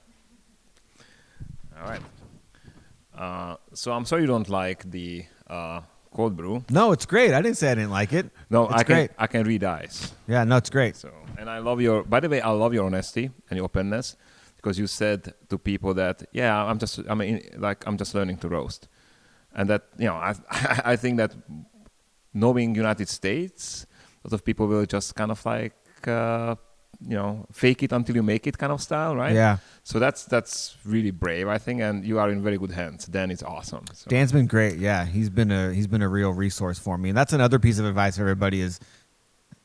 All 1.77 1.87
right. 1.87 2.01
Uh, 3.15 3.57
so 3.73 3.91
I'm 3.91 4.05
sorry 4.05 4.21
you 4.21 4.27
don't 4.27 4.49
like 4.49 4.89
the 4.89 5.25
uh, 5.47 5.81
cold 6.11 6.35
brew. 6.35 6.63
No, 6.69 6.91
it's 6.91 7.05
great. 7.05 7.33
I 7.33 7.41
didn't 7.41 7.57
say 7.57 7.71
I 7.71 7.75
didn't 7.75 7.91
like 7.91 8.13
it. 8.13 8.29
No, 8.49 8.65
it's 8.65 8.73
I 8.73 8.83
can 8.83 8.95
great. 8.95 9.11
I 9.17 9.27
can 9.27 9.43
read 9.45 9.63
eyes. 9.63 10.13
Yeah, 10.27 10.43
no, 10.43 10.57
it's 10.57 10.69
great. 10.69 10.95
So, 10.95 11.11
and 11.37 11.49
I 11.49 11.59
love 11.59 11.81
your. 11.81 12.03
By 12.03 12.19
the 12.19 12.29
way, 12.29 12.41
I 12.41 12.49
love 12.49 12.73
your 12.73 12.85
honesty 12.85 13.31
and 13.49 13.57
your 13.57 13.65
openness 13.65 14.15
because 14.55 14.77
you 14.77 14.87
said 14.87 15.33
to 15.49 15.57
people 15.57 15.93
that, 15.93 16.23
yeah, 16.33 16.63
I'm 16.63 16.79
just, 16.79 16.99
I 17.09 17.15
mean, 17.15 17.41
like 17.57 17.85
I'm 17.87 17.97
just 17.97 18.13
learning 18.13 18.37
to 18.37 18.49
roast, 18.49 18.87
and 19.53 19.69
that 19.69 19.83
you 19.97 20.05
know, 20.05 20.15
I 20.15 20.35
I 20.93 20.95
think 20.95 21.17
that 21.17 21.33
knowing 22.33 22.75
United 22.75 23.09
States, 23.09 23.85
a 24.23 24.27
lot 24.27 24.33
of 24.33 24.43
people 24.43 24.67
will 24.67 24.85
just 24.85 25.15
kind 25.15 25.31
of 25.31 25.43
like, 25.45 25.73
uh, 26.07 26.55
you 27.01 27.15
know, 27.15 27.45
fake 27.51 27.83
it 27.83 27.91
until 27.91 28.15
you 28.15 28.23
make 28.23 28.45
it 28.45 28.57
kind 28.57 28.71
of 28.71 28.81
style, 28.81 29.15
right? 29.15 29.33
Yeah. 29.33 29.57
So 29.83 29.99
that's 29.99 30.25
that's 30.25 30.77
really 30.83 31.11
brave, 31.11 31.47
I 31.47 31.57
think, 31.57 31.81
and 31.81 32.05
you 32.05 32.19
are 32.19 32.29
in 32.29 32.43
very 32.43 32.57
good 32.57 32.71
hands. 32.71 33.05
Dan 33.05 33.31
is 33.31 33.41
awesome. 33.41 33.85
So. 33.93 34.09
Dan's 34.09 34.31
been 34.31 34.47
great. 34.47 34.77
Yeah, 34.77 35.05
he's 35.05 35.29
been 35.29 35.51
a 35.51 35.73
he's 35.73 35.87
been 35.87 36.01
a 36.01 36.09
real 36.09 36.31
resource 36.31 36.77
for 36.77 36.97
me. 36.97 37.09
And 37.09 37.17
that's 37.17 37.33
another 37.33 37.59
piece 37.59 37.79
of 37.79 37.85
advice 37.85 38.17
for 38.17 38.23
everybody 38.23 38.61
is 38.61 38.79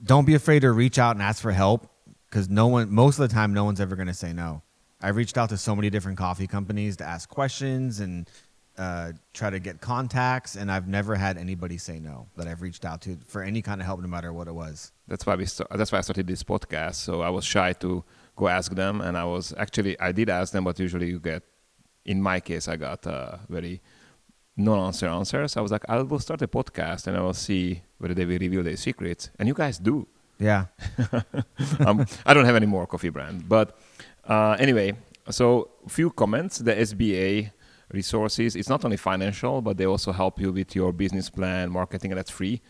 don't 0.03 0.25
be 0.25 0.35
afraid 0.35 0.61
to 0.61 0.71
reach 0.71 0.99
out 0.99 1.17
and 1.17 1.23
ask 1.23 1.43
for 1.43 1.53
help 1.53 1.91
because 2.31 2.49
no 2.49 2.69
one 2.69 2.93
most 2.93 3.19
of 3.19 3.29
the 3.29 3.35
time 3.35 3.53
no 3.53 3.65
one's 3.65 3.81
ever 3.81 3.97
going 3.97 4.09
to 4.09 4.15
say 4.15 4.33
no. 4.33 4.63
I've 5.03 5.17
reached 5.17 5.37
out 5.37 5.51
to 5.51 5.59
so 5.59 5.75
many 5.77 5.91
different 5.91 6.17
coffee 6.17 6.47
companies 6.47 6.97
to 6.99 7.05
ask 7.05 7.29
questions 7.29 8.01
and 8.01 8.29
uh, 8.77 9.13
try 9.33 9.51
to 9.51 9.61
get 9.61 9.81
contacts, 9.81 10.57
and 10.57 10.71
I've 10.71 10.89
never 10.89 11.15
had 11.15 11.39
anybody 11.39 11.79
say 11.79 12.01
no 12.01 12.27
that 12.37 12.49
I've 12.49 12.61
reached 12.63 12.85
out 12.85 13.01
to 13.03 13.17
for 13.27 13.43
any 13.43 13.63
kind 13.63 13.81
of 13.81 13.87
help, 13.87 14.01
no 14.01 14.09
matter 14.09 14.33
what 14.33 14.49
it 14.49 14.55
was. 14.55 14.93
that's 15.07 15.25
why 15.27 15.37
we 15.37 15.47
st- 15.47 15.69
that's 15.71 15.93
why 15.93 15.99
I 15.99 16.01
started 16.01 16.27
this 16.27 16.43
podcast. 16.43 16.97
So 16.97 17.23
I 17.23 17.31
was 17.31 17.45
shy 17.45 17.73
to 17.75 18.03
go 18.37 18.49
ask 18.49 18.75
them, 18.75 19.01
and 19.01 19.17
I 19.17 19.25
was 19.25 19.55
actually 19.59 19.99
I 20.01 20.13
did 20.13 20.29
ask 20.29 20.53
them, 20.53 20.65
but 20.65 20.79
usually 20.81 21.09
you 21.09 21.21
get, 21.21 21.43
in 22.05 22.21
my 22.21 22.41
case, 22.41 22.67
I 22.67 22.77
got 22.77 23.07
uh, 23.07 23.37
very 23.49 23.81
non-answer 24.57 25.09
answers. 25.09 25.57
I 25.57 25.61
was 25.61 25.71
like, 25.73 25.85
I 25.89 26.03
will 26.03 26.19
start 26.19 26.43
a 26.43 26.49
podcast, 26.49 27.07
and 27.07 27.17
I 27.17 27.21
will 27.21 27.35
see 27.35 27.83
whether 27.99 28.15
they 28.15 28.25
will 28.25 28.39
reveal 28.39 28.63
their 28.63 28.77
secrets, 28.77 29.31
and 29.39 29.47
you 29.49 29.55
guys 29.55 29.79
do. 29.79 30.07
Yeah, 30.39 30.67
um, 31.87 32.07
I 32.27 32.35
don't 32.35 32.45
have 32.45 32.57
any 32.57 32.67
more 32.67 32.87
coffee 32.89 33.11
brand, 33.11 33.49
but 33.49 33.79
uh, 34.27 34.57
anyway, 34.59 34.97
so 35.31 35.71
few 35.87 36.11
comments. 36.11 36.59
The 36.59 36.75
SBA 36.75 37.53
resources. 37.95 38.57
It's 38.57 38.69
not 38.69 38.85
only 38.85 38.97
financial, 38.97 39.63
but 39.63 39.77
they 39.77 39.87
also 39.87 40.13
help 40.13 40.41
you 40.41 40.53
with 40.53 40.75
your 40.75 40.93
business 40.93 41.31
plan, 41.31 41.71
marketing, 41.71 42.13
and 42.13 42.19
that's 42.19 42.31
free. 42.31 42.61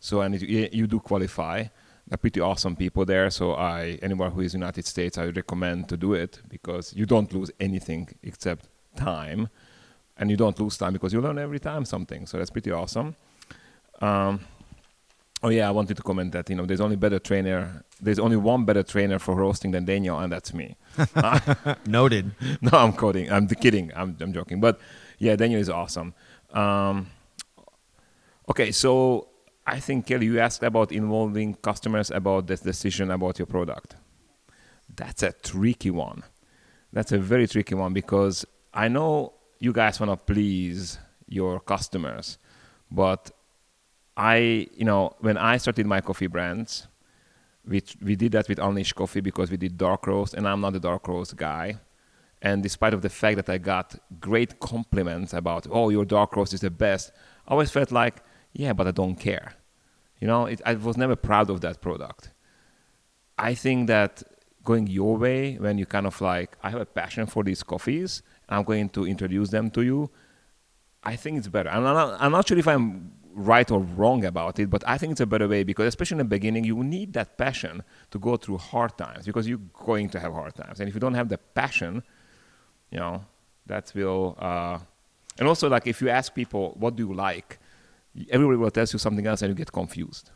So 0.00 0.20
and 0.20 0.40
you, 0.40 0.68
you 0.72 0.86
do 0.86 1.00
qualify. 1.00 1.64
They're 2.06 2.16
pretty 2.16 2.40
awesome 2.40 2.76
people 2.76 3.04
there. 3.04 3.30
So 3.30 3.54
I 3.54 3.98
anyone 4.02 4.30
who 4.32 4.40
is 4.40 4.54
United 4.54 4.86
States, 4.86 5.18
I 5.18 5.26
recommend 5.26 5.88
to 5.90 5.96
do 5.96 6.14
it 6.14 6.40
because 6.48 6.94
you 6.94 7.04
don't 7.04 7.32
lose 7.32 7.50
anything 7.60 8.08
except 8.22 8.68
time, 8.96 9.48
and 10.16 10.30
you 10.30 10.36
don't 10.36 10.58
lose 10.58 10.78
time 10.78 10.92
because 10.92 11.12
you 11.12 11.20
learn 11.20 11.38
every 11.38 11.60
time 11.60 11.84
something. 11.84 12.26
So 12.26 12.38
that's 12.38 12.50
pretty 12.50 12.70
awesome. 12.70 13.14
Um, 14.00 14.40
oh 15.42 15.48
yeah, 15.48 15.68
I 15.68 15.70
wanted 15.70 15.96
to 15.96 16.02
comment 16.02 16.32
that 16.32 16.50
you 16.50 16.56
know 16.56 16.66
there's 16.66 16.80
only 16.80 16.96
better 16.96 17.18
trainer. 17.18 17.84
There's 18.00 18.18
only 18.18 18.36
one 18.36 18.64
better 18.64 18.82
trainer 18.82 19.18
for 19.18 19.34
roasting 19.34 19.70
than 19.70 19.84
Daniel, 19.84 20.18
and 20.18 20.32
that's 20.32 20.52
me. 20.52 20.76
noted. 21.86 22.32
no, 22.60 22.70
I'm 22.72 22.92
coding. 22.92 23.30
I'm 23.30 23.46
kidding. 23.48 23.92
I'm, 23.94 24.16
I'm 24.20 24.32
joking. 24.32 24.60
But 24.60 24.80
yeah, 25.18 25.36
Daniel 25.36 25.60
is 25.60 25.68
awesome. 25.68 26.14
Um, 26.52 27.08
okay, 28.48 28.72
so 28.72 29.28
I 29.66 29.80
think 29.80 30.06
Kelly, 30.06 30.26
you 30.26 30.40
asked 30.40 30.62
about 30.62 30.92
involving 30.92 31.54
customers 31.54 32.10
about 32.10 32.46
this 32.46 32.60
decision 32.60 33.10
about 33.10 33.38
your 33.38 33.46
product. 33.46 33.96
That's 34.94 35.22
a 35.22 35.32
tricky 35.32 35.90
one. 35.90 36.22
That's 36.92 37.12
a 37.12 37.18
very 37.18 37.46
tricky 37.46 37.74
one 37.74 37.92
because 37.92 38.46
I 38.72 38.88
know 38.88 39.34
you 39.58 39.72
guys 39.72 40.00
want 40.00 40.10
to 40.10 40.16
please 40.16 40.98
your 41.28 41.60
customers, 41.60 42.38
but 42.90 43.30
I, 44.18 44.66
you 44.74 44.84
know, 44.84 45.14
when 45.20 45.38
I 45.38 45.58
started 45.58 45.86
my 45.86 46.00
coffee 46.00 46.26
brands, 46.26 46.88
we, 47.64 47.82
we 48.02 48.16
did 48.16 48.32
that 48.32 48.48
with 48.48 48.58
Unleash 48.58 48.92
Coffee 48.92 49.20
because 49.20 49.48
we 49.48 49.56
did 49.56 49.78
dark 49.78 50.08
roast, 50.08 50.34
and 50.34 50.48
I'm 50.48 50.60
not 50.60 50.74
a 50.74 50.80
dark 50.80 51.06
roast 51.06 51.36
guy. 51.36 51.76
And 52.42 52.62
despite 52.62 52.94
of 52.94 53.02
the 53.02 53.10
fact 53.10 53.36
that 53.36 53.48
I 53.48 53.58
got 53.58 53.96
great 54.18 54.58
compliments 54.58 55.32
about, 55.32 55.68
oh, 55.70 55.90
your 55.90 56.04
dark 56.04 56.34
roast 56.34 56.52
is 56.52 56.60
the 56.62 56.70
best, 56.70 57.12
I 57.46 57.52
always 57.52 57.70
felt 57.70 57.92
like, 57.92 58.22
yeah, 58.52 58.72
but 58.72 58.88
I 58.88 58.90
don't 58.90 59.14
care. 59.14 59.54
You 60.20 60.26
know, 60.26 60.46
it, 60.46 60.60
I 60.66 60.74
was 60.74 60.96
never 60.96 61.14
proud 61.14 61.48
of 61.48 61.60
that 61.60 61.80
product. 61.80 62.30
I 63.38 63.54
think 63.54 63.86
that 63.86 64.24
going 64.64 64.88
your 64.88 65.16
way, 65.16 65.54
when 65.58 65.78
you 65.78 65.86
kind 65.86 66.06
of 66.06 66.20
like, 66.20 66.56
I 66.62 66.70
have 66.70 66.80
a 66.80 66.86
passion 66.86 67.26
for 67.26 67.44
these 67.44 67.62
coffees, 67.62 68.22
and 68.48 68.58
I'm 68.58 68.64
going 68.64 68.88
to 68.90 69.06
introduce 69.06 69.50
them 69.50 69.70
to 69.70 69.82
you, 69.82 70.10
I 71.04 71.14
think 71.14 71.38
it's 71.38 71.46
better. 71.46 71.70
I'm 71.70 71.84
not, 71.84 72.20
I'm 72.20 72.32
not 72.32 72.48
sure 72.48 72.58
if 72.58 72.66
I'm 72.66 73.12
right 73.34 73.70
or 73.70 73.80
wrong 73.80 74.24
about 74.24 74.58
it, 74.58 74.70
but 74.70 74.82
I 74.86 74.98
think 74.98 75.12
it's 75.12 75.20
a 75.20 75.26
better 75.26 75.48
way 75.48 75.62
because, 75.64 75.86
especially 75.86 76.16
in 76.16 76.18
the 76.18 76.24
beginning, 76.24 76.64
you 76.64 76.82
need 76.82 77.12
that 77.14 77.38
passion 77.38 77.82
to 78.10 78.18
go 78.18 78.36
through 78.36 78.58
hard 78.58 78.96
times 78.98 79.26
because 79.26 79.48
you're 79.48 79.60
going 79.86 80.08
to 80.10 80.20
have 80.20 80.32
hard 80.32 80.54
times. 80.54 80.80
And 80.80 80.88
if 80.88 80.94
you 80.94 81.00
don't 81.00 81.14
have 81.14 81.28
the 81.28 81.38
passion, 81.38 82.02
you 82.90 82.98
know, 82.98 83.24
that 83.66 83.92
will. 83.94 84.36
Uh, 84.38 84.78
and 85.38 85.46
also, 85.46 85.68
like, 85.68 85.86
if 85.86 86.00
you 86.02 86.08
ask 86.08 86.34
people, 86.34 86.74
what 86.78 86.96
do 86.96 87.06
you 87.06 87.14
like? 87.14 87.58
Everybody 88.30 88.56
will 88.56 88.70
tell 88.70 88.86
you 88.90 88.98
something 88.98 89.26
else 89.26 89.42
and 89.42 89.50
you 89.50 89.54
get 89.54 89.70
confused. 89.70 90.30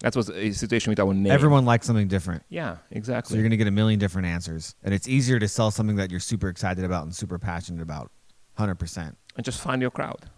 That 0.00 0.16
was 0.16 0.30
a 0.30 0.50
situation 0.52 0.90
with 0.90 0.98
our 0.98 1.12
name. 1.12 1.30
Everyone 1.30 1.66
likes 1.66 1.86
something 1.86 2.08
different. 2.08 2.42
Yeah, 2.48 2.76
So 2.76 2.80
exactly. 2.90 3.36
you're 3.36 3.42
going 3.42 3.50
to 3.50 3.58
get 3.58 3.66
a 3.68 3.70
million 3.70 3.98
different 4.00 4.26
answers. 4.26 4.74
And 4.82 4.94
it's 4.94 5.06
easier 5.06 5.38
to 5.38 5.46
sell 5.46 5.70
something 5.70 5.96
that 5.96 6.10
you're 6.10 6.20
super 6.20 6.48
excited 6.48 6.84
about 6.84 7.02
and 7.04 7.14
super 7.14 7.38
passionate 7.38 7.82
about. 7.82 8.10
100%. 8.58 9.14
and 9.36 9.44
just 9.44 9.60
find 9.60 9.80
your 9.80 9.90
crowd. 9.90 10.28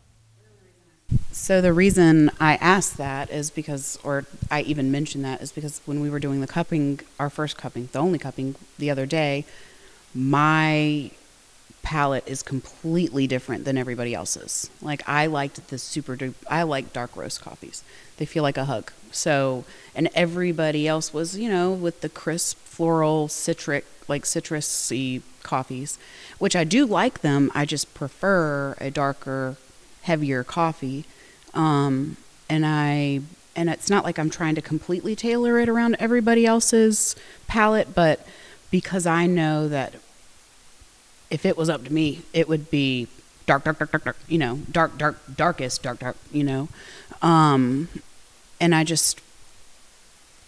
So 1.30 1.60
the 1.60 1.72
reason 1.72 2.30
I 2.38 2.56
asked 2.56 2.96
that 2.98 3.30
is 3.30 3.50
because, 3.50 3.98
or 4.04 4.24
I 4.50 4.62
even 4.62 4.90
mentioned 4.90 5.24
that, 5.24 5.40
is 5.40 5.50
because 5.52 5.80
when 5.86 6.00
we 6.00 6.10
were 6.10 6.20
doing 6.20 6.40
the 6.40 6.46
cupping, 6.46 7.00
our 7.18 7.30
first 7.30 7.56
cupping, 7.56 7.88
the 7.92 7.98
only 7.98 8.18
cupping 8.18 8.54
the 8.78 8.90
other 8.90 9.06
day, 9.06 9.44
my 10.14 11.10
palate 11.82 12.22
is 12.26 12.42
completely 12.42 13.26
different 13.26 13.64
than 13.64 13.76
everybody 13.76 14.14
else's. 14.14 14.70
Like 14.80 15.02
I 15.08 15.26
liked 15.26 15.68
the 15.68 15.78
super, 15.78 16.16
du- 16.16 16.34
I 16.48 16.62
like 16.62 16.92
dark 16.92 17.16
roast 17.16 17.40
coffees. 17.40 17.82
They 18.18 18.24
feel 18.24 18.42
like 18.42 18.56
a 18.56 18.66
hug. 18.66 18.92
So, 19.10 19.64
and 19.94 20.08
everybody 20.14 20.86
else 20.86 21.12
was, 21.12 21.36
you 21.36 21.48
know, 21.48 21.72
with 21.72 22.00
the 22.00 22.08
crisp 22.08 22.58
floral 22.58 23.28
citric, 23.28 23.84
like 24.08 24.24
citrusy 24.24 25.22
coffees, 25.42 25.98
which 26.38 26.56
I 26.56 26.64
do 26.64 26.86
like 26.86 27.20
them. 27.20 27.50
I 27.54 27.64
just 27.64 27.92
prefer 27.94 28.76
a 28.80 28.90
darker, 28.90 29.56
heavier 30.02 30.44
coffee. 30.44 31.04
Um, 31.54 32.16
and 32.48 32.64
I, 32.66 33.20
and 33.54 33.68
it's 33.68 33.90
not 33.90 34.04
like 34.04 34.18
I'm 34.18 34.30
trying 34.30 34.54
to 34.54 34.62
completely 34.62 35.14
tailor 35.14 35.58
it 35.58 35.68
around 35.68 35.96
everybody 35.98 36.46
else's 36.46 37.16
palate, 37.46 37.94
but 37.94 38.26
because 38.70 39.06
I 39.06 39.26
know 39.26 39.68
that 39.68 39.94
if 41.30 41.46
it 41.46 41.56
was 41.56 41.68
up 41.70 41.84
to 41.84 41.92
me, 41.92 42.22
it 42.32 42.48
would 42.48 42.70
be 42.70 43.08
dark, 43.46 43.64
dark, 43.64 43.78
dark, 43.78 43.90
dark, 43.90 44.04
dark, 44.04 44.16
you 44.28 44.38
know, 44.38 44.60
dark, 44.70 44.98
dark, 44.98 45.18
darkest, 45.34 45.82
dark, 45.82 45.98
dark, 45.98 46.16
you 46.30 46.44
know. 46.44 46.68
Um, 47.20 47.88
and 48.60 48.74
I 48.74 48.84
just 48.84 49.20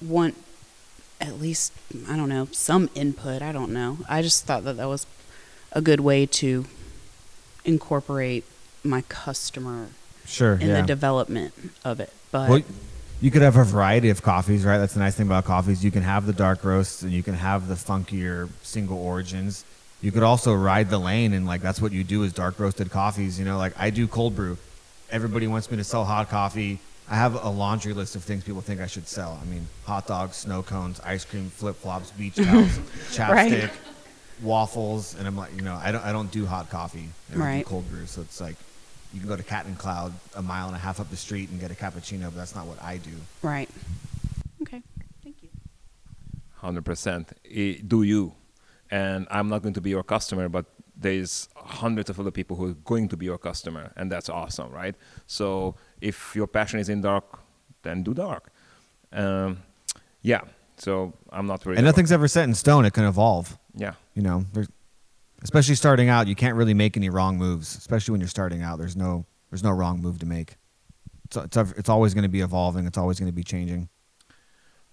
want 0.02 0.36
at 1.20 1.40
least, 1.40 1.72
I 2.08 2.16
don't 2.16 2.28
know, 2.28 2.48
some 2.52 2.90
input. 2.94 3.40
I 3.40 3.52
don't 3.52 3.72
know. 3.72 3.98
I 4.08 4.22
just 4.22 4.44
thought 4.44 4.64
that 4.64 4.76
that 4.76 4.88
was 4.88 5.06
a 5.72 5.80
good 5.80 6.00
way 6.00 6.26
to 6.26 6.66
incorporate 7.64 8.44
my 8.82 9.02
customer 9.02 9.88
Sure. 10.26 10.54
in 10.54 10.68
yeah. 10.68 10.80
the 10.80 10.86
development 10.86 11.52
of 11.84 12.00
it. 12.00 12.12
But 12.30 12.50
Well, 12.50 12.62
you 13.20 13.30
could 13.30 13.42
have 13.42 13.56
a 13.56 13.64
variety 13.64 14.10
of 14.10 14.22
coffees, 14.22 14.64
right? 14.64 14.78
That's 14.78 14.94
the 14.94 15.00
nice 15.00 15.14
thing 15.14 15.26
about 15.26 15.44
coffees. 15.44 15.84
You 15.84 15.90
can 15.90 16.02
have 16.02 16.26
the 16.26 16.32
dark 16.32 16.64
roasts 16.64 17.02
and 17.02 17.12
you 17.12 17.22
can 17.22 17.34
have 17.34 17.68
the 17.68 17.74
funkier 17.74 18.48
single 18.62 18.98
origins. 18.98 19.64
You 20.02 20.12
could 20.12 20.22
also 20.22 20.52
ride 20.54 20.90
the 20.90 20.98
lane 20.98 21.32
and 21.32 21.46
like 21.46 21.62
that's 21.62 21.80
what 21.80 21.92
you 21.92 22.04
do 22.04 22.22
is 22.24 22.32
dark 22.32 22.58
roasted 22.58 22.90
coffees. 22.90 23.38
You 23.38 23.44
know, 23.44 23.56
like 23.56 23.72
I 23.78 23.90
do 23.90 24.06
cold 24.06 24.36
brew. 24.36 24.58
Everybody 25.10 25.46
wants 25.46 25.70
me 25.70 25.76
to 25.76 25.84
sell 25.84 26.04
hot 26.04 26.28
coffee. 26.28 26.80
I 27.08 27.16
have 27.16 27.42
a 27.44 27.48
laundry 27.50 27.92
list 27.92 28.16
of 28.16 28.24
things 28.24 28.44
people 28.44 28.62
think 28.62 28.80
I 28.80 28.86
should 28.86 29.06
sell. 29.06 29.38
I 29.40 29.44
mean, 29.46 29.66
hot 29.84 30.06
dogs, 30.06 30.36
snow 30.36 30.62
cones, 30.62 31.00
ice 31.04 31.24
cream, 31.24 31.50
flip 31.50 31.76
flops, 31.76 32.10
beach 32.12 32.34
towels, 32.36 32.78
chapstick, 33.10 33.70
waffles, 34.42 35.14
and 35.18 35.26
I'm 35.26 35.36
like, 35.36 35.54
you 35.54 35.62
know, 35.62 35.78
I 35.82 35.92
don't, 35.92 36.04
I 36.04 36.12
don't 36.12 36.30
do 36.30 36.46
hot 36.46 36.70
coffee. 36.70 37.08
I 37.30 37.34
don't 37.34 37.42
Right. 37.42 37.58
do 37.58 37.64
cold 37.64 37.88
brew, 37.90 38.06
so 38.06 38.22
it's 38.22 38.40
like 38.40 38.56
you 39.14 39.20
can 39.20 39.28
go 39.28 39.36
to 39.36 39.42
Cat 39.42 39.64
and 39.66 39.78
Cloud 39.78 40.12
a 40.34 40.42
mile 40.42 40.66
and 40.66 40.76
a 40.76 40.78
half 40.78 40.98
up 41.00 41.08
the 41.08 41.16
street 41.16 41.48
and 41.50 41.60
get 41.60 41.70
a 41.70 41.74
cappuccino, 41.74 42.24
but 42.24 42.34
that's 42.34 42.54
not 42.54 42.66
what 42.66 42.82
I 42.82 42.96
do. 42.98 43.12
Right. 43.42 43.70
Okay. 44.62 44.82
Thank 45.22 45.36
you. 45.42 45.48
hundred 46.56 46.84
percent. 46.84 47.32
Do 47.88 48.02
you? 48.02 48.34
And 48.90 49.26
I'm 49.30 49.48
not 49.48 49.62
going 49.62 49.74
to 49.74 49.80
be 49.80 49.90
your 49.90 50.02
customer, 50.02 50.48
but 50.48 50.66
there's 50.96 51.48
hundreds 51.56 52.10
of 52.10 52.20
other 52.20 52.30
people 52.30 52.56
who 52.56 52.66
are 52.70 52.74
going 52.84 53.08
to 53.08 53.16
be 53.16 53.26
your 53.26 53.38
customer, 53.38 53.92
and 53.96 54.10
that's 54.12 54.28
awesome, 54.28 54.70
right? 54.72 54.94
So 55.26 55.76
if 56.00 56.34
your 56.36 56.46
passion 56.46 56.80
is 56.80 56.88
in 56.88 57.00
dark, 57.00 57.24
then 57.82 58.02
do 58.02 58.14
dark. 58.14 58.52
Um, 59.12 59.62
yeah. 60.22 60.42
So 60.76 61.12
I'm 61.30 61.46
not 61.46 61.64
worried. 61.64 61.78
And 61.78 61.86
nothing's 61.86 62.12
ever 62.12 62.26
set 62.28 62.44
in 62.44 62.54
stone. 62.54 62.84
It 62.84 62.92
can 62.92 63.04
evolve. 63.04 63.56
Yeah. 63.76 63.94
You 64.14 64.22
know, 64.22 64.44
there's, 64.52 64.68
especially 65.44 65.74
starting 65.74 66.08
out, 66.08 66.26
you 66.26 66.34
can't 66.34 66.56
really 66.56 66.74
make 66.74 66.96
any 66.96 67.10
wrong 67.10 67.38
moves. 67.38 67.76
Especially 67.76 68.12
when 68.12 68.20
you're 68.20 68.28
starting 68.28 68.62
out, 68.62 68.78
there's 68.78 68.96
no 68.96 69.26
there's 69.50 69.62
no 69.62 69.70
wrong 69.70 70.00
move 70.00 70.18
to 70.18 70.26
make. 70.26 70.56
It's 71.26 71.36
it's, 71.36 71.72
it's 71.78 71.88
always 71.88 72.14
going 72.14 72.24
to 72.24 72.28
be 72.28 72.40
evolving. 72.40 72.86
It's 72.86 72.98
always 72.98 73.20
going 73.20 73.30
to 73.30 73.36
be 73.36 73.44
changing. 73.44 73.88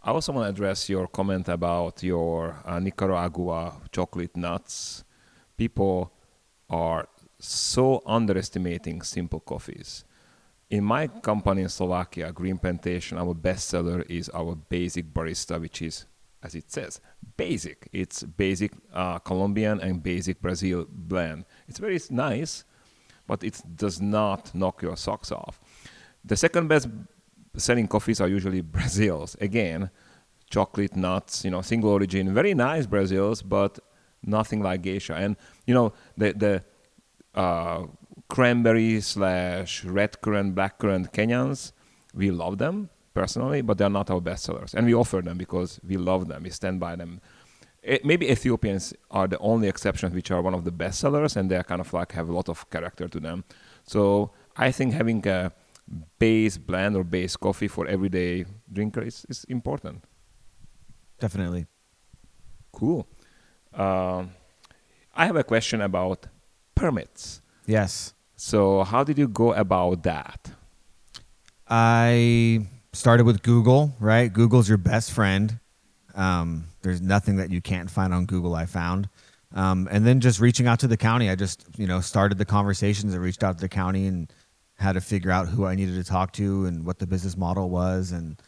I 0.03 0.11
also 0.11 0.33
want 0.33 0.45
to 0.45 0.49
address 0.49 0.89
your 0.89 1.07
comment 1.07 1.47
about 1.47 2.01
your 2.03 2.55
uh, 2.65 2.79
Nicaragua 2.79 3.73
chocolate 3.91 4.35
nuts. 4.35 5.03
People 5.57 6.11
are 6.69 7.07
so 7.37 8.01
underestimating 8.05 9.03
simple 9.03 9.39
coffees. 9.39 10.03
In 10.71 10.83
my 10.83 11.05
company 11.07 11.61
in 11.63 11.69
Slovakia, 11.69 12.31
Green 12.31 12.57
Plantation, 12.57 13.17
our 13.17 13.35
bestseller 13.35 14.03
is 14.09 14.29
our 14.29 14.55
basic 14.55 15.13
barista, 15.13 15.59
which 15.59 15.81
is, 15.81 16.05
as 16.43 16.55
it 16.55 16.71
says, 16.71 16.99
basic. 17.37 17.87
It's 17.91 18.23
basic 18.23 18.71
uh, 18.93 19.19
Colombian 19.19 19.79
and 19.79 20.01
basic 20.01 20.41
Brazil 20.41 20.85
blend. 20.89 21.45
It's 21.67 21.79
very 21.79 21.99
nice, 22.09 22.63
but 23.27 23.43
it 23.43 23.61
does 23.75 24.01
not 24.01 24.53
knock 24.55 24.81
your 24.81 24.97
socks 24.97 25.31
off. 25.31 25.59
The 26.25 26.35
second 26.35 26.67
best 26.67 26.87
selling 27.57 27.87
coffees 27.87 28.21
are 28.21 28.27
usually 28.27 28.61
Brazils. 28.75 29.35
Again, 29.39 29.89
chocolate 30.49 30.95
nuts, 30.95 31.45
you 31.45 31.51
know, 31.51 31.61
single 31.61 31.91
origin, 31.91 32.33
very 32.33 32.53
nice 32.53 32.85
Brazils, 32.85 33.41
but 33.41 33.79
nothing 34.23 34.61
like 34.61 34.81
geisha. 34.81 35.15
And 35.15 35.35
you 35.65 35.73
know, 35.73 35.93
the 36.17 36.33
the 36.33 36.63
uh, 37.39 37.85
cranberry 38.29 39.01
slash 39.01 39.83
red 39.83 40.21
currant, 40.21 40.55
black 40.55 40.79
currant 40.79 41.11
Kenyans, 41.13 41.71
we 42.13 42.31
love 42.31 42.57
them 42.57 42.89
personally, 43.13 43.61
but 43.61 43.77
they're 43.77 43.89
not 43.89 44.09
our 44.09 44.21
best 44.21 44.43
sellers, 44.43 44.73
and 44.73 44.85
we 44.85 44.93
offer 44.93 45.21
them 45.21 45.37
because 45.37 45.79
we 45.87 45.97
love 45.97 46.27
them. 46.27 46.43
We 46.43 46.49
stand 46.49 46.79
by 46.79 46.95
them. 46.95 47.21
Eh, 47.83 47.99
maybe 48.03 48.29
Ethiopians 48.29 48.93
are 49.09 49.27
the 49.27 49.39
only 49.39 49.67
exceptions 49.67 50.13
which 50.13 50.31
are 50.31 50.41
one 50.41 50.53
of 50.53 50.63
the 50.63 50.71
best 50.71 50.99
sellers, 50.99 51.35
and 51.35 51.49
they're 51.49 51.63
kind 51.63 51.81
of 51.81 51.91
like 51.93 52.11
have 52.13 52.29
a 52.29 52.33
lot 52.33 52.49
of 52.49 52.69
character 52.69 53.07
to 53.07 53.19
them. 53.19 53.43
So 53.83 54.31
I 54.55 54.71
think 54.71 54.93
having 54.93 55.27
a 55.27 55.51
base 56.19 56.57
blend 56.57 56.95
or 56.95 57.03
base 57.03 57.35
coffee 57.35 57.67
for 57.67 57.87
everyday 57.87 58.45
drinker 58.71 59.01
is, 59.01 59.25
is 59.29 59.43
important. 59.45 60.03
Definitely. 61.19 61.65
Cool. 62.71 63.07
Um, 63.73 64.31
I 65.15 65.25
have 65.25 65.35
a 65.35 65.43
question 65.43 65.81
about 65.81 66.27
permits. 66.75 67.41
Yes. 67.65 68.13
So 68.35 68.83
how 68.83 69.03
did 69.03 69.17
you 69.17 69.27
go 69.27 69.53
about 69.53 70.03
that? 70.03 70.51
I 71.67 72.65
started 72.93 73.25
with 73.25 73.41
Google, 73.41 73.95
right? 73.99 74.31
Google's 74.31 74.67
your 74.67 74.77
best 74.77 75.11
friend. 75.11 75.59
Um, 76.13 76.65
there's 76.81 77.01
nothing 77.01 77.37
that 77.37 77.51
you 77.51 77.61
can't 77.61 77.89
find 77.89 78.13
on 78.13 78.25
Google, 78.25 78.55
I 78.55 78.65
found. 78.65 79.09
Um, 79.53 79.87
and 79.91 80.05
then 80.05 80.19
just 80.19 80.39
reaching 80.39 80.67
out 80.67 80.79
to 80.79 80.87
the 80.87 80.97
county, 80.97 81.29
I 81.29 81.35
just, 81.35 81.65
you 81.77 81.87
know, 81.87 82.01
started 82.01 82.37
the 82.37 82.45
conversations. 82.45 83.13
I 83.13 83.17
reached 83.17 83.43
out 83.43 83.57
to 83.57 83.61
the 83.61 83.69
county 83.69 84.07
and 84.07 84.31
had 84.75 84.93
to 84.93 85.01
figure 85.01 85.31
out 85.31 85.47
who 85.47 85.65
I 85.65 85.75
needed 85.75 85.95
to 85.95 86.03
talk 86.03 86.33
to 86.33 86.65
and 86.65 86.85
what 86.85 86.99
the 86.99 87.07
business 87.07 87.37
model 87.37 87.69
was. 87.69 88.11
And 88.11 88.41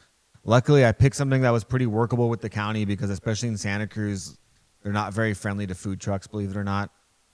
luckily, 0.43 0.85
I 0.85 0.91
picked 0.91 1.15
something 1.15 1.41
that 1.41 1.51
was 1.51 1.63
pretty 1.63 1.85
workable 1.85 2.29
with 2.29 2.41
the 2.41 2.49
county 2.49 2.85
because, 2.85 3.09
especially 3.09 3.49
in 3.49 3.57
Santa 3.57 3.87
Cruz, 3.87 4.37
they're 4.81 4.93
not 4.93 5.13
very 5.13 5.33
friendly 5.33 5.67
to 5.67 5.75
food 5.75 6.01
trucks, 6.01 6.27
believe 6.27 6.51
it 6.51 6.57
or 6.57 6.63
not. 6.63 6.89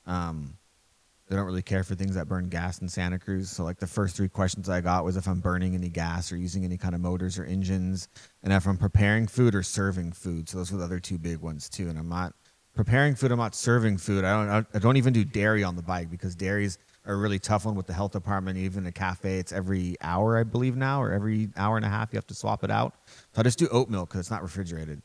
Um, 0.06 0.58
they 1.30 1.36
don't 1.36 1.46
really 1.46 1.62
care 1.62 1.84
for 1.84 1.94
things 1.94 2.16
that 2.16 2.28
burn 2.28 2.50
gas 2.50 2.80
in 2.80 2.90
Santa 2.90 3.20
Cruz. 3.20 3.52
So 3.52 3.64
like 3.64 3.78
the 3.78 3.88
first 3.88 4.18
three 4.18 4.28
questions 4.28 4.68
I 4.68 4.82
got 4.82 5.06
was 5.06 5.16
if 5.16 5.28
I'm 5.28 5.40
burning 5.40 5.76
any 5.76 5.90
gas 5.90 6.32
or 6.32 6.38
using 6.38 6.66
any 6.66 6.76
kind 6.76 6.96
of 6.96 7.02
motors 7.02 7.38
or 7.38 7.46
engines, 7.46 8.08
and 8.42 8.52
if 8.52 8.66
I'm 8.66 8.78
preparing 8.78 9.28
food 9.28 9.54
or 9.54 9.62
serving 9.62 10.14
food. 10.14 10.50
So 10.50 10.58
those 10.58 10.72
were 10.72 10.80
the 10.80 10.86
other 10.86 11.00
two 11.00 11.20
big 11.20 11.38
ones 11.38 11.70
too. 11.70 11.88
And 11.88 12.00
I'm 12.00 12.10
not 12.10 12.34
preparing 12.74 13.14
food. 13.14 13.32
I'm 13.32 13.38
not 13.38 13.54
serving 13.54 14.00
food. 14.00 14.26
I 14.26 14.46
don't. 14.46 14.68
I 14.74 14.80
don't 14.80 14.98
even 14.98 15.14
do 15.14 15.24
dairy 15.24 15.64
on 15.64 15.76
the 15.76 15.84
bike 15.84 16.10
because 16.10 16.34
dairies 16.34 16.80
are 17.06 17.14
a 17.14 17.18
really 17.18 17.38
tough 17.38 17.66
one 17.66 17.76
with 17.76 17.86
the 17.86 17.94
health 17.94 18.14
department. 18.14 18.58
Even 18.58 18.88
a 18.88 18.92
cafe, 18.92 19.38
it's 19.38 19.52
every 19.52 19.98
hour 20.02 20.36
I 20.36 20.44
believe 20.44 20.76
now, 20.76 21.02
or 21.02 21.12
every 21.12 21.50
hour 21.58 21.78
and 21.78 21.86
a 21.86 21.90
half 21.90 22.12
you 22.12 22.18
have 22.18 22.28
to 22.28 22.36
swap 22.36 22.64
it 22.64 22.72
out. 22.72 22.96
So 23.34 23.42
I 23.42 23.44
just 23.44 23.60
do 23.60 23.68
oat 23.68 23.90
milk 23.90 24.10
because 24.10 24.22
it's 24.22 24.32
not 24.32 24.42
refrigerated. 24.42 25.02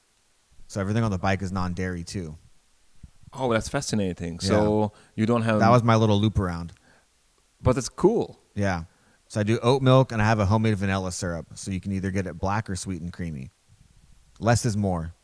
So 0.68 0.81
everything 0.81 1.05
on 1.05 1.11
the 1.11 1.18
bike 1.18 1.43
is 1.43 1.53
non-dairy 1.53 2.05
too. 2.05 2.39
Oh, 3.37 3.53
that's 3.53 3.68
fascinating. 3.68 4.41
So 4.41 4.93
you 5.14 5.26
don't 5.26 5.43
have 5.43 5.59
That 5.61 5.70
was 5.70 5.82
my 5.82 5.97
little 5.97 6.20
loop 6.20 6.39
around. 6.39 6.72
but 7.62 7.76
it's 7.76 7.89
cool. 7.89 8.39
Yeah. 8.55 8.85
So 9.28 9.41
I 9.41 9.43
do 9.43 9.59
oat 9.62 9.82
milk 9.82 10.12
and 10.12 10.20
I 10.22 10.26
have 10.26 10.39
a 10.39 10.47
homemade 10.47 10.76
vanilla 10.76 11.11
syrup. 11.11 11.47
So 11.55 11.70
you 11.70 11.80
can 11.80 11.93
either 11.93 12.11
get 12.11 12.26
it 12.26 12.39
black 12.39 12.68
or 12.70 12.76
sweet 12.76 13.01
and 13.03 13.12
creamy. 13.12 13.51
Less 14.39 14.64
is 14.64 14.76
more. 14.76 15.14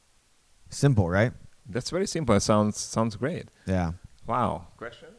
Simple, 0.70 1.08
right? 1.08 1.32
That's 1.68 1.90
very 1.90 2.06
simple. 2.06 2.34
It 2.34 2.40
sounds 2.40 2.76
sounds 2.78 3.14
great. 3.16 3.48
Yeah. 3.66 3.92
Wow. 4.26 4.68
Questions? 4.76 5.18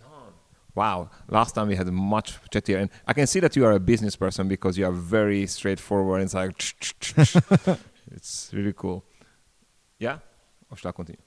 None. 0.00 0.32
Wow. 0.74 1.10
Last 1.28 1.52
time 1.54 1.68
we 1.68 1.76
had 1.76 1.86
much 1.88 2.38
chattier, 2.50 2.80
and 2.82 2.90
I 3.06 3.12
can 3.12 3.26
see 3.26 3.40
that 3.40 3.56
you 3.56 3.64
are 3.66 3.72
a 3.72 3.80
business 3.80 4.16
person 4.16 4.48
because 4.48 4.78
you 4.78 4.86
are 4.86 4.92
very 4.92 5.46
straightforward. 5.46 6.22
It's 6.22 6.34
like, 6.34 6.52
it's 8.12 8.50
really 8.52 8.72
cool. 8.74 9.04
Yeah. 9.98 10.18
Or 10.70 10.76
should 10.76 10.88
I 10.88 10.92
continue? 10.92 11.20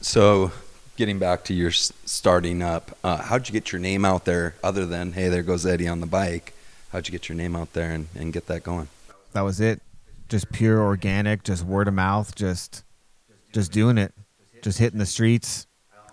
So, 0.00 0.52
getting 0.96 1.18
back 1.18 1.44
to 1.44 1.54
your 1.54 1.70
starting 1.70 2.62
up, 2.62 2.96
uh, 3.02 3.18
how'd 3.22 3.48
you 3.48 3.52
get 3.52 3.72
your 3.72 3.80
name 3.80 4.04
out 4.04 4.24
there 4.24 4.54
other 4.62 4.86
than, 4.86 5.12
hey, 5.12 5.28
there 5.28 5.42
goes 5.42 5.66
Eddie 5.66 5.88
on 5.88 6.00
the 6.00 6.06
bike? 6.06 6.54
How'd 6.92 7.08
you 7.08 7.12
get 7.12 7.28
your 7.28 7.36
name 7.36 7.56
out 7.56 7.72
there 7.72 7.92
and, 7.92 8.08
and 8.14 8.32
get 8.32 8.46
that 8.46 8.62
going? 8.62 8.88
That 9.32 9.42
was 9.42 9.60
it. 9.60 9.82
Just 10.28 10.50
pure 10.52 10.82
organic, 10.82 11.44
just 11.44 11.64
word 11.64 11.88
of 11.88 11.94
mouth, 11.94 12.34
just 12.34 12.84
just 13.52 13.72
doing 13.72 13.96
it. 13.98 14.12
Just 14.62 14.78
hitting 14.78 14.98
the 14.98 15.06
streets. 15.06 15.66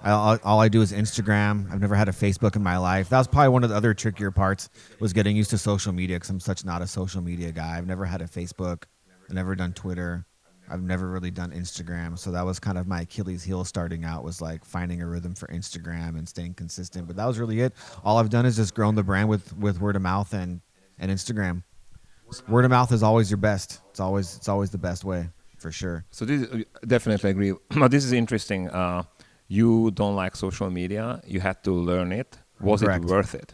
I, 0.03 0.11
all, 0.11 0.37
all 0.43 0.59
I 0.59 0.67
do 0.67 0.81
is 0.81 0.91
Instagram. 0.91 1.71
I've 1.71 1.79
never 1.79 1.95
had 1.95 2.09
a 2.09 2.11
Facebook 2.11 2.55
in 2.55 2.63
my 2.63 2.77
life. 2.77 3.09
That 3.09 3.17
was 3.17 3.27
probably 3.27 3.49
one 3.49 3.63
of 3.63 3.69
the 3.69 3.75
other 3.75 3.93
trickier 3.93 4.31
parts 4.31 4.69
was 4.99 5.13
getting 5.13 5.35
used 5.35 5.49
to 5.51 5.57
social 5.57 5.93
media 5.93 6.17
because 6.17 6.29
I'm 6.29 6.39
such 6.39 6.65
not 6.65 6.81
a 6.81 6.87
social 6.87 7.21
media 7.21 7.51
guy. 7.51 7.77
I've 7.77 7.87
never 7.87 8.05
had 8.05 8.21
a 8.21 8.27
Facebook. 8.27 8.83
I've 9.29 9.35
never 9.35 9.55
done 9.55 9.73
Twitter. 9.73 10.25
I've 10.69 10.81
never 10.81 11.09
really 11.09 11.31
done 11.31 11.51
Instagram. 11.51 12.17
So 12.17 12.31
that 12.31 12.45
was 12.45 12.59
kind 12.59 12.77
of 12.77 12.87
my 12.87 13.01
Achilles 13.01 13.43
heel 13.43 13.65
starting 13.65 14.05
out 14.05 14.23
was 14.23 14.41
like 14.41 14.63
finding 14.65 15.01
a 15.01 15.07
rhythm 15.07 15.35
for 15.35 15.47
Instagram 15.47 16.17
and 16.17 16.27
staying 16.27 16.53
consistent. 16.55 17.07
But 17.07 17.15
that 17.17 17.25
was 17.25 17.37
really 17.37 17.59
it. 17.59 17.73
All 18.03 18.17
I've 18.17 18.29
done 18.29 18.45
is 18.45 18.55
just 18.55 18.73
grown 18.73 18.95
the 18.95 19.03
brand 19.03 19.29
with, 19.29 19.55
with 19.57 19.79
word 19.81 19.95
of 19.95 20.01
mouth 20.01 20.33
and, 20.33 20.61
and 20.99 21.11
Instagram. 21.11 21.63
Word 22.47 22.65
of 22.65 22.71
mouth 22.71 22.91
is 22.91 23.03
always 23.03 23.29
your 23.29 23.37
best. 23.37 23.81
It's 23.91 23.99
always 23.99 24.37
it's 24.37 24.49
always 24.49 24.71
the 24.71 24.77
best 24.77 25.03
way 25.03 25.29
for 25.57 25.71
sure. 25.71 26.05
So 26.09 26.25
this 26.25 26.47
definitely 26.87 27.29
agree. 27.29 27.53
But 27.69 27.91
this 27.91 28.05
is 28.05 28.11
interesting. 28.11 28.69
Uh, 28.69 29.03
you 29.47 29.91
don't 29.91 30.15
like 30.15 30.35
social 30.35 30.69
media. 30.69 31.21
You 31.27 31.41
had 31.41 31.63
to 31.65 31.71
learn 31.71 32.11
it. 32.11 32.37
Was 32.59 32.81
Correct. 32.81 33.05
it 33.05 33.09
worth 33.09 33.35
it? 33.35 33.53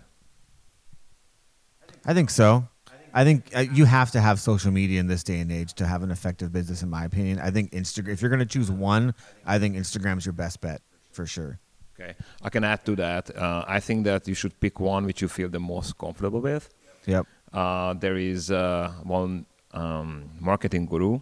I 2.06 2.14
think 2.14 2.30
so. 2.30 2.68
I 3.14 3.24
think 3.24 3.52
uh, 3.56 3.60
you 3.60 3.86
have 3.86 4.12
to 4.12 4.22
have 4.22 4.40
social 4.40 4.72
media 4.72 5.00
in 5.00 5.08
this 5.08 5.24
day 5.24 5.40
and 5.40 5.52
age 5.52 5.74
to 5.76 5.86
have 5.86 6.04
an 6.04 6.12
effective 6.12 6.52
business, 6.52 6.84
in 6.84 6.90
my 6.90 7.06
opinion. 7.06 7.40
I 7.40 7.52
think 7.52 7.72
Instagram. 7.72 8.10
If 8.10 8.22
you're 8.22 8.30
going 8.30 8.40
to 8.40 8.46
choose 8.46 8.72
one, 8.72 9.14
I 9.46 9.60
think 9.60 9.76
Instagram's 9.76 10.26
your 10.26 10.34
best 10.34 10.62
bet 10.62 10.82
for 11.12 11.26
sure. 11.26 11.60
Okay, 12.00 12.16
I 12.42 12.50
can 12.50 12.64
add 12.64 12.86
to 12.86 12.96
that. 12.96 13.36
Uh, 13.36 13.66
I 13.68 13.80
think 13.80 14.06
that 14.06 14.28
you 14.28 14.34
should 14.34 14.58
pick 14.60 14.80
one 14.80 15.06
which 15.06 15.22
you 15.22 15.28
feel 15.28 15.50
the 15.50 15.60
most 15.60 15.98
comfortable 15.98 16.40
with. 16.40 16.74
Yep. 17.06 17.26
Uh, 17.52 17.94
there 17.94 18.16
is 18.16 18.52
uh, 18.52 18.94
one 19.04 19.46
um, 19.74 20.30
marketing 20.40 20.86
guru, 20.86 21.20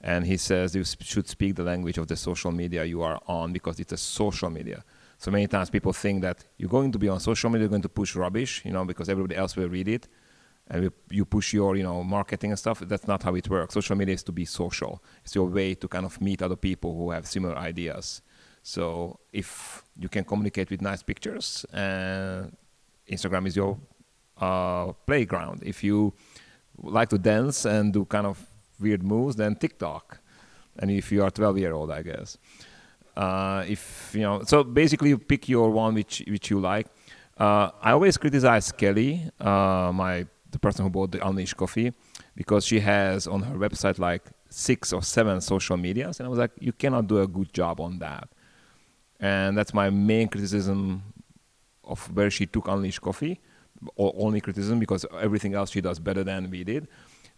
and 0.00 0.24
he 0.26 0.36
says 0.36 0.74
you 0.74 0.84
sp- 0.86 1.02
should 1.02 1.28
speak 1.28 1.56
the 1.56 1.64
language 1.64 1.98
of 1.98 2.06
the 2.06 2.16
social 2.16 2.52
media 2.52 2.84
you 2.84 3.02
are 3.02 3.20
on 3.26 3.52
because 3.52 3.80
it's 3.80 3.92
a 3.92 3.96
social 3.96 4.50
media. 4.50 4.84
So 5.18 5.30
many 5.30 5.46
times 5.46 5.70
people 5.70 5.92
think 5.92 6.22
that 6.22 6.44
you're 6.58 6.68
going 6.68 6.92
to 6.92 6.98
be 6.98 7.08
on 7.08 7.18
social 7.18 7.50
media, 7.50 7.62
you're 7.62 7.70
going 7.70 7.82
to 7.82 7.88
push 7.88 8.14
rubbish, 8.14 8.62
you 8.64 8.72
know, 8.72 8.84
because 8.84 9.08
everybody 9.08 9.36
else 9.36 9.56
will 9.56 9.68
read 9.68 9.88
it, 9.88 10.06
and 10.68 10.90
you- 11.10 11.24
push 11.24 11.52
your, 11.52 11.76
you 11.76 11.82
know, 11.82 12.02
marketing 12.02 12.50
and 12.50 12.58
stuff. 12.58 12.80
That's 12.80 13.06
not 13.06 13.22
how 13.22 13.34
it 13.34 13.48
works. 13.48 13.74
Social 13.74 13.96
media 13.96 14.14
is 14.14 14.22
to 14.24 14.32
be 14.32 14.44
social. 14.44 15.02
It's 15.24 15.34
your 15.34 15.46
way 15.46 15.74
to 15.74 15.88
kind 15.88 16.06
of 16.06 16.20
meet 16.20 16.42
other 16.42 16.56
people 16.56 16.96
who 16.96 17.10
have 17.10 17.26
similar 17.26 17.56
ideas. 17.56 18.22
So 18.62 19.18
if 19.32 19.82
you 19.98 20.08
can 20.08 20.24
communicate 20.24 20.70
with 20.70 20.80
nice 20.80 21.02
pictures, 21.02 21.66
uh, 21.74 22.46
Instagram 23.10 23.46
is 23.46 23.56
your 23.56 23.78
uh, 24.40 24.92
playground. 25.06 25.62
If 25.64 25.84
you 25.84 26.14
like 26.82 27.10
to 27.10 27.18
dance 27.18 27.66
and 27.66 27.92
do 27.92 28.04
kind 28.06 28.26
of 28.26 28.44
weird 28.80 29.02
moves, 29.02 29.36
then 29.36 29.54
TikTok. 29.56 30.18
And 30.78 30.90
if 30.90 31.12
you 31.12 31.22
are 31.22 31.30
12 31.30 31.58
year 31.58 31.72
old, 31.72 31.90
I 31.90 32.02
guess. 32.02 32.38
Uh, 33.16 33.64
if 33.68 34.12
you 34.14 34.22
know, 34.22 34.42
so 34.44 34.64
basically 34.64 35.10
you 35.10 35.18
pick 35.18 35.48
your 35.48 35.70
one 35.70 35.94
which 35.94 36.22
which 36.26 36.50
you 36.50 36.58
like. 36.58 36.86
Uh, 37.38 37.70
I 37.82 37.92
always 37.92 38.16
criticize 38.16 38.72
Kelly, 38.72 39.30
uh, 39.40 39.92
my 39.94 40.26
the 40.54 40.58
person 40.58 40.84
who 40.84 40.90
bought 40.90 41.10
the 41.12 41.26
Unleashed 41.26 41.56
coffee, 41.56 41.92
because 42.34 42.64
she 42.64 42.80
has 42.80 43.26
on 43.26 43.42
her 43.42 43.56
website 43.56 43.98
like 43.98 44.22
six 44.48 44.92
or 44.92 45.02
seven 45.02 45.40
social 45.40 45.76
medias, 45.76 46.18
and 46.18 46.26
I 46.26 46.30
was 46.30 46.38
like, 46.38 46.52
you 46.58 46.72
cannot 46.72 47.06
do 47.06 47.20
a 47.20 47.26
good 47.26 47.52
job 47.52 47.80
on 47.80 47.98
that. 47.98 48.28
And 49.20 49.56
that's 49.56 49.74
my 49.74 49.90
main 49.90 50.28
criticism 50.28 51.02
of 51.84 51.98
where 52.16 52.30
she 52.30 52.46
took 52.46 52.66
Unleashed 52.68 53.02
Coffee, 53.02 53.40
or 53.96 54.14
only 54.16 54.40
criticism 54.40 54.78
because 54.78 55.04
everything 55.20 55.54
else 55.54 55.70
she 55.70 55.80
does 55.80 55.98
better 55.98 56.24
than 56.24 56.50
we 56.50 56.64
did. 56.64 56.88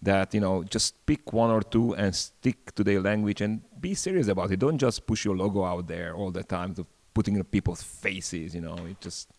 That 0.03 0.35
you 0.35 0.41
know, 0.41 0.63
just 0.63 1.07
pick 1.07 1.33
one 1.33 1.51
or 1.51 1.63
two 1.63 1.95
and 1.95 2.15
stick 2.15 2.75
to 2.75 2.85
their 2.85 3.01
language 3.01 3.41
and 3.41 3.63
be 3.81 3.95
serious 3.95 4.29
about 4.29 4.53
it. 4.53 4.59
Don't 4.59 4.79
just 4.79 5.07
push 5.07 5.25
your 5.25 5.37
logo 5.37 5.65
out 5.65 5.89
there 5.89 6.15
all 6.15 6.31
the 6.31 6.45
time 6.45 6.75
to 6.75 6.87
putting 7.15 7.35
in 7.35 7.45
people's 7.45 7.83
faces. 7.83 8.55
You 8.55 8.61
know, 8.61 8.77
it 8.91 9.01
just 9.01 9.31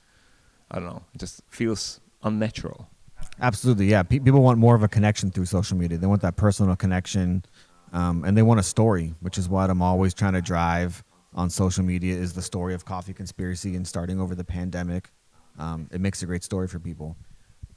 I 0.72 0.80
don't 0.80 0.90
know, 0.90 1.04
it 1.14 1.20
just 1.20 1.42
feels 1.48 2.02
unnatural. 2.24 2.90
Absolutely, 3.40 3.88
yeah. 3.88 4.04
Pe- 4.04 4.20
people 4.20 4.42
want 4.42 4.58
more 4.58 4.76
of 4.76 4.84
a 4.84 4.88
connection 4.88 5.32
through 5.32 5.46
social 5.46 5.78
media. 5.78 5.98
They 5.98 6.08
want 6.08 6.22
that 6.22 6.36
personal 6.36 6.76
connection, 6.76 7.44
um, 7.94 8.24
and 8.24 8.38
they 8.38 8.42
want 8.42 8.60
a 8.60 8.64
story, 8.64 9.14
which 9.22 9.38
is 9.38 9.48
what 9.48 9.70
I'm 9.70 9.82
always 9.82 10.14
trying 10.14 10.34
to 10.34 10.42
drive 10.42 11.04
on 11.34 11.50
social 11.50 11.84
media. 11.84 12.16
Is 12.16 12.34
the 12.34 12.42
story 12.42 12.74
of 12.74 12.86
Coffee 12.86 13.14
Conspiracy 13.14 13.76
and 13.76 13.88
starting 13.88 14.20
over 14.20 14.36
the 14.36 14.44
pandemic. 14.44 15.12
Um, 15.60 15.88
it 15.92 16.02
makes 16.02 16.22
a 16.24 16.26
great 16.26 16.44
story 16.44 16.68
for 16.68 16.80
people. 16.80 17.16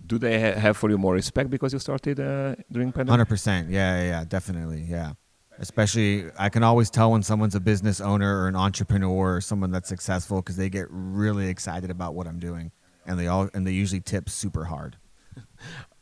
Do 0.07 0.19
they 0.19 0.41
ha- 0.41 0.59
have 0.59 0.77
for 0.77 0.89
you 0.91 0.99
more 0.99 1.15
respect 1.15 1.51
because 1.51 1.73
you 1.73 1.79
started 1.79 2.19
uh, 2.21 2.57
during 2.73 2.91
pandemic? 2.91 3.11
Hundred 3.11 3.29
percent, 3.29 3.71
yeah, 3.71 4.03
yeah, 4.03 4.11
yeah, 4.11 4.25
definitely, 4.25 4.83
yeah. 4.83 5.13
Especially, 5.59 6.25
I 6.39 6.49
can 6.49 6.63
always 6.63 6.89
tell 6.89 7.11
when 7.13 7.23
someone's 7.23 7.55
a 7.55 7.61
business 7.61 8.01
owner 8.01 8.41
or 8.41 8.49
an 8.49 8.57
entrepreneur 8.57 9.37
or 9.37 9.41
someone 9.43 9.71
that's 9.71 9.91
successful 9.91 10.41
because 10.41 10.57
they 10.57 10.71
get 10.71 10.87
really 10.89 11.49
excited 11.49 11.91
about 11.91 12.15
what 12.15 12.27
I'm 12.27 12.39
doing, 12.39 12.73
and 13.07 13.19
they 13.19 13.27
all 13.27 13.51
and 13.53 13.67
they 13.67 13.73
usually 13.73 14.01
tip 14.01 14.31
super 14.31 14.65
hard. 14.65 14.97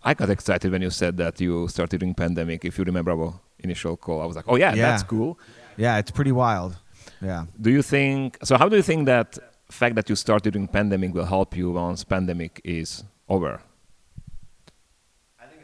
I 0.03 0.15
got 0.15 0.31
excited 0.31 0.71
when 0.73 0.83
you 0.83 0.91
said 0.91 1.17
that 1.17 1.41
you 1.41 1.69
started 1.69 1.99
during 2.01 2.15
pandemic. 2.15 2.65
If 2.65 2.79
you 2.79 2.85
remember 2.85 3.11
our 3.13 3.41
initial 3.59 3.97
call, 3.97 4.23
I 4.23 4.27
was 4.27 4.37
like, 4.37 4.45
"Oh 4.49 4.57
yeah, 4.57 4.75
Yeah. 4.75 4.91
that's 4.91 5.03
cool." 5.03 5.39
Yeah, 5.77 5.99
it's 5.99 6.11
pretty 6.11 6.33
wild. 6.33 6.77
Yeah. 7.21 7.47
Do 7.61 7.71
you 7.71 7.83
think 7.83 8.39
so? 8.45 8.57
How 8.57 8.69
do 8.69 8.77
you 8.77 8.83
think 8.83 9.07
that 9.07 9.39
fact 9.71 9.95
that 9.97 10.09
you 10.09 10.17
started 10.17 10.53
during 10.53 10.69
pandemic 10.69 11.13
will 11.15 11.27
help 11.27 11.57
you 11.57 11.71
once 11.73 12.05
pandemic 12.05 12.61
is 12.65 13.05
over? 13.29 13.61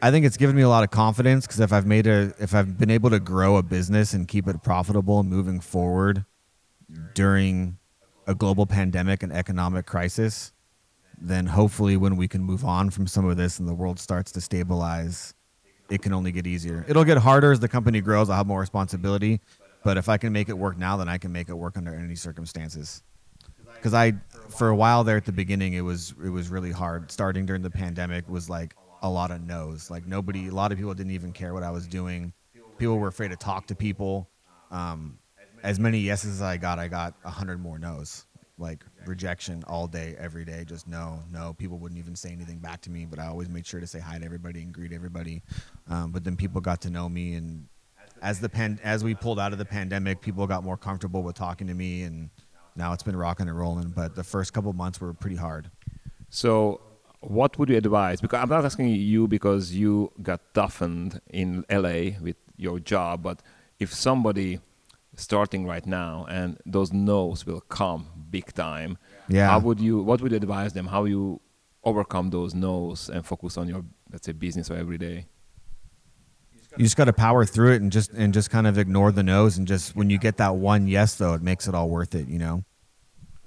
I 0.01 0.11
think 0.11 0.25
it's 0.25 0.37
given 0.37 0.55
me 0.55 0.61
a 0.61 0.69
lot 0.69 0.83
of 0.83 0.91
confidence 0.91 1.47
because 1.47 1.59
if 1.59 1.71
I've 1.73 1.85
made 1.85 2.05
a, 2.05 2.33
if 2.39 2.53
I've 2.53 2.77
been 2.77 2.91
able 2.91 3.09
to 3.09 3.19
grow 3.19 3.55
a 3.57 3.63
business 3.63 4.13
and 4.13 4.27
keep 4.27 4.47
it 4.47 4.61
profitable 4.61 5.21
and 5.21 5.29
moving 5.29 5.59
forward 5.59 6.25
during 7.13 7.77
a 8.27 8.35
global 8.35 8.65
pandemic 8.65 9.23
and 9.23 9.31
economic 9.31 9.85
crisis, 9.85 10.51
then 11.19 11.45
hopefully 11.45 11.97
when 11.97 12.15
we 12.15 12.27
can 12.27 12.43
move 12.43 12.65
on 12.65 12.89
from 12.89 13.07
some 13.07 13.25
of 13.25 13.37
this 13.37 13.59
and 13.59 13.67
the 13.67 13.73
world 13.73 13.99
starts 13.99 14.31
to 14.33 14.41
stabilize, 14.41 15.33
it 15.89 16.01
can 16.01 16.13
only 16.13 16.31
get 16.31 16.47
easier. 16.47 16.85
It'll 16.87 17.03
get 17.03 17.17
harder 17.17 17.51
as 17.51 17.59
the 17.59 17.67
company 17.67 18.01
grows. 18.01 18.29
I'll 18.29 18.37
have 18.37 18.47
more 18.47 18.59
responsibility, 18.59 19.39
but 19.83 19.97
if 19.97 20.09
I 20.09 20.17
can 20.17 20.33
make 20.33 20.49
it 20.49 20.57
work 20.57 20.77
now, 20.77 20.97
then 20.97 21.09
I 21.09 21.17
can 21.17 21.31
make 21.31 21.49
it 21.49 21.53
work 21.53 21.77
under 21.77 21.93
any 21.93 22.15
circumstances. 22.15 23.03
Because 23.75 23.93
I, 23.93 24.13
for 24.49 24.69
a 24.69 24.75
while 24.75 25.03
there 25.03 25.17
at 25.17 25.25
the 25.25 25.31
beginning, 25.31 25.73
it 25.73 25.81
was 25.81 26.13
it 26.23 26.29
was 26.29 26.49
really 26.49 26.71
hard. 26.71 27.11
Starting 27.11 27.45
during 27.45 27.61
the 27.61 27.69
pandemic 27.69 28.27
was 28.27 28.49
like 28.49 28.75
a 29.03 29.09
lot 29.09 29.29
of 29.29 29.41
no's. 29.41 29.91
Like 29.91 30.07
nobody, 30.07 30.47
a 30.47 30.51
lot 30.51 30.71
of 30.71 30.77
people 30.77 30.93
didn't 30.93 31.11
even 31.11 31.31
care 31.31 31.53
what 31.53 31.61
I 31.61 31.69
was 31.69 31.85
doing. 31.85 32.33
People 32.77 32.97
were 32.97 33.09
afraid 33.09 33.29
to 33.29 33.35
talk 33.35 33.67
to 33.67 33.75
people. 33.75 34.27
Um, 34.71 35.19
as 35.61 35.79
many 35.79 35.99
yeses 35.99 36.35
as 36.35 36.41
I 36.41 36.57
got, 36.57 36.79
I 36.79 36.87
got 36.87 37.13
a 37.23 37.29
hundred 37.29 37.59
more 37.59 37.77
no's. 37.77 38.25
Like 38.57 38.83
rejection 39.07 39.63
all 39.67 39.87
day, 39.87 40.15
every 40.17 40.45
day. 40.45 40.63
Just 40.65 40.87
no, 40.87 41.19
no. 41.31 41.53
People 41.53 41.77
wouldn't 41.77 41.99
even 41.99 42.15
say 42.15 42.31
anything 42.31 42.59
back 42.59 42.81
to 42.81 42.89
me, 42.89 43.05
but 43.05 43.19
I 43.19 43.27
always 43.27 43.49
made 43.49 43.65
sure 43.65 43.79
to 43.79 43.87
say 43.87 43.99
hi 43.99 44.17
to 44.17 44.25
everybody 44.25 44.61
and 44.61 44.73
greet 44.73 44.93
everybody. 44.93 45.41
Um, 45.89 46.11
but 46.11 46.23
then 46.23 46.35
people 46.35 46.61
got 46.61 46.81
to 46.81 46.89
know 46.89 47.09
me, 47.09 47.35
and 47.35 47.67
as 48.21 48.39
the 48.39 48.49
pan, 48.49 48.79
as 48.83 49.03
we 49.03 49.13
pulled 49.13 49.39
out 49.39 49.51
of 49.51 49.57
the 49.57 49.65
pandemic, 49.65 50.21
people 50.21 50.45
got 50.47 50.63
more 50.63 50.77
comfortable 50.77 51.23
with 51.23 51.35
talking 51.35 51.67
to 51.67 51.73
me, 51.73 52.03
and 52.03 52.29
now 52.75 52.93
it's 52.93 53.03
been 53.03 53.15
rocking 53.15 53.47
and 53.47 53.57
rolling. 53.57 53.89
But 53.89 54.15
the 54.15 54.23
first 54.23 54.53
couple 54.53 54.71
months 54.73 54.99
were 54.99 55.13
pretty 55.13 55.35
hard. 55.35 55.69
So, 56.29 56.81
what 57.21 57.57
would 57.57 57.69
you 57.69 57.77
advise? 57.77 58.21
Because 58.21 58.41
I'm 58.41 58.49
not 58.49 58.65
asking 58.65 58.87
you 58.89 59.27
because 59.27 59.73
you 59.73 60.11
got 60.21 60.41
toughened 60.53 61.21
in 61.29 61.65
LA 61.69 62.19
with 62.21 62.37
your 62.57 62.79
job, 62.79 63.23
but 63.23 63.41
if 63.79 63.93
somebody 63.93 64.59
starting 65.15 65.65
right 65.65 65.85
now 65.85 66.25
and 66.29 66.57
those 66.65 66.91
no's 66.93 67.45
will 67.45 67.61
come 67.61 68.07
big 68.29 68.53
time, 68.53 68.97
Yeah. 69.27 69.49
how 69.49 69.59
would 69.59 69.79
you? 69.79 70.01
What 70.03 70.21
would 70.21 70.31
you 70.31 70.37
advise 70.37 70.73
them? 70.73 70.87
How 70.87 71.05
you 71.05 71.41
overcome 71.83 72.29
those 72.31 72.53
no's 72.55 73.09
and 73.09 73.25
focus 73.25 73.57
on 73.57 73.67
your 73.69 73.83
let's 74.11 74.25
say 74.25 74.31
business 74.33 74.69
or 74.71 74.75
every 74.75 74.97
day? 74.97 75.27
you 76.77 76.83
just 76.83 76.97
got 76.97 77.05
to 77.05 77.13
power 77.13 77.45
through 77.45 77.71
it 77.71 77.81
and 77.81 77.89
just 77.89 78.11
and 78.11 78.33
just 78.33 78.49
kind 78.49 78.67
of 78.67 78.77
ignore 78.77 79.09
the 79.09 79.23
no's 79.23 79.57
and 79.57 79.65
just 79.65 79.95
when 79.95 80.09
you 80.09 80.17
get 80.17 80.35
that 80.37 80.55
one 80.57 80.87
yes 80.87 81.15
though 81.15 81.33
it 81.33 81.41
makes 81.41 81.69
it 81.69 81.73
all 81.75 81.87
worth 81.89 82.13
it 82.13 82.27
you 82.27 82.37
know 82.37 82.65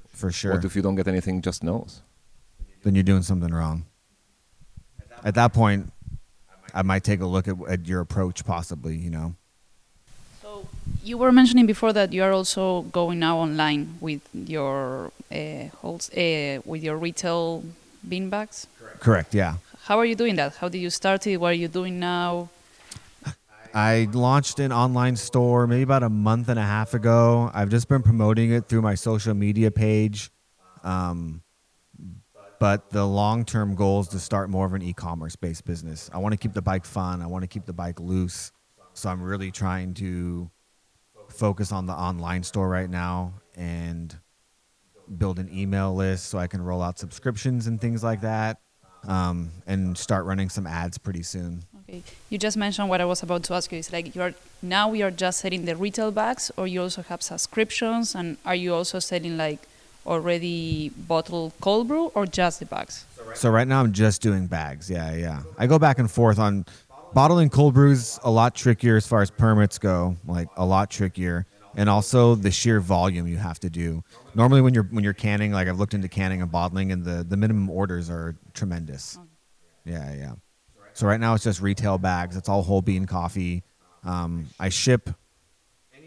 for 0.09 0.33
sure 0.33 0.55
What 0.55 0.65
if 0.65 0.75
you 0.75 0.81
don't 0.81 0.95
get 0.95 1.07
anything? 1.09 1.43
Just 1.43 1.63
no's. 1.63 2.01
then 2.85 2.95
you're 2.95 3.05
doing 3.05 3.21
something 3.23 3.53
wrong 3.53 3.85
at 5.25 5.35
that 5.35 5.53
point 5.53 5.93
i 6.73 6.81
might 6.83 7.05
take 7.05 7.21
a 7.21 7.27
look 7.27 7.47
at, 7.49 7.57
at 7.69 7.87
your 7.87 8.01
approach 8.01 8.47
possibly 8.47 8.97
you 8.97 9.11
know 9.11 9.35
So 10.59 10.67
you 11.05 11.19
were 11.19 11.33
mentioning 11.33 11.67
before 11.67 11.93
that 11.93 12.13
you 12.13 12.23
are 12.23 12.33
also 12.33 12.83
going 12.83 13.19
now 13.19 13.39
online 13.39 13.97
with 14.01 14.23
your 14.33 15.13
uh, 15.31 15.69
holds, 15.81 16.11
uh, 16.11 16.61
with 16.65 16.83
your 16.83 16.97
retail 16.97 17.63
bean 18.09 18.29
bags. 18.31 18.67
correct 18.79 19.01
Correct. 19.01 19.35
yeah 19.35 19.55
How 19.85 19.99
are 19.99 20.05
you 20.05 20.17
doing 20.17 20.37
that? 20.37 20.57
How 20.57 20.69
did 20.69 20.79
you 20.79 20.91
start 20.91 21.27
it? 21.27 21.37
What 21.37 21.51
are 21.53 21.61
you 21.65 21.69
doing 21.69 21.99
now? 22.01 22.49
I 23.75 24.09
launched 24.13 24.59
an 24.59 24.73
online 24.73 25.17
store 25.17 25.67
maybe 25.67 25.83
about 25.83 26.03
a 26.03 26.09
month 26.09 26.49
and 26.49 26.59
a 26.59 26.69
half 26.77 26.95
ago. 26.95 27.51
I've 27.55 27.71
just 27.71 27.89
been 27.89 28.03
promoting 28.03 28.51
it 28.53 28.67
through 28.69 28.83
my 28.83 28.97
social 28.97 29.35
media 29.35 29.71
page. 29.71 30.31
Um, 30.83 31.43
but 32.59 32.91
the 32.91 33.07
long 33.07 33.45
term 33.45 33.75
goal 33.75 34.01
is 34.01 34.09
to 34.09 34.19
start 34.19 34.51
more 34.51 34.67
of 34.67 34.75
an 34.75 34.83
e 34.83 34.93
commerce 34.93 35.37
based 35.37 35.65
business. 35.65 36.11
I 36.13 36.19
want 36.19 36.33
to 36.33 36.39
keep 36.39 36.55
the 36.55 36.63
bike 36.63 36.85
fun, 36.85 37.23
I 37.23 37.27
want 37.27 37.43
to 37.45 37.49
keep 37.49 37.67
the 37.67 37.73
bike 37.73 38.01
loose. 38.01 38.51
So 38.99 39.09
I'm 39.09 39.23
really 39.23 39.53
trying 39.53 39.95
to 39.95 40.51
focus 41.29 41.71
on 41.71 41.87
the 41.87 41.93
online 41.93 42.43
store 42.43 42.69
right 42.69 42.91
now 42.91 43.35
and 43.55 44.15
build 45.17 45.39
an 45.39 45.49
email 45.53 45.95
list 45.95 46.27
so 46.27 46.39
I 46.39 46.49
can 46.49 46.61
roll 46.61 46.83
out 46.83 46.99
subscriptions 46.99 47.69
and 47.69 47.81
things 47.81 48.03
like 48.03 48.23
that. 48.23 48.59
Um, 49.07 49.53
and 49.69 49.97
start 49.97 50.25
running 50.25 50.49
some 50.49 50.67
ads 50.67 50.99
pretty 50.99 51.23
soon. 51.23 51.63
Okay, 51.89 52.03
you 52.29 52.37
just 52.37 52.57
mentioned 52.57 52.89
what 52.89 53.01
I 53.01 53.05
was 53.05 53.23
about 53.23 53.45
to 53.45 53.55
ask 53.55 53.71
you. 53.71 53.79
It's 53.79 53.93
like 53.93 54.17
you 54.17 54.23
are 54.23 54.35
now 54.61 54.89
we 54.89 55.03
are 55.03 55.13
just 55.13 55.39
selling 55.39 55.65
the 55.67 55.77
retail 55.77 56.11
bags, 56.11 56.51
or 56.57 56.67
you 56.67 56.83
also 56.83 57.03
have 57.03 57.23
subscriptions, 57.23 58.17
and 58.17 58.39
are 58.45 58.57
you 58.57 58.75
also 58.75 58.99
selling 58.99 59.37
like 59.37 59.61
already 60.05 60.89
bottled 60.89 61.53
cold 61.61 61.87
brew, 61.87 62.07
or 62.17 62.27
just 62.27 62.59
the 62.59 62.67
bags? 62.67 63.05
So 63.37 63.51
right 63.51 63.69
now 63.69 63.81
I'm 63.81 63.93
just 63.93 64.21
doing 64.21 64.49
bags. 64.49 64.91
Yeah, 64.91 65.15
yeah. 65.15 65.43
I 65.57 65.69
go 65.69 65.79
back 65.79 66.01
and 66.01 66.11
forth 66.11 66.41
on 66.41 66.67
bottling 67.13 67.51
cold 67.51 67.75
brews 67.75 68.19
a 68.23 68.31
lot 68.31 68.55
trickier 68.55 68.97
as 68.97 69.07
far 69.07 69.23
as 69.23 69.31
permits 69.31 69.79
go, 69.79 70.17
like 70.27 70.49
a 70.57 70.65
lot 70.65 70.91
trickier. 70.91 71.47
And 71.77 71.89
also 71.89 72.35
the 72.35 72.51
sheer 72.51 72.81
volume 72.81 73.29
you 73.29 73.37
have 73.37 73.61
to 73.61 73.71
do. 73.71 74.03
Normally 74.35 74.61
when 74.63 74.75
you're 74.75 74.85
when 74.85 75.05
you're 75.05 75.13
canning, 75.13 75.53
like 75.53 75.69
I've 75.69 75.79
looked 75.79 75.95
into 75.95 76.09
canning 76.09 76.43
and 76.43 76.51
bottling 76.51 76.91
and 76.91 77.05
the, 77.05 77.25
the 77.25 77.37
minimum 77.37 77.71
orders 77.71 78.11
are 78.11 78.37
tremendous. 78.53 79.19
Yeah, 79.85 80.13
yeah. 80.15 80.33
So 80.95 81.07
right 81.07 81.21
now 81.21 81.35
it's 81.35 81.45
just 81.45 81.61
retail 81.61 81.99
bags. 81.99 82.37
It's 82.37 82.49
all 82.49 82.63
whole 82.63 82.83
bean 82.83 83.07
coffee. 83.07 83.63
Um, 84.03 84.47
I 84.59 84.71
ship 84.71 85.11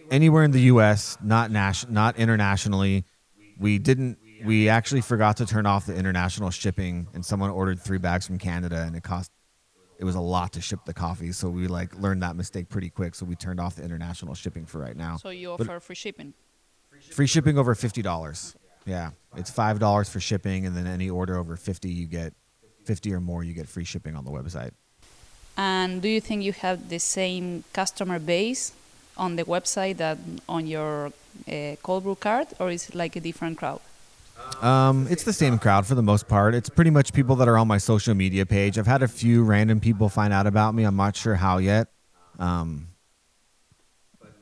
anywhere 0.09 0.43
in 0.43 0.51
the 0.51 0.61
U.S., 0.61 1.17
not 1.23 1.51
nas- 1.51 1.87
not 1.89 2.17
internationally. 2.17 3.05
We 3.57 3.77
didn't. 3.79 4.17
We 4.43 4.69
actually 4.69 5.01
forgot 5.01 5.37
to 5.37 5.45
turn 5.45 5.65
off 5.65 5.85
the 5.85 5.95
international 5.95 6.49
shipping, 6.49 7.07
and 7.13 7.23
someone 7.25 7.51
ordered 7.51 7.79
three 7.79 7.99
bags 7.99 8.25
from 8.27 8.39
Canada, 8.39 8.83
and 8.85 8.95
it 8.95 9.03
cost. 9.03 9.31
It 10.01 10.03
was 10.03 10.15
a 10.15 10.19
lot 10.19 10.53
to 10.53 10.61
ship 10.61 10.79
the 10.85 10.95
coffee, 10.95 11.31
so 11.31 11.47
we 11.47 11.67
like 11.67 11.95
learned 11.95 12.23
that 12.23 12.35
mistake 12.35 12.69
pretty 12.69 12.89
quick. 12.89 13.13
So 13.13 13.23
we 13.23 13.35
turned 13.35 13.59
off 13.59 13.75
the 13.75 13.83
international 13.83 14.33
shipping 14.33 14.65
for 14.65 14.79
right 14.79 14.97
now. 14.97 15.17
So 15.17 15.29
you 15.29 15.55
But- 15.55 15.67
offer 15.69 15.79
free 15.79 15.95
shipping. 15.95 16.33
Free 17.11 17.27
shipping 17.27 17.57
over 17.59 17.75
fifty 17.75 18.01
dollars. 18.01 18.55
Yeah, 18.85 19.11
it's 19.37 19.51
five 19.51 19.77
dollars 19.77 20.09
for 20.09 20.19
shipping, 20.19 20.65
and 20.65 20.75
then 20.75 20.87
any 20.87 21.07
order 21.09 21.37
over 21.37 21.55
fifty, 21.55 21.89
you 21.89 22.07
get 22.07 22.33
fifty 22.83 23.13
or 23.13 23.19
more, 23.19 23.43
you 23.43 23.53
get 23.53 23.69
free 23.69 23.85
shipping 23.85 24.15
on 24.15 24.25
the 24.25 24.31
website. 24.31 24.71
And 25.55 26.01
do 26.01 26.07
you 26.09 26.19
think 26.19 26.41
you 26.43 26.53
have 26.53 26.89
the 26.89 26.99
same 26.99 27.63
customer 27.71 28.17
base 28.17 28.73
on 29.17 29.35
the 29.35 29.43
website 29.43 29.97
that 29.97 30.17
on 30.49 30.65
your 30.65 31.13
uh, 31.47 31.75
cold 31.83 32.03
brew 32.03 32.15
card, 32.15 32.47
or 32.59 32.71
is 32.71 32.89
it 32.89 32.95
like 32.95 33.15
a 33.15 33.19
different 33.19 33.59
crowd? 33.59 33.81
Um, 34.61 35.07
it's 35.09 35.23
the 35.23 35.33
same 35.33 35.57
crowd 35.57 35.87
for 35.87 35.95
the 35.95 36.03
most 36.03 36.27
part. 36.27 36.53
It's 36.53 36.69
pretty 36.69 36.91
much 36.91 37.13
people 37.13 37.35
that 37.37 37.47
are 37.47 37.57
on 37.57 37.67
my 37.67 37.79
social 37.79 38.13
media 38.13 38.45
page. 38.45 38.77
I've 38.77 38.85
had 38.85 39.01
a 39.01 39.07
few 39.07 39.43
random 39.43 39.79
people 39.79 40.07
find 40.07 40.31
out 40.31 40.45
about 40.45 40.75
me. 40.75 40.83
I'm 40.83 40.95
not 40.95 41.15
sure 41.15 41.35
how 41.35 41.57
yet. 41.57 41.87
Um, 42.37 42.87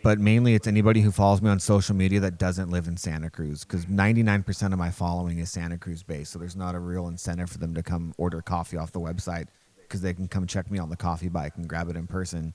but 0.03 0.19
mainly 0.19 0.55
it's 0.55 0.67
anybody 0.67 1.01
who 1.01 1.11
follows 1.11 1.41
me 1.41 1.49
on 1.49 1.59
social 1.59 1.95
media 1.95 2.19
that 2.21 2.37
doesn't 2.37 2.69
live 2.69 2.87
in 2.87 2.97
Santa 2.97 3.29
Cruz 3.29 3.63
because 3.63 3.85
99% 3.85 4.73
of 4.73 4.79
my 4.79 4.91
following 4.91 5.39
is 5.39 5.51
Santa 5.51 5.77
Cruz 5.77 6.03
based. 6.03 6.31
So 6.31 6.39
there's 6.39 6.55
not 6.55 6.75
a 6.75 6.79
real 6.79 7.07
incentive 7.07 7.49
for 7.49 7.57
them 7.57 7.73
to 7.75 7.83
come 7.83 8.13
order 8.17 8.41
coffee 8.41 8.77
off 8.77 8.91
the 8.91 8.99
website 8.99 9.47
because 9.81 10.01
they 10.01 10.13
can 10.13 10.27
come 10.27 10.47
check 10.47 10.69
me 10.71 10.79
on 10.79 10.89
the 10.89 10.95
coffee 10.95 11.29
bike 11.29 11.53
and 11.57 11.67
grab 11.67 11.89
it 11.89 11.95
in 11.95 12.07
person. 12.07 12.53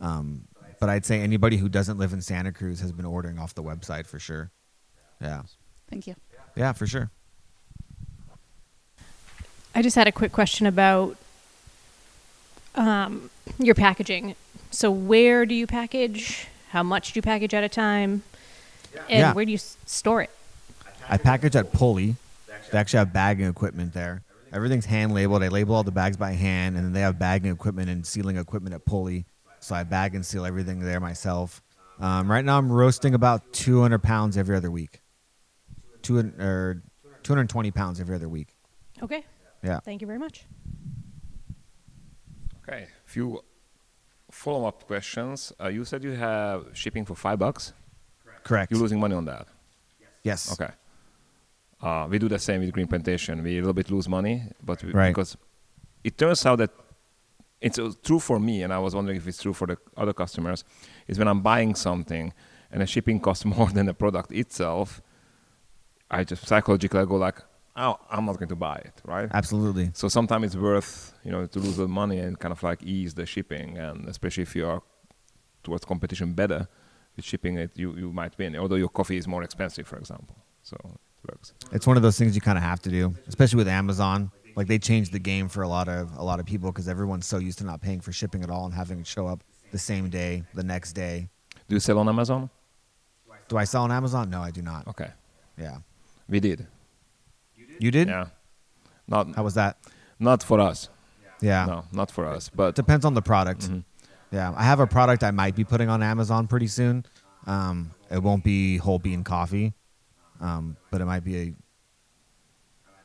Um, 0.00 0.46
but 0.80 0.88
I'd 0.88 1.04
say 1.04 1.20
anybody 1.20 1.56
who 1.56 1.68
doesn't 1.68 1.98
live 1.98 2.12
in 2.12 2.20
Santa 2.20 2.52
Cruz 2.52 2.80
has 2.80 2.92
been 2.92 3.06
ordering 3.06 3.38
off 3.38 3.54
the 3.54 3.62
website 3.62 4.06
for 4.06 4.18
sure. 4.18 4.50
Yeah. 5.20 5.42
Thank 5.88 6.06
you. 6.06 6.14
Yeah, 6.56 6.72
for 6.72 6.86
sure. 6.86 7.10
I 9.74 9.82
just 9.82 9.96
had 9.96 10.06
a 10.06 10.12
quick 10.12 10.32
question 10.32 10.66
about 10.66 11.16
um, 12.76 13.30
your 13.58 13.74
packaging. 13.74 14.36
So, 14.70 14.90
where 14.90 15.46
do 15.46 15.54
you 15.54 15.66
package? 15.66 16.46
How 16.70 16.82
much 16.82 17.12
do 17.12 17.18
you 17.18 17.22
package 17.22 17.54
at 17.54 17.64
a 17.64 17.68
time? 17.68 18.22
And 19.08 19.20
Yeah. 19.20 19.32
where 19.32 19.44
do 19.44 19.50
you 19.50 19.56
s- 19.56 19.76
store 19.86 20.22
it? 20.22 20.30
I 21.08 21.16
package 21.18 21.56
at 21.56 21.72
Pulley. 21.72 22.16
They 22.70 22.78
actually 22.78 22.98
have 22.98 23.12
bagging 23.12 23.46
equipment 23.46 23.92
there. 23.94 24.22
Everything's 24.52 24.86
hand 24.86 25.12
labeled. 25.12 25.42
I 25.42 25.48
label 25.48 25.74
all 25.74 25.82
the 25.82 25.90
bags 25.92 26.16
by 26.16 26.32
hand, 26.32 26.76
and 26.76 26.84
then 26.86 26.92
they 26.92 27.00
have 27.00 27.18
bagging 27.18 27.50
equipment 27.52 27.90
and 27.90 28.06
sealing 28.06 28.36
equipment 28.36 28.74
at 28.74 28.84
Pulley. 28.84 29.26
So 29.60 29.74
I 29.74 29.82
bag 29.82 30.14
and 30.14 30.24
seal 30.24 30.44
everything 30.46 30.80
there 30.80 31.00
myself. 31.00 31.60
Um, 32.00 32.30
right 32.30 32.44
now, 32.44 32.58
I'm 32.58 32.70
roasting 32.70 33.14
about 33.14 33.52
200 33.52 34.02
pounds 34.02 34.36
every 34.36 34.56
other 34.56 34.70
week. 34.70 35.00
Two 36.04 36.18
or 36.38 36.82
220 37.22 37.70
pounds 37.72 37.98
every 38.00 38.14
other 38.14 38.28
week. 38.28 38.54
Okay. 39.02 39.24
Yeah. 39.62 39.80
Thank 39.80 40.00
you 40.02 40.06
very 40.06 40.18
much. 40.20 40.44
Okay, 42.62 42.82
A 43.06 43.08
few 43.08 43.42
follow-up 44.30 44.86
questions. 44.86 45.52
Uh, 45.60 45.68
you 45.68 45.84
said 45.84 46.02
you 46.02 46.12
have 46.12 46.66
shipping 46.72 47.04
for 47.04 47.14
five 47.14 47.38
bucks. 47.38 47.72
Correct. 48.42 48.70
You're 48.70 48.80
losing 48.80 49.00
money 49.00 49.14
on 49.14 49.24
that. 49.26 49.46
yes. 50.22 50.52
Okay. 50.52 50.72
Uh, 51.80 52.06
we 52.08 52.18
do 52.18 52.28
the 52.28 52.38
same 52.38 52.60
with 52.60 52.72
Green 52.72 52.86
Plantation. 52.86 53.42
We 53.42 53.56
a 53.58 53.60
little 53.60 53.74
bit 53.74 53.90
lose 53.90 54.08
money, 54.08 54.42
but 54.62 54.82
we, 54.82 54.92
Right. 54.92 55.08
because 55.10 55.36
it 56.02 56.16
turns 56.16 56.46
out 56.46 56.56
that 56.58 56.70
it's 57.60 57.78
uh, 57.78 57.92
true 58.02 58.18
for 58.18 58.38
me, 58.38 58.62
and 58.62 58.72
I 58.72 58.78
was 58.78 58.94
wondering 58.94 59.16
if 59.18 59.26
it's 59.28 59.42
true 59.42 59.52
for 59.52 59.66
the 59.66 59.76
other 59.96 60.12
customers, 60.14 60.64
is 61.06 61.18
when 61.18 61.28
I'm 61.28 61.42
buying 61.42 61.74
something 61.74 62.32
and 62.70 62.80
the 62.80 62.86
shipping 62.86 63.20
costs 63.20 63.44
more 63.56 63.68
than 63.68 63.86
the 63.86 63.94
product 63.94 64.32
itself, 64.32 65.02
I 66.14 66.24
just 66.24 66.46
psychologically 66.46 67.04
go 67.06 67.16
like, 67.16 67.38
oh, 67.76 67.98
I'm 68.10 68.24
not 68.24 68.36
going 68.38 68.48
to 68.48 68.56
buy 68.56 68.76
it, 68.76 68.94
right? 69.04 69.28
Absolutely. 69.32 69.90
So 69.94 70.08
sometimes 70.08 70.46
it's 70.46 70.56
worth, 70.56 71.12
you 71.24 71.32
know, 71.32 71.46
to 71.46 71.58
lose 71.58 71.76
the 71.76 71.88
money 71.88 72.18
and 72.18 72.38
kind 72.38 72.52
of 72.52 72.62
like 72.62 72.82
ease 72.82 73.14
the 73.14 73.26
shipping, 73.26 73.78
and 73.78 74.08
especially 74.08 74.42
if 74.42 74.54
you 74.56 74.66
are 74.66 74.82
towards 75.62 75.84
competition 75.84 76.32
better 76.34 76.68
with 77.16 77.24
shipping 77.24 77.58
it, 77.58 77.70
you, 77.74 77.94
you 77.96 78.12
might 78.12 78.36
win. 78.38 78.56
Although 78.56 78.76
your 78.76 78.88
coffee 78.88 79.16
is 79.16 79.26
more 79.26 79.42
expensive, 79.42 79.86
for 79.86 79.96
example, 79.98 80.36
so 80.62 80.76
it 80.84 81.30
works. 81.32 81.52
It's 81.72 81.86
one 81.86 81.96
of 81.96 82.02
those 82.02 82.18
things 82.18 82.34
you 82.34 82.40
kind 82.40 82.58
of 82.58 82.64
have 82.64 82.80
to 82.82 82.90
do, 82.90 83.14
especially 83.26 83.56
with 83.58 83.68
Amazon. 83.68 84.30
Like 84.56 84.68
they 84.68 84.78
changed 84.78 85.10
the 85.12 85.18
game 85.18 85.48
for 85.48 85.62
a 85.62 85.68
lot 85.68 85.88
of 85.88 86.16
a 86.16 86.22
lot 86.22 86.38
of 86.38 86.46
people 86.46 86.70
because 86.70 86.88
everyone's 86.88 87.26
so 87.26 87.38
used 87.38 87.58
to 87.58 87.64
not 87.64 87.80
paying 87.80 88.00
for 88.00 88.12
shipping 88.12 88.44
at 88.44 88.50
all 88.50 88.66
and 88.66 88.74
having 88.74 89.00
it 89.00 89.06
show 89.06 89.26
up 89.26 89.42
the 89.72 89.78
same 89.78 90.10
day, 90.10 90.44
the 90.54 90.62
next 90.62 90.92
day. 90.92 91.28
Do 91.68 91.74
you 91.74 91.80
sell 91.80 91.98
on 91.98 92.08
Amazon? 92.08 92.50
Do 93.48 93.56
I 93.56 93.64
sell 93.64 93.82
on 93.82 93.90
Amazon? 93.90 94.30
No, 94.30 94.40
I 94.40 94.52
do 94.52 94.62
not. 94.62 94.86
Okay, 94.86 95.10
Yeah. 95.58 95.78
We 96.28 96.40
did. 96.40 96.66
You 97.78 97.90
did? 97.90 98.08
Yeah, 98.08 98.26
not 99.08 99.34
How 99.34 99.42
was 99.42 99.54
that? 99.54 99.76
not 100.18 100.42
for 100.42 100.60
us. 100.60 100.88
Yeah. 101.40 101.66
No, 101.66 101.84
not 101.92 102.10
for 102.10 102.24
us. 102.26 102.48
But 102.48 102.74
Depends 102.74 103.04
on 103.04 103.14
the 103.14 103.20
product. 103.22 103.62
Mhm. 103.68 103.84
Yeah. 104.30 104.54
I 104.56 104.62
have 104.64 104.80
a 104.80 104.86
product 104.86 105.22
I 105.22 105.30
might 105.30 105.54
be 105.54 105.64
putting 105.64 105.88
on 105.88 106.02
Amazon 106.02 106.46
pretty 106.46 106.68
soon. 106.68 107.04
Um, 107.46 107.90
it 108.10 108.22
won't 108.22 108.42
be 108.44 108.78
whole 108.78 108.98
bean 108.98 109.22
coffee, 109.24 109.74
um, 110.40 110.76
but 110.90 111.00
it 111.00 111.04
might 111.04 111.24
be 111.24 111.36
a. 111.36 111.54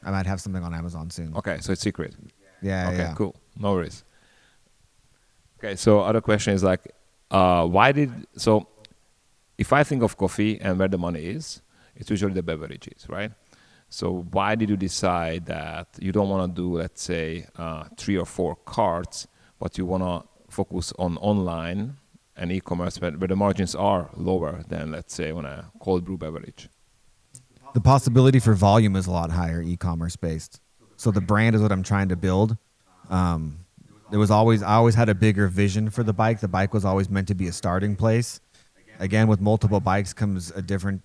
I 0.03 0.11
might 0.11 0.25
have 0.27 0.39
something 0.39 0.63
on 0.63 0.73
Amazon 0.73 1.09
soon. 1.09 1.35
okay, 1.35 1.57
so 1.59 1.73
it's 1.73 1.81
secret. 1.81 2.15
Yeah. 2.61 2.87
okay, 2.89 2.97
yeah. 2.97 3.13
cool. 3.15 3.35
No 3.57 3.73
worries. 3.73 4.03
Okay, 5.57 5.75
so 5.75 5.99
other 6.01 6.21
question 6.21 6.53
is 6.53 6.63
like, 6.63 6.87
uh, 7.31 7.65
why 7.67 7.91
did 7.91 8.11
so? 8.37 8.67
If 9.57 9.73
I 9.73 9.83
think 9.83 10.03
of 10.03 10.15
coffee 10.15 10.59
and 10.61 10.79
where 10.79 10.87
the 10.87 10.97
money 10.97 11.25
is, 11.25 11.61
it's 11.95 12.09
usually 12.09 12.33
the 12.33 12.43
beverages, 12.43 13.05
right? 13.09 13.31
So 13.89 14.27
why 14.31 14.55
did 14.55 14.69
you 14.69 14.77
decide 14.77 15.45
that 15.47 15.87
you 15.99 16.11
don't 16.11 16.29
want 16.29 16.55
to 16.55 16.61
do, 16.61 16.77
let's 16.77 17.01
say, 17.01 17.47
uh, 17.57 17.85
three 17.97 18.17
or 18.17 18.25
four 18.25 18.55
carts, 18.55 19.27
but 19.59 19.77
you 19.77 19.85
want 19.85 20.03
to 20.03 20.27
focus 20.53 20.93
on 20.99 21.17
online 21.17 21.97
and 22.35 22.51
e-commerce 22.51 23.01
where, 23.01 23.11
where 23.11 23.27
the 23.27 23.35
margins 23.35 23.75
are 23.75 24.09
lower 24.15 24.63
than, 24.67 24.91
let's 24.91 25.13
say, 25.13 25.31
on 25.31 25.45
a 25.45 25.71
cold 25.79 26.05
brew 26.05 26.17
beverage? 26.17 26.69
the 27.73 27.81
possibility 27.81 28.39
for 28.39 28.53
volume 28.53 28.95
is 28.95 29.07
a 29.07 29.11
lot 29.11 29.31
higher 29.31 29.61
e-commerce 29.61 30.15
based. 30.15 30.59
So 30.97 31.11
the 31.11 31.21
brand 31.21 31.55
is 31.55 31.61
what 31.61 31.71
I'm 31.71 31.83
trying 31.83 32.09
to 32.09 32.15
build. 32.15 32.57
Um, 33.09 33.59
there 34.09 34.19
was 34.19 34.31
always 34.31 34.63
I 34.63 34.73
always 34.73 34.95
had 34.95 35.07
a 35.07 35.15
bigger 35.15 35.47
vision 35.47 35.89
for 35.89 36.03
the 36.03 36.13
bike. 36.13 36.39
The 36.39 36.47
bike 36.47 36.73
was 36.73 36.83
always 36.83 37.09
meant 37.09 37.27
to 37.27 37.35
be 37.35 37.47
a 37.47 37.51
starting 37.51 37.95
place. 37.95 38.41
Again, 38.99 39.27
with 39.27 39.39
multiple 39.39 39.79
bikes 39.79 40.13
comes 40.13 40.51
a 40.51 40.61
different 40.61 41.01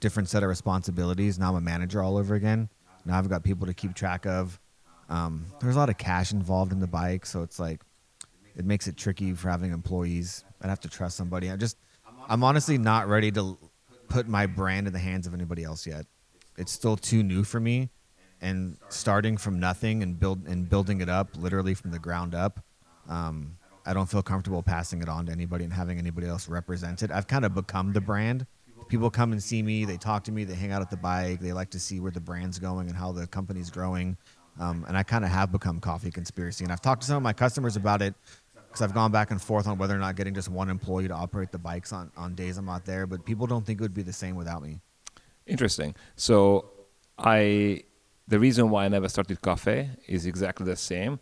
different 0.00 0.28
set 0.28 0.42
of 0.42 0.48
responsibilities. 0.48 1.38
Now 1.38 1.50
I'm 1.50 1.56
a 1.56 1.60
manager 1.60 2.02
all 2.02 2.16
over 2.16 2.34
again. 2.34 2.68
Now 3.04 3.18
I've 3.18 3.28
got 3.28 3.44
people 3.44 3.66
to 3.66 3.74
keep 3.74 3.94
track 3.94 4.26
of. 4.26 4.58
Um, 5.08 5.46
there's 5.60 5.76
a 5.76 5.78
lot 5.78 5.90
of 5.90 5.98
cash 5.98 6.32
involved 6.32 6.72
in 6.72 6.80
the 6.80 6.86
bike, 6.86 7.26
so 7.26 7.42
it's 7.42 7.58
like 7.58 7.82
it 8.56 8.64
makes 8.64 8.86
it 8.86 8.96
tricky 8.96 9.32
for 9.34 9.50
having 9.50 9.72
employees. 9.72 10.44
I'd 10.62 10.68
have 10.68 10.80
to 10.80 10.88
trust 10.88 11.16
somebody. 11.16 11.50
I 11.50 11.56
just 11.56 11.76
I'm 12.28 12.44
honestly 12.44 12.78
not 12.78 13.08
ready 13.08 13.30
to 13.32 13.58
put 14.08 14.28
my 14.28 14.46
brand 14.46 14.86
in 14.86 14.92
the 14.92 14.98
hands 14.98 15.26
of 15.26 15.34
anybody 15.34 15.64
else 15.64 15.86
yet. 15.86 16.06
It's 16.56 16.72
still 16.72 16.96
too 16.96 17.22
new 17.22 17.44
for 17.44 17.58
me, 17.60 17.90
and 18.40 18.76
starting 18.88 19.36
from 19.36 19.58
nothing 19.58 20.02
and 20.02 20.18
build 20.18 20.46
and 20.46 20.68
building 20.68 21.00
it 21.00 21.08
up 21.08 21.36
literally 21.36 21.74
from 21.74 21.90
the 21.90 21.98
ground 21.98 22.34
up. 22.34 22.60
Um, 23.08 23.56
I 23.86 23.94
don't 23.94 24.08
feel 24.08 24.22
comfortable 24.22 24.62
passing 24.62 25.00
it 25.02 25.08
on 25.08 25.26
to 25.26 25.32
anybody 25.32 25.64
and 25.64 25.72
having 25.72 25.98
anybody 25.98 26.26
else 26.26 26.48
represent 26.48 27.02
it. 27.02 27.10
I've 27.10 27.26
kind 27.26 27.44
of 27.44 27.54
become 27.54 27.92
the 27.92 28.00
brand. 28.00 28.46
People 28.90 29.08
come 29.08 29.32
and 29.32 29.42
see 29.42 29.62
me, 29.62 29.84
they 29.84 29.96
talk 29.96 30.24
to 30.24 30.32
me, 30.32 30.44
they 30.44 30.54
hang 30.54 30.72
out 30.72 30.82
at 30.82 30.90
the 30.90 30.96
bike, 30.96 31.40
they 31.40 31.52
like 31.52 31.70
to 31.70 31.78
see 31.78 32.00
where 32.00 32.10
the 32.10 32.20
brand's 32.20 32.58
going 32.58 32.88
and 32.88 32.96
how 32.96 33.12
the 33.12 33.26
company's 33.26 33.70
growing. 33.70 34.16
Um, 34.58 34.84
and 34.88 34.96
I 34.96 35.04
kind 35.04 35.24
of 35.24 35.30
have 35.30 35.52
become 35.52 35.78
Coffee 35.80 36.10
Conspiracy. 36.10 36.64
And 36.64 36.72
I've 36.72 36.82
talked 36.82 37.02
to 37.02 37.06
some 37.06 37.16
of 37.16 37.22
my 37.22 37.32
customers 37.32 37.76
about 37.76 38.02
it 38.02 38.14
because 38.54 38.82
I've 38.82 38.92
gone 38.92 39.12
back 39.12 39.30
and 39.30 39.40
forth 39.40 39.68
on 39.68 39.78
whether 39.78 39.94
or 39.94 39.98
not 39.98 40.16
getting 40.16 40.34
just 40.34 40.48
one 40.48 40.68
employee 40.68 41.06
to 41.08 41.14
operate 41.14 41.52
the 41.52 41.58
bikes 41.58 41.92
on, 41.92 42.10
on 42.16 42.34
days 42.34 42.58
I'm 42.58 42.66
not 42.66 42.84
there. 42.84 43.06
But 43.06 43.24
people 43.24 43.46
don't 43.46 43.64
think 43.64 43.80
it 43.80 43.82
would 43.82 43.94
be 43.94 44.02
the 44.02 44.12
same 44.12 44.34
without 44.34 44.60
me. 44.60 44.80
Interesting. 45.46 45.94
So 46.16 46.70
I 47.16 47.84
the 48.28 48.38
reason 48.38 48.70
why 48.70 48.84
I 48.84 48.88
never 48.88 49.08
started 49.08 49.40
cafe 49.40 49.90
is 50.06 50.26
exactly 50.26 50.66
the 50.66 50.76
same. 50.76 51.18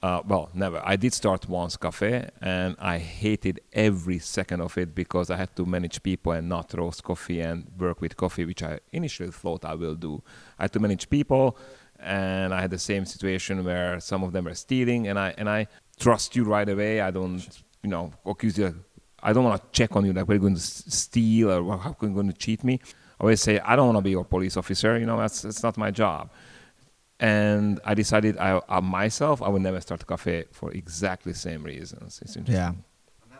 Uh, 0.00 0.22
well, 0.28 0.48
never. 0.54 0.80
I 0.84 0.94
did 0.94 1.12
start 1.12 1.48
once 1.48 1.76
cafe, 1.76 2.30
and 2.40 2.76
I 2.78 2.98
hated 2.98 3.60
every 3.72 4.20
second 4.20 4.60
of 4.60 4.78
it 4.78 4.94
because 4.94 5.28
I 5.28 5.36
had 5.36 5.56
to 5.56 5.66
manage 5.66 6.02
people 6.04 6.32
and 6.32 6.48
not 6.48 6.72
roast 6.74 7.02
coffee 7.02 7.40
and 7.40 7.66
work 7.76 8.00
with 8.00 8.16
coffee, 8.16 8.44
which 8.44 8.62
I 8.62 8.78
initially 8.92 9.32
thought 9.32 9.64
I 9.64 9.74
will 9.74 9.96
do. 9.96 10.22
I 10.56 10.64
had 10.64 10.72
to 10.74 10.80
manage 10.80 11.10
people, 11.10 11.58
and 11.98 12.54
I 12.54 12.60
had 12.60 12.70
the 12.70 12.78
same 12.78 13.04
situation 13.06 13.64
where 13.64 13.98
some 13.98 14.22
of 14.22 14.32
them 14.32 14.44
were 14.44 14.54
stealing, 14.54 15.08
and 15.08 15.18
I 15.18 15.34
and 15.36 15.48
I 15.50 15.66
trust 15.98 16.36
you 16.36 16.44
right 16.44 16.68
away. 16.68 17.00
I 17.00 17.10
don't, 17.10 17.44
you 17.82 17.90
know, 17.90 18.12
accuse 18.24 18.56
you. 18.56 18.84
I 19.20 19.32
don't 19.32 19.42
want 19.42 19.60
to 19.60 19.68
check 19.72 19.96
on 19.96 20.06
you 20.06 20.12
like 20.12 20.28
we're 20.28 20.38
going 20.38 20.54
to 20.54 20.60
steal 20.60 21.50
or 21.50 21.76
how 21.76 21.90
are 22.00 22.06
you 22.06 22.14
going 22.14 22.28
to 22.28 22.38
cheat 22.38 22.62
me. 22.62 22.78
I 23.18 23.24
always 23.24 23.40
say 23.40 23.58
I 23.58 23.74
don't 23.74 23.86
want 23.86 23.98
to 23.98 24.02
be 24.02 24.10
your 24.10 24.24
police 24.24 24.56
officer. 24.56 24.96
You 24.96 25.06
know, 25.06 25.18
that's 25.18 25.42
that's 25.42 25.64
not 25.64 25.76
my 25.76 25.90
job. 25.90 26.30
And 27.20 27.80
I 27.84 27.94
decided 27.94 28.38
I, 28.38 28.60
I 28.68 28.80
myself 28.80 29.42
I 29.42 29.48
would 29.48 29.62
never 29.62 29.80
start 29.80 30.02
a 30.02 30.06
cafe 30.06 30.44
for 30.52 30.70
exactly 30.72 31.32
the 31.32 31.38
same 31.38 31.62
reasons. 31.64 32.20
It's 32.22 32.36
interesting. 32.36 32.54
Yeah. 32.54 32.72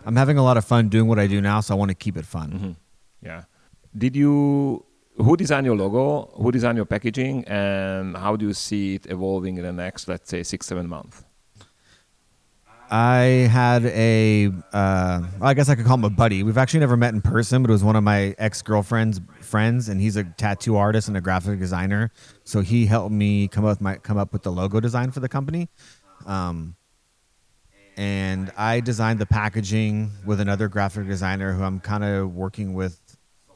I'm 0.05 0.17
having 0.17 0.39
a 0.39 0.43
lot 0.43 0.57
of 0.57 0.65
fun 0.65 0.89
doing 0.89 1.07
what 1.07 1.19
I 1.19 1.27
do 1.27 1.41
now, 1.41 1.61
so 1.61 1.75
I 1.75 1.79
want 1.79 1.91
to 1.91 1.95
keep 1.95 2.17
it 2.17 2.27
fun. 2.27 2.51
Mhm. 2.53 2.77
Yeah. 3.23 3.43
Did 3.97 4.17
you? 4.17 4.85
Who 5.17 5.37
designed 5.37 5.67
your 5.67 5.77
logo? 5.77 6.31
Who 6.41 6.53
designed 6.53 6.77
your 6.77 6.87
packaging? 6.87 7.45
And 7.47 8.17
how 8.17 8.37
do 8.37 8.47
you 8.47 8.55
see 8.55 8.95
it 8.97 9.07
evolving 9.07 9.57
in 9.59 9.65
the 9.65 9.73
next, 9.73 10.07
let's 10.09 10.31
say, 10.31 10.43
six, 10.45 10.67
seven 10.67 10.89
months? 10.89 11.25
I 12.91 13.49
had 13.51 13.85
a, 13.85 14.51
uh, 14.73 15.23
I 15.43 15.55
guess 15.55 15.69
I 15.69 15.75
could 15.75 15.85
call 15.85 15.97
him 15.97 16.05
a 16.05 16.11
buddy. 16.11 16.43
We've 16.43 16.57
actually 16.57 16.81
never 16.81 16.97
met 16.97 17.13
in 17.13 17.21
person, 17.21 17.63
but 17.63 17.71
it 17.71 17.73
was 17.73 17.85
one 17.85 17.97
of 17.97 18.05
my 18.05 18.35
ex 18.39 18.63
girlfriend's 18.63 19.21
friends, 19.41 19.89
and 19.89 20.01
he's 20.01 20.17
a 20.17 20.25
tattoo 20.25 20.77
artist 20.77 21.09
and 21.09 21.17
a 21.17 21.21
graphic 21.21 21.59
designer. 21.59 22.11
So 22.45 22.61
he 22.61 22.87
helped 22.87 23.13
me 23.13 23.49
come 23.49 23.65
up 23.65 23.73
with 23.73 23.81
my 23.83 23.97
come 23.97 24.17
up 24.17 24.33
with 24.33 24.43
the 24.43 24.53
logo 24.53 24.81
design 24.81 25.11
for 25.11 25.21
the 25.21 25.29
company. 25.29 25.69
Um, 26.25 26.77
and 27.97 28.53
I 28.57 28.81
designed 28.81 29.19
the 29.19 29.27
packaging 29.27 30.11
with 30.25 30.41
another 30.41 30.69
graphic 30.69 31.07
designer 31.07 31.53
who 31.53 31.65
I'm 31.65 31.81
kind 31.81 32.05
of 32.05 32.35
working 32.35 32.73
with 32.73 33.01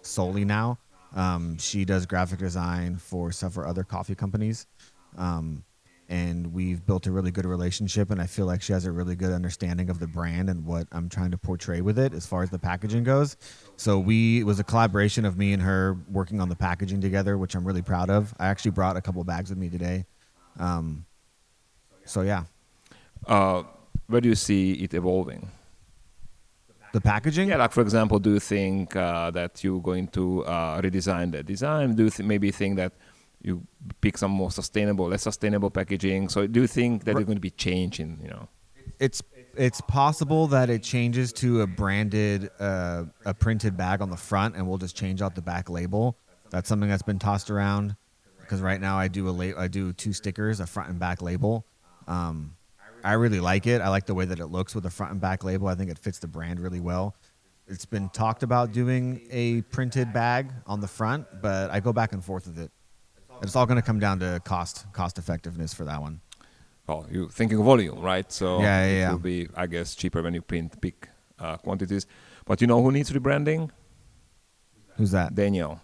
solely 0.03 0.45
now. 0.45 0.79
Um, 1.15 1.59
she 1.59 1.85
does 1.85 2.07
graphic 2.07 2.39
design 2.39 2.97
for 2.97 3.33
several 3.33 3.69
other 3.69 3.85
coffee 3.85 4.15
companies. 4.15 4.67
Um, 5.17 5.65
and 6.13 6.53
we've 6.53 6.85
built 6.85 7.07
a 7.07 7.11
really 7.11 7.31
good 7.31 7.47
relationship 7.47 8.11
and 8.11 8.21
i 8.21 8.27
feel 8.27 8.45
like 8.45 8.61
she 8.61 8.75
has 8.75 8.85
a 8.85 8.93
really 8.93 9.17
good 9.17 9.33
understanding 9.33 9.89
of 9.89 9.99
the 9.99 10.07
brand 10.07 10.51
and 10.51 10.63
what 10.67 10.87
i'm 10.93 11.09
trying 11.09 11.31
to 11.31 11.39
portray 11.39 11.81
with 11.81 11.99
it 11.99 12.13
as 12.13 12.27
far 12.27 12.43
as 12.43 12.51
the 12.51 12.59
packaging 12.59 13.03
goes. 13.03 13.37
So 13.77 13.99
we 13.99 14.41
it 14.41 14.45
was 14.45 14.61
a 14.61 14.65
collaboration 14.65 15.25
of 15.25 15.39
me 15.39 15.55
and 15.55 15.63
her 15.63 15.97
working 16.11 16.39
on 16.41 16.51
the 16.51 16.55
packaging 16.55 17.01
together 17.01 17.39
which 17.39 17.55
i'm 17.55 17.67
really 17.67 17.83
proud 17.83 18.11
of. 18.11 18.35
I 18.39 18.49
actually 18.49 18.73
brought 18.73 18.97
a 18.97 19.01
couple 19.01 19.25
bags 19.25 19.49
with 19.49 19.59
me 19.59 19.71
today. 19.71 20.05
Um, 20.59 21.07
so 22.05 22.21
yeah. 22.21 22.45
Uh, 23.27 23.63
where 24.07 24.21
do 24.21 24.29
you 24.29 24.35
see 24.35 24.73
it 24.73 24.93
evolving? 24.93 25.51
the 26.93 27.01
packaging? 27.01 27.49
Yeah, 27.49 27.57
like 27.57 27.73
for 27.73 27.81
example, 27.81 28.19
do 28.19 28.35
you 28.35 28.41
think 28.41 28.95
uh, 28.95 29.31
that 29.31 29.65
you're 29.65 29.81
going 29.81 30.09
to 30.09 30.45
uh, 30.45 30.81
redesign 30.81 31.33
the 31.33 31.43
design? 31.43 31.95
Do 31.95 32.05
you 32.05 32.11
th- 32.11 32.27
maybe 32.27 32.51
think 32.51 32.77
that 32.77 32.93
you 33.43 33.67
pick 34.01 34.17
some 34.17 34.31
more 34.31 34.51
sustainable, 34.51 35.09
less 35.09 35.23
sustainable 35.23 35.71
packaging? 35.71 36.29
So 36.29 36.47
do 36.47 36.61
you 36.61 36.67
think 36.67 37.05
that 37.05 37.15
there's 37.15 37.27
going 37.27 37.37
to 37.37 37.41
be 37.41 37.51
changing? 37.51 38.19
you 38.23 38.29
know? 38.29 38.49
it's 39.03 39.21
it's 39.57 39.81
possible 39.83 40.47
that 40.47 40.71
it 40.71 40.83
changes 40.83 41.33
to 41.33 41.63
a 41.63 41.67
branded 41.67 42.51
uh, 42.61 43.05
a 43.25 43.35
printed 43.35 43.77
bag 43.77 44.01
on 44.01 44.11
the 44.11 44.17
front 44.17 44.55
and 44.55 44.67
we'll 44.67 44.79
just 44.79 44.97
change 44.97 45.21
out 45.21 45.35
the 45.35 45.43
back 45.43 45.69
label 45.69 46.17
that's 46.51 46.69
something 46.69 46.89
that's 46.89 47.03
been 47.03 47.19
tossed 47.19 47.51
around 47.51 47.97
because 48.41 48.61
right 48.61 48.81
now 48.81 48.97
i 48.97 49.09
do 49.09 49.29
a 49.29 49.31
la- 49.31 49.61
i 49.61 49.67
do 49.67 49.93
two 49.93 50.13
stickers 50.13 50.61
a 50.61 50.67
front 50.67 50.89
and 50.89 50.99
back 50.99 51.21
label 51.21 51.67
um, 52.07 52.55
i 53.03 53.13
really 53.15 53.41
like 53.41 53.67
it 53.67 53.81
i 53.81 53.89
like 53.89 54.07
the 54.07 54.15
way 54.15 54.25
that 54.25 54.39
it 54.39 54.47
looks 54.47 54.75
with 54.75 54.85
the 54.85 54.91
front 54.91 55.13
and 55.13 55.21
back 55.21 55.43
label 55.43 55.67
i 55.67 55.75
think 55.75 55.91
it 55.91 55.99
fits 55.99 56.19
the 56.19 56.29
brand 56.29 56.61
really 56.61 56.81
well 56.81 57.17
it's 57.67 57.87
been 57.87 58.09
talked 58.11 58.43
about 58.43 58.73
doing 58.73 59.21
a 59.31 59.63
printed 59.63 60.13
bag 60.13 60.53
on 60.67 60.81
the 60.81 60.89
front 60.89 61.27
but 61.41 61.71
i 61.71 61.81
go 61.81 61.93
back 61.93 62.13
and 62.13 62.25
forth 62.25 62.47
with 62.47 62.59
it 62.59 62.71
it's 63.43 63.57
all 63.57 63.67
going 63.67 63.77
to 63.81 63.87
come 63.91 63.99
down 64.01 64.19
to 64.21 64.41
cost 64.45 64.87
cost 64.93 65.19
effectiveness 65.19 65.75
for 65.75 65.85
that 65.85 66.01
one 66.01 66.21
Well, 66.87 67.07
you're 67.11 67.29
thinking 67.31 67.59
of 67.59 67.65
volume, 67.65 68.01
right? 68.01 68.31
So 68.33 68.47
Yeah, 68.61 68.65
yeah, 68.65 68.87
it 68.95 68.99
yeah. 68.99 69.11
will 69.13 69.19
be, 69.19 69.49
I 69.55 69.67
guess, 69.67 69.95
cheaper 69.95 70.21
when 70.23 70.35
you 70.35 70.43
print 70.43 70.81
big 70.81 70.95
uh, 71.39 71.57
quantities. 71.59 72.07
But 72.45 72.61
you 72.61 72.67
know 72.67 72.83
who 72.83 72.91
needs 72.93 73.11
rebranding? 73.13 73.71
who's 74.97 75.11
that 75.13 75.35
Daniel. 75.35 75.81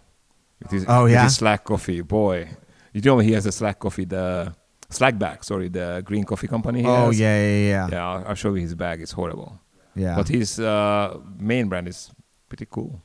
It 0.61 0.73
is, 0.73 0.85
Oh, 0.87 1.05
it 1.05 1.13
yeah? 1.13 1.25
is 1.25 1.35
Slack 1.35 1.63
Coffee, 1.63 2.01
boy. 2.01 2.49
You 2.93 3.01
know 3.01 3.19
he 3.19 3.31
has 3.37 3.45
a 3.45 3.51
Slack 3.51 3.79
Coffee, 3.79 4.05
the 4.05 4.53
Slack 4.89 5.17
bag, 5.17 5.43
sorry, 5.43 5.69
the 5.69 6.01
green 6.05 6.23
coffee 6.25 6.47
company. 6.47 6.83
Oh 6.85 7.07
has. 7.07 7.19
yeah 7.19 7.37
yeah 7.41 7.69
yeah 7.73 7.87
Yeah, 7.91 8.07
I'll, 8.09 8.23
I'll 8.29 8.35
show 8.35 8.53
you 8.55 8.61
his 8.61 8.75
bag. 8.75 9.01
It's 9.01 9.13
horrible. 9.13 9.51
yeah 9.95 10.15
But 10.19 10.27
his 10.27 10.59
uh, 10.59 11.17
main 11.39 11.69
brand 11.69 11.87
is 11.87 12.11
pretty 12.49 12.67
cool. 12.69 13.01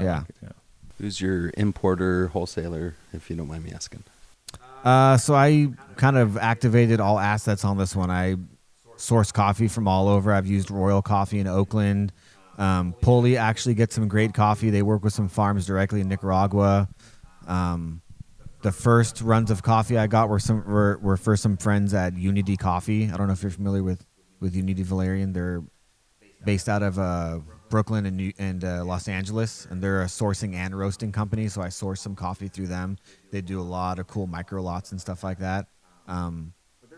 Yeah. 0.00 0.22
it, 0.28 0.36
yeah. 0.42 0.52
Who's 0.98 1.20
your 1.20 1.50
importer, 1.56 2.28
wholesaler, 2.28 2.94
if 3.12 3.28
you 3.28 3.36
don't 3.36 3.48
mind 3.48 3.64
me 3.64 3.72
asking? 3.72 4.04
Uh, 4.84 5.16
so 5.16 5.34
I 5.34 5.68
kind 5.96 6.16
of 6.16 6.36
activated 6.36 7.00
all 7.00 7.18
assets 7.18 7.64
on 7.64 7.76
this 7.76 7.94
one. 7.94 8.10
I 8.10 8.36
source 8.96 9.32
coffee 9.32 9.68
from 9.68 9.88
all 9.88 10.08
over. 10.08 10.32
I've 10.32 10.46
used 10.46 10.70
Royal 10.70 11.02
Coffee 11.02 11.38
in 11.38 11.46
Oakland. 11.46 12.12
Um, 12.58 12.94
Pulley 13.02 13.36
actually 13.36 13.74
gets 13.74 13.94
some 13.94 14.08
great 14.08 14.32
coffee. 14.32 14.70
They 14.70 14.82
work 14.82 15.04
with 15.04 15.12
some 15.12 15.28
farms 15.28 15.66
directly 15.66 16.00
in 16.00 16.08
Nicaragua. 16.08 16.88
Um, 17.46 18.00
the 18.62 18.72
first 18.72 19.20
runs 19.20 19.50
of 19.50 19.62
coffee 19.62 19.98
I 19.98 20.06
got 20.06 20.28
were 20.28 20.38
some 20.38 20.64
were, 20.64 20.98
were 21.02 21.16
for 21.16 21.36
some 21.36 21.56
friends 21.56 21.92
at 21.92 22.16
Unity 22.16 22.56
Coffee. 22.56 23.10
I 23.10 23.16
don't 23.16 23.26
know 23.26 23.34
if 23.34 23.42
you're 23.42 23.50
familiar 23.50 23.82
with 23.82 24.04
with 24.40 24.56
Unity 24.56 24.82
Valerian. 24.82 25.32
They're 25.32 25.62
based 26.44 26.68
out 26.68 26.82
of 26.82 26.98
uh, 26.98 27.40
Brooklyn 27.68 28.06
and 28.06 28.16
New, 28.16 28.32
and 28.38 28.64
uh, 28.64 28.84
Los 28.84 29.08
Angeles, 29.08 29.66
and 29.70 29.82
they're 29.82 30.02
a 30.02 30.06
sourcing 30.06 30.54
and 30.54 30.78
roasting 30.78 31.12
company. 31.12 31.48
So 31.48 31.62
I 31.62 31.68
source 31.68 32.00
some 32.00 32.14
coffee 32.14 32.48
through 32.48 32.68
them. 32.68 32.96
They 33.30 33.40
do 33.40 33.60
a 33.60 33.62
lot 33.62 33.98
of 33.98 34.06
cool 34.06 34.26
micro 34.26 34.62
lots 34.62 34.92
and 34.92 35.00
stuff 35.00 35.24
like 35.24 35.38
that. 35.38 35.66
Um, 36.06 36.52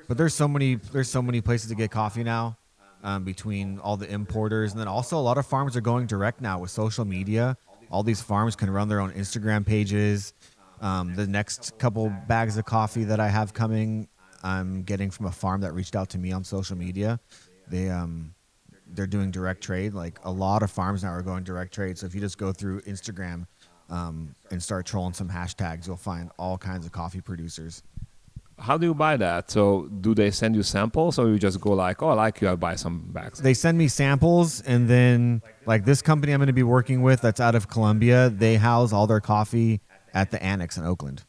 but 0.07 0.17
there's 0.17 0.35
so 0.35 0.49
many 0.49 0.77
there's 0.77 1.11
so 1.11 1.23
many 1.23 1.41
places 1.41 1.69
to 1.69 1.75
get 1.75 1.91
coffee 1.91 2.25
now 2.25 2.57
um, 3.03 3.25
between 3.25 3.79
all 3.79 3.97
the 3.97 4.11
importers, 4.11 4.73
and 4.73 4.81
then 4.81 4.89
also 4.89 5.19
a 5.19 5.21
lot 5.21 5.39
of 5.39 5.47
farms 5.47 5.77
are 5.77 5.81
going 5.81 6.07
direct 6.07 6.41
now 6.41 6.59
with 6.59 6.71
social 6.71 7.05
media. 7.05 7.57
All 7.91 8.03
these 8.03 8.21
farms 8.21 8.55
can 8.55 8.71
run 8.71 8.89
their 8.89 9.01
own 9.01 9.13
Instagram 9.13 9.67
pages. 9.67 10.35
Um, 10.81 11.15
the 11.15 11.27
next 11.27 11.77
couple 11.79 12.13
bags 12.29 12.57
of 12.57 12.65
coffee 12.65 13.05
that 13.05 13.19
I 13.19 13.29
have 13.29 13.53
coming, 13.53 14.09
I'm 14.45 14.83
getting 14.83 15.11
from 15.11 15.27
a 15.27 15.33
farm 15.33 15.63
that 15.63 15.73
reached 15.73 15.97
out 15.97 16.11
to 16.11 16.19
me 16.19 16.33
on 16.33 16.45
social 16.45 16.77
media. 16.77 17.19
They 17.67 17.91
um, 17.91 18.35
they're 18.95 19.07
doing 19.07 19.31
direct 19.31 19.63
trade. 19.63 19.95
Like 19.95 20.19
a 20.25 20.31
lot 20.31 20.63
of 20.63 20.71
farms 20.71 21.03
now 21.03 21.11
are 21.11 21.23
going 21.23 21.45
direct 21.45 21.73
trade. 21.75 21.99
So 21.99 22.07
if 22.07 22.15
you 22.15 22.21
just 22.21 22.39
go 22.39 22.53
through 22.53 22.81
Instagram 22.83 23.47
um, 23.91 24.35
and 24.51 24.63
start 24.63 24.87
trolling 24.87 25.15
some 25.15 25.29
hashtags, 25.29 25.87
you'll 25.87 25.97
find 25.97 26.31
all 26.39 26.59
kinds 26.59 26.87
of 26.87 26.93
coffee 26.93 27.21
producers. 27.21 27.83
How 28.59 28.77
do 28.77 28.87
you 28.87 28.95
buy 28.95 29.17
that? 29.19 29.51
So 29.53 29.87
do 30.01 30.15
they 30.17 30.33
send 30.33 30.57
you 30.57 30.65
samples, 30.65 31.17
or 31.17 31.29
you 31.29 31.39
just 31.39 31.61
go 31.61 31.75
like, 31.75 32.03
"Oh, 32.03 32.09
I 32.09 32.15
like 32.15 32.41
you, 32.41 32.49
I'll 32.49 32.57
buy 32.57 32.75
some 32.75 33.13
bags." 33.13 33.39
They 33.39 33.55
send 33.55 33.79
me 33.79 33.87
samples, 33.87 34.61
and 34.63 34.89
then 34.91 35.43
like 35.65 35.85
this 35.85 36.03
company 36.03 36.33
I'm 36.33 36.41
going 36.41 36.49
to 36.49 36.53
be 36.53 36.65
working 36.65 37.03
with 37.03 37.21
that's 37.21 37.39
out 37.39 37.55
of 37.55 37.69
Colombia, 37.69 38.31
they 38.31 38.57
house 38.57 38.93
all 38.93 39.07
their 39.07 39.21
coffee 39.21 39.81
at 40.13 40.33
the 40.33 40.43
Annex 40.43 40.77
in 40.77 40.85
Oakland, 40.85 41.23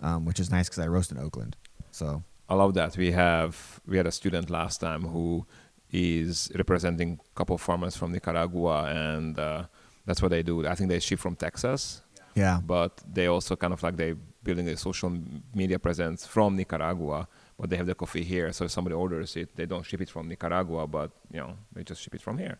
um, 0.00 0.24
which 0.24 0.40
is 0.40 0.50
nice 0.50 0.70
because 0.70 0.78
I 0.78 0.88
roast 0.88 1.12
in 1.12 1.18
Oakland. 1.18 1.54
So 1.90 2.22
I 2.48 2.54
love 2.54 2.72
that. 2.74 2.96
We 2.96 3.12
have 3.12 3.80
we 3.86 3.98
had 3.98 4.06
a 4.06 4.12
student 4.12 4.48
last 4.48 4.80
time 4.80 5.02
who 5.02 5.46
is 5.92 6.50
representing 6.54 7.18
a 7.32 7.34
couple 7.34 7.54
of 7.54 7.60
farmers 7.60 7.96
from 7.96 8.12
Nicaragua, 8.12 8.84
and 8.84 9.38
uh, 9.38 9.64
that's 10.06 10.22
what 10.22 10.30
they 10.30 10.42
do. 10.42 10.66
I 10.66 10.74
think 10.74 10.90
they 10.90 11.00
ship 11.00 11.18
from 11.18 11.36
Texas, 11.36 12.02
yeah, 12.34 12.60
but 12.64 13.00
they 13.12 13.26
also 13.26 13.56
kind 13.56 13.72
of 13.72 13.82
like 13.82 13.96
they 13.96 14.14
building 14.42 14.68
a 14.68 14.76
social 14.76 15.12
media 15.54 15.78
presence 15.78 16.26
from 16.26 16.56
Nicaragua, 16.56 17.28
but 17.58 17.70
they 17.70 17.76
have 17.76 17.86
the 17.86 17.94
coffee 17.94 18.24
here. 18.24 18.52
So 18.52 18.64
if 18.64 18.70
somebody 18.70 18.94
orders 18.94 19.36
it, 19.36 19.54
they 19.56 19.66
don't 19.66 19.84
ship 19.84 20.00
it 20.00 20.10
from 20.10 20.28
Nicaragua, 20.28 20.86
but 20.86 21.10
you 21.30 21.40
know 21.40 21.56
they 21.72 21.84
just 21.84 22.02
ship 22.02 22.14
it 22.14 22.22
from 22.22 22.38
here. 22.38 22.58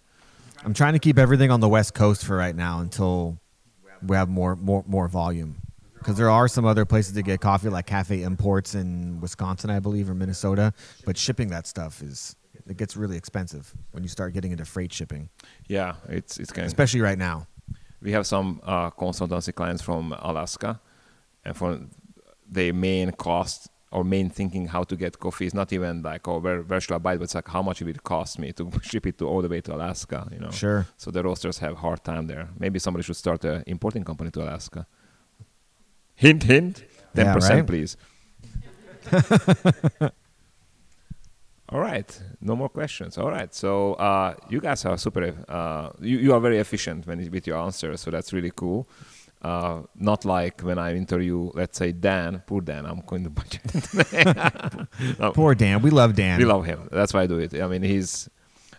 I'm 0.64 0.74
trying 0.74 0.92
to 0.92 0.98
keep 0.98 1.18
everything 1.18 1.50
on 1.50 1.60
the 1.60 1.68
West 1.68 1.94
Coast 1.94 2.24
for 2.24 2.36
right 2.36 2.54
now 2.54 2.80
until 2.80 3.38
we 4.02 4.16
have 4.16 4.28
more 4.28 4.56
more 4.56 4.84
more 4.86 5.08
volume. 5.08 5.56
Because 5.94 6.16
there 6.16 6.30
are 6.30 6.48
some 6.48 6.64
other 6.64 6.86
places 6.86 7.12
to 7.12 7.22
get 7.22 7.42
coffee, 7.42 7.68
like 7.68 7.84
Cafe 7.84 8.22
Imports 8.22 8.74
in 8.74 9.20
Wisconsin, 9.20 9.68
I 9.68 9.80
believe, 9.80 10.08
or 10.08 10.14
Minnesota. 10.14 10.72
But 11.04 11.18
shipping 11.18 11.48
that 11.48 11.66
stuff 11.66 12.00
is 12.00 12.36
it 12.70 12.76
gets 12.76 12.96
really 12.96 13.16
expensive 13.16 13.64
when 13.92 14.02
you 14.04 14.08
start 14.08 14.32
getting 14.34 14.52
into 14.52 14.64
freight 14.64 14.92
shipping, 14.92 15.28
Yeah, 15.68 15.94
it's 16.08 16.38
it's 16.40 16.52
kind 16.52 16.64
of 16.66 16.72
especially 16.74 17.00
right 17.08 17.18
now. 17.18 17.46
we 18.02 18.12
have 18.12 18.26
some 18.26 18.60
uh, 18.64 18.90
consultancy 18.90 19.52
clients 19.54 19.82
from 19.82 20.12
Alaska, 20.30 20.80
and 21.44 21.54
for 21.56 21.78
their 22.56 22.72
main 22.72 23.10
cost 23.12 23.68
or 23.92 24.04
main 24.04 24.30
thinking 24.30 24.68
how 24.68 24.84
to 24.84 24.94
get 24.96 25.18
coffee 25.18 25.46
is 25.46 25.54
not 25.54 25.72
even 25.72 26.02
like 26.02 26.28
oh 26.28 26.38
where, 26.44 26.60
where 26.68 26.80
should 26.80 26.94
I 26.94 26.98
buy 26.98 27.14
it, 27.14 27.18
but 27.18 27.24
it's 27.24 27.34
like 27.34 27.48
how 27.48 27.62
much 27.62 27.80
it 27.82 27.86
will 27.86 28.02
cost 28.14 28.38
me 28.38 28.52
to 28.52 28.70
ship 28.90 29.04
it 29.06 29.16
to 29.18 29.24
all 29.30 29.42
the 29.42 29.48
way 29.48 29.60
to 29.62 29.74
Alaska, 29.74 30.28
you 30.32 30.38
know. 30.38 30.50
Sure. 30.50 30.86
So 30.96 31.10
the 31.10 31.22
roasters 31.22 31.58
have 31.58 31.76
hard 31.76 32.00
time 32.04 32.26
there. 32.28 32.48
Maybe 32.58 32.78
somebody 32.78 33.02
should 33.02 33.16
start 33.16 33.44
an 33.44 33.62
importing 33.66 34.04
company 34.04 34.30
to 34.30 34.40
Alaska. 34.42 34.86
Hint, 36.14 36.42
hint. 36.44 36.84
Ten 37.14 37.26
Yeah, 37.26 37.34
percent, 37.34 37.60
right? 37.60 37.66
please. 37.66 37.96
All 41.72 41.78
right, 41.80 42.20
no 42.40 42.56
more 42.56 42.68
questions. 42.68 43.16
All 43.16 43.30
right, 43.30 43.54
so 43.54 43.94
uh, 43.94 44.34
you 44.48 44.60
guys 44.60 44.84
are 44.84 44.98
super. 44.98 45.34
Uh, 45.48 45.90
you, 46.00 46.18
you 46.18 46.32
are 46.34 46.40
very 46.40 46.58
efficient 46.58 47.06
when 47.06 47.20
it- 47.20 47.30
with 47.30 47.46
your 47.46 47.58
answers, 47.58 48.00
so 48.00 48.10
that's 48.10 48.32
really 48.32 48.50
cool. 48.54 48.88
Uh, 49.42 49.82
not 49.94 50.24
like 50.24 50.60
when 50.62 50.78
I 50.78 50.94
interview, 50.94 51.50
let's 51.54 51.78
say 51.78 51.92
Dan, 51.92 52.42
poor 52.46 52.60
Dan. 52.60 52.84
I'm 52.86 53.00
going 53.06 53.24
to 53.24 53.30
budget. 53.30 53.62
no, 55.18 55.32
Poor 55.32 55.54
Dan. 55.54 55.80
We 55.80 55.90
love 55.90 56.14
Dan. 56.14 56.38
we 56.38 56.44
love 56.44 56.64
him. 56.66 56.88
That's 56.92 57.14
why 57.14 57.22
I 57.22 57.26
do 57.26 57.38
it. 57.38 57.54
I 57.54 57.66
mean, 57.66 57.82
he's. 57.82 58.28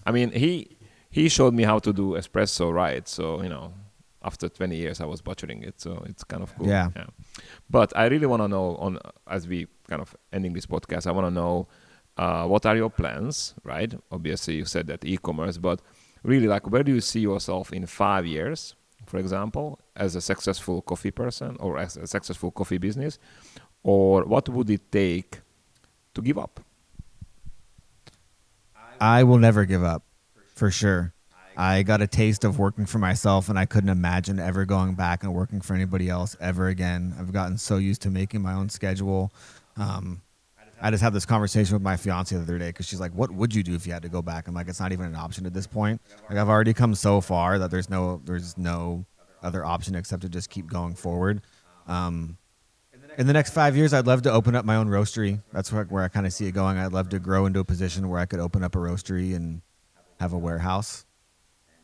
I 0.06 0.12
mean, 0.12 0.32
he 0.32 0.78
he 1.10 1.30
showed 1.30 1.54
me 1.54 1.64
how 1.64 1.80
to 1.80 1.94
do 1.94 2.12
espresso 2.12 2.72
right. 2.74 3.08
So 3.08 3.42
you 3.42 3.50
know, 3.50 3.74
after 4.24 4.50
20 4.50 4.76
years, 4.76 5.02
I 5.02 5.06
was 5.06 5.22
butchering 5.22 5.64
it. 5.64 5.80
So 5.82 6.04
it's 6.08 6.24
kind 6.24 6.44
of 6.44 6.56
cool. 6.58 6.68
Yeah. 6.68 6.90
But 7.70 7.96
I 7.98 8.06
really 8.08 8.28
want 8.28 8.42
to 8.44 8.48
know 8.48 8.76
on 8.78 9.00
as 9.28 9.48
we 9.48 9.68
kind 9.88 10.02
of 10.02 10.16
ending 10.32 10.54
this 10.54 10.66
podcast. 10.68 11.08
I 11.08 11.12
want 11.12 11.26
to 11.28 11.32
know 11.32 11.68
uh, 12.18 12.46
what 12.46 12.66
are 12.66 12.76
your 12.76 12.90
plans, 12.90 13.54
right? 13.64 13.94
Obviously, 14.12 14.56
you 14.56 14.66
said 14.66 14.88
that 14.88 15.06
e-commerce, 15.06 15.58
but 15.58 15.82
really, 16.24 16.48
like, 16.48 16.70
where 16.70 16.84
do 16.84 16.94
you 16.94 17.02
see 17.02 17.22
yourself 17.22 17.74
in 17.74 17.86
five 17.86 18.26
years, 18.26 18.76
for 19.06 19.18
example, 19.18 19.80
as 19.96 20.16
a 20.16 20.22
successful 20.22 20.82
coffee 20.82 21.12
person 21.12 21.58
or 21.60 21.78
as 21.78 21.98
a 21.98 22.08
successful 22.08 22.52
coffee 22.52 22.78
business, 22.78 23.18
or 23.84 24.24
what 24.26 24.48
would 24.50 24.70
it 24.70 24.92
take 24.92 25.40
to 26.14 26.22
give 26.22 26.38
up? 26.38 26.60
I 29.00 29.24
will 29.24 29.40
never 29.40 29.66
give 29.66 29.84
up, 29.84 30.04
for 30.54 30.70
sure. 30.70 31.14
I 31.58 31.84
got 31.84 32.02
a 32.02 32.08
taste 32.08 32.44
of 32.44 32.60
working 32.60 32.86
for 32.86 33.00
myself, 33.00 33.50
and 33.50 33.58
I 33.58 33.66
couldn't 33.66 33.90
imagine 33.90 34.40
ever 34.40 34.66
going 34.66 34.96
back 34.96 35.24
and 35.24 35.34
working 35.34 35.60
for 35.60 35.74
anybody 35.74 36.08
else 36.08 36.38
ever 36.40 36.68
again. 36.68 37.14
I've 37.20 37.34
gotten 37.34 37.58
so 37.58 37.78
used 37.78 38.02
to 38.04 38.10
making 38.10 38.42
my 38.42 38.54
own 38.54 38.70
schedule. 38.70 39.34
Um, 39.76 40.22
I 40.82 40.90
just 40.90 41.04
had 41.04 41.14
this 41.14 41.26
conversation 41.26 41.76
with 41.76 41.84
my 41.84 41.96
fiance 41.96 42.36
the 42.36 42.42
other 42.42 42.58
day 42.58 42.70
because 42.70 42.88
she's 42.88 43.00
like, 43.00 43.14
"What 43.14 43.32
would 43.32 43.54
you 43.54 43.64
do 43.64 43.76
if 43.76 43.86
you 43.86 43.94
had 43.94 44.02
to 44.02 44.10
go 44.10 44.22
back?" 44.22 44.48
I'm 44.48 44.54
like, 44.54 44.68
"It's 44.68 44.80
not 44.80 44.92
even 44.92 45.06
an 45.06 45.16
option 45.16 45.46
at 45.46 45.54
this 45.54 45.68
point. 45.68 46.02
Like 46.30 46.38
I've 46.38 46.50
already 46.50 46.74
come 46.74 46.96
so 46.96 47.22
far 47.22 47.60
that 47.60 47.72
there's 47.72 47.90
no 47.90 48.22
there's 48.26 48.58
no 48.58 49.06
other 49.44 49.64
option 49.64 49.96
except 49.96 50.24
to 50.24 50.30
just 50.30 50.50
keep 50.50 50.68
going 50.68 50.96
forward." 50.96 51.42
Um, 51.88 52.38
in 53.18 53.28
the 53.28 53.34
next 53.34 53.54
five 53.54 53.76
years, 53.76 53.94
I'd 53.94 54.08
love 54.08 54.22
to 54.24 54.32
open 54.32 54.56
up 54.56 54.66
my 54.66 54.76
own 54.76 54.88
roastery. 54.88 55.42
That's 55.52 55.72
where, 55.72 55.84
where 55.86 56.04
I 56.04 56.08
kind 56.08 56.26
of 56.26 56.34
see 56.34 56.48
it 56.48 56.54
going. 56.54 56.78
I'd 56.78 56.94
love 56.94 57.10
to 57.10 57.20
grow 57.20 57.46
into 57.46 57.60
a 57.60 57.66
position 57.66 58.10
where 58.10 58.20
I 58.20 58.26
could 58.26 58.40
open 58.40 58.64
up 58.64 58.76
a 58.76 58.80
roastery 58.80 59.36
and 59.36 59.62
have 60.20 60.34
a 60.34 60.38
warehouse 60.38 61.06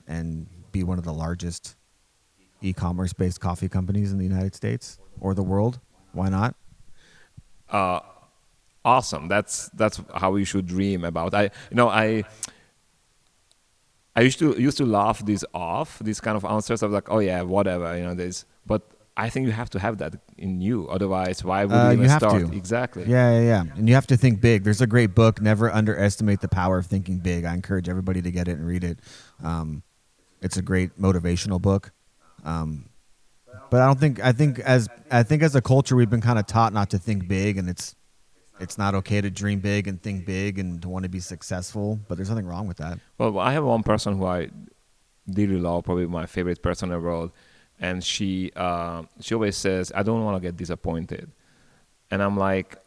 and 0.07 0.47
be 0.71 0.83
one 0.83 0.97
of 0.97 1.03
the 1.03 1.13
largest 1.13 1.75
e-commerce 2.61 3.13
based 3.13 3.41
coffee 3.41 3.69
companies 3.69 4.11
in 4.11 4.17
the 4.17 4.23
United 4.23 4.55
States 4.55 4.99
or 5.19 5.33
the 5.33 5.43
world. 5.43 5.79
Why 6.13 6.29
not? 6.29 6.55
uh, 7.69 7.99
awesome. 8.93 9.23
That's 9.33 9.53
that's 9.81 9.97
how 10.21 10.29
you 10.39 10.45
should 10.51 10.65
dream 10.75 11.03
about. 11.11 11.33
I 11.41 11.43
you 11.71 11.77
know 11.79 11.89
I 12.05 12.23
I 14.15 14.21
used 14.21 14.39
to 14.39 14.47
used 14.67 14.77
to 14.77 14.85
laugh 14.85 15.23
these 15.23 15.45
off 15.53 15.99
these 15.99 16.19
kind 16.19 16.35
of 16.37 16.43
answers. 16.45 16.81
of 16.83 16.91
like, 16.91 17.09
oh 17.09 17.19
yeah, 17.19 17.41
whatever, 17.43 17.95
you 17.97 18.03
know 18.03 18.15
this. 18.15 18.45
But 18.65 18.81
I 19.15 19.29
think 19.29 19.45
you 19.47 19.51
have 19.51 19.69
to 19.71 19.79
have 19.79 19.97
that 20.01 20.13
in 20.37 20.61
you. 20.61 20.87
Otherwise, 20.89 21.43
why 21.43 21.65
would 21.65 21.73
Uh, 21.75 21.83
you 21.85 21.87
you 21.89 21.93
even 21.99 22.09
have 22.09 22.19
start? 22.21 22.41
to. 22.51 22.55
Exactly. 22.55 23.03
Yeah, 23.15 23.27
yeah, 23.39 23.45
yeah. 23.53 23.63
And 23.77 23.87
you 23.89 23.95
have 23.95 24.07
to 24.07 24.17
think 24.17 24.41
big. 24.41 24.63
There's 24.63 24.81
a 24.81 24.87
great 24.87 25.13
book, 25.15 25.41
Never 25.41 25.71
Underestimate 25.71 26.41
the 26.41 26.47
Power 26.47 26.77
of 26.77 26.85
Thinking 26.85 27.17
Big. 27.19 27.43
I 27.45 27.53
encourage 27.53 27.89
everybody 27.89 28.21
to 28.21 28.31
get 28.31 28.47
it 28.47 28.57
and 28.59 28.65
read 28.67 28.83
it. 28.83 28.99
Um, 29.43 29.83
it's 30.41 30.57
a 30.57 30.61
great 30.61 30.89
motivational 30.99 31.59
book. 31.61 31.91
Um, 32.43 32.89
but 33.69 33.81
I 33.81 33.85
don't 33.87 33.99
think 33.99 34.19
I 34.23 34.31
think 34.31 34.59
as 34.59 34.87
I 35.11 35.23
think 35.23 35.41
as 35.43 35.55
a 35.55 35.61
culture 35.61 35.95
we've 35.95 36.09
been 36.15 36.21
kind 36.29 36.39
of 36.39 36.45
taught 36.47 36.71
not 36.73 36.89
to 36.91 36.97
think 36.99 37.27
big, 37.27 37.57
and 37.57 37.67
it's 37.69 37.95
it's 38.59 38.77
not 38.77 38.95
okay 38.95 39.21
to 39.21 39.29
dream 39.29 39.59
big 39.59 39.87
and 39.87 40.01
think 40.01 40.25
big 40.25 40.59
and 40.59 40.81
to 40.81 40.89
want 40.89 41.03
to 41.03 41.09
be 41.09 41.19
successful. 41.19 41.99
But 42.07 42.15
there's 42.15 42.29
nothing 42.29 42.47
wrong 42.47 42.67
with 42.67 42.77
that. 42.77 42.99
Well, 43.17 43.39
I 43.39 43.53
have 43.53 43.63
one 43.63 43.83
person 43.83 44.17
who 44.17 44.25
I 44.25 44.49
dearly 45.29 45.57
love, 45.57 45.85
probably 45.85 46.07
my 46.07 46.25
favorite 46.25 46.61
person 46.61 46.91
in 46.91 46.99
the 46.99 47.05
world, 47.05 47.31
and 47.79 48.03
she 48.03 48.51
uh, 48.55 49.03
she 49.21 49.33
always 49.33 49.57
says, 49.57 49.91
"I 49.93 50.03
don't 50.03 50.23
want 50.23 50.41
to 50.41 50.47
get 50.47 50.55
disappointed," 50.55 51.31
and 52.09 52.23
I'm 52.23 52.37
like, 52.37 52.77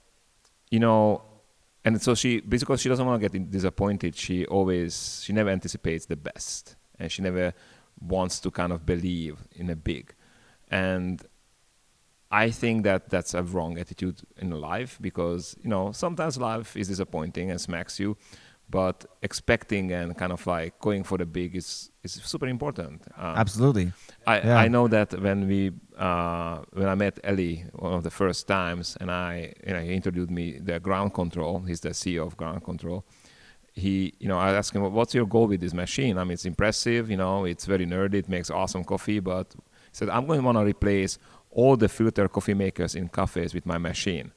you 0.70 0.80
know, 0.80 1.22
and 1.84 2.00
so 2.00 2.14
she 2.14 2.40
basically 2.40 2.76
she 2.78 2.88
doesn't 2.88 3.06
want 3.06 3.22
to 3.22 3.28
get 3.28 3.50
disappointed. 3.50 4.16
She 4.16 4.46
always 4.46 5.22
she 5.24 5.32
never 5.32 5.50
anticipates 5.50 6.06
the 6.06 6.16
best, 6.16 6.76
and 6.98 7.10
she 7.10 7.22
never 7.22 7.52
wants 8.00 8.40
to 8.40 8.50
kind 8.50 8.72
of 8.72 8.86
believe 8.86 9.44
in 9.54 9.70
a 9.70 9.76
big, 9.76 10.14
and 10.70 11.22
I 12.30 12.50
think 12.50 12.84
that 12.84 13.10
that's 13.10 13.34
a 13.34 13.42
wrong 13.42 13.78
attitude 13.78 14.20
in 14.38 14.50
life 14.50 14.98
because 15.00 15.56
you 15.62 15.68
know 15.68 15.92
sometimes 15.92 16.38
life 16.38 16.76
is 16.76 16.88
disappointing 16.88 17.50
and 17.50 17.60
smacks 17.60 17.98
you, 17.98 18.16
but 18.70 19.04
expecting 19.22 19.90
and 19.92 20.16
kind 20.16 20.32
of 20.32 20.46
like 20.46 20.78
going 20.78 21.02
for 21.02 21.18
the 21.18 21.26
big 21.26 21.56
is 21.56 21.90
is 22.04 22.12
super 22.12 22.46
important. 22.46 23.02
Um, 23.16 23.36
Absolutely. 23.36 23.92
I, 24.26 24.40
Yeah. 24.40 24.56
I 24.58 24.68
know 24.68 24.86
that 24.88 25.20
when 25.20 25.48
we 25.48 25.72
uh, 25.98 26.60
when 26.72 26.86
I 26.86 26.94
met 26.94 27.18
Ellie 27.24 27.64
one 27.74 27.94
of 27.94 28.04
the 28.04 28.10
first 28.10 28.46
times, 28.46 28.96
and 29.00 29.10
I 29.10 29.52
you 29.66 29.72
know 29.72 29.80
he 29.80 29.92
introduced 29.92 30.30
me 30.30 30.58
the 30.58 30.78
ground 30.78 31.12
control. 31.14 31.60
He's 31.60 31.80
the 31.80 31.90
CEO 31.90 32.26
of 32.26 32.36
ground 32.36 32.62
control. 32.62 33.04
He 33.72 34.14
you 34.20 34.28
know 34.28 34.38
I 34.38 34.52
asked 34.52 34.74
him 34.74 34.92
what's 34.92 35.14
your 35.14 35.26
goal 35.26 35.48
with 35.48 35.60
this 35.60 35.74
machine? 35.74 36.16
I 36.16 36.22
mean 36.22 36.34
it's 36.34 36.44
impressive, 36.44 37.10
you 37.10 37.16
know 37.16 37.44
it's 37.44 37.66
very 37.66 37.86
nerdy, 37.86 38.14
it 38.14 38.28
makes 38.28 38.50
awesome 38.50 38.84
coffee, 38.84 39.18
but 39.18 39.52
he 39.52 39.94
said 39.98 40.10
I'm 40.10 40.26
going 40.26 40.40
to 40.40 40.46
want 40.46 40.58
to 40.58 40.64
replace 40.64 41.18
all 41.50 41.76
the 41.76 41.88
filter 41.88 42.28
coffee 42.28 42.54
makers 42.54 42.94
in 42.94 43.08
cafes 43.08 43.54
with 43.54 43.66
my 43.66 43.78
machine. 43.78 44.32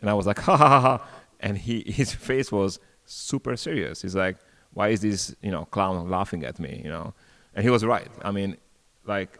And 0.00 0.08
I 0.08 0.14
was 0.14 0.26
like 0.26 0.38
ha 0.46 0.56
ha 0.56 0.68
ha, 0.68 0.80
ha. 0.80 1.08
and 1.40 1.58
he 1.58 1.80
his 1.86 2.12
face 2.12 2.50
was 2.50 2.78
super 3.04 3.56
serious. 3.56 4.02
He's 4.02 4.14
like 4.14 4.36
why 4.72 4.88
is 4.88 5.00
this 5.00 5.34
you 5.42 5.50
know 5.50 5.64
clown 5.66 6.08
laughing 6.08 6.44
at 6.44 6.58
me 6.58 6.80
you 6.84 6.90
know 6.90 7.14
and 7.54 7.64
he 7.64 7.70
was 7.70 7.84
right 7.84 8.08
i 8.22 8.30
mean 8.30 8.56
like 9.06 9.38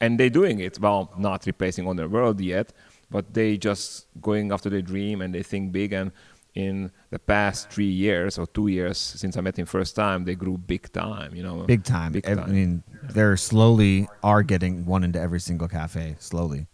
and 0.00 0.18
they're 0.18 0.30
doing 0.30 0.60
it 0.60 0.78
well 0.80 1.12
not 1.18 1.44
replacing 1.46 1.86
on 1.86 1.96
the 1.96 2.08
world 2.08 2.40
yet 2.40 2.72
but 3.10 3.34
they 3.34 3.56
just 3.56 4.06
going 4.20 4.50
after 4.52 4.70
their 4.70 4.82
dream 4.82 5.20
and 5.20 5.34
they 5.34 5.42
think 5.42 5.72
big 5.72 5.92
and 5.92 6.10
in 6.54 6.90
the 7.10 7.18
past 7.18 7.68
three 7.70 7.90
years 7.90 8.38
or 8.38 8.46
two 8.46 8.68
years 8.68 8.96
since 8.96 9.36
i 9.36 9.40
met 9.40 9.58
him 9.58 9.66
first 9.66 9.96
time 9.96 10.24
they 10.24 10.36
grew 10.36 10.56
big 10.56 10.90
time 10.92 11.34
you 11.34 11.42
know 11.42 11.64
Big 11.64 11.82
time. 11.84 12.12
big 12.12 12.24
time 12.24 12.38
I 12.38 12.46
mean, 12.46 12.82
they're 13.02 13.36
slowly 13.36 14.08
are 14.22 14.42
getting 14.42 14.86
one 14.86 15.02
into 15.04 15.20
every 15.20 15.40
single 15.40 15.68
cafe. 15.68 16.16
Slowly. 16.18 16.66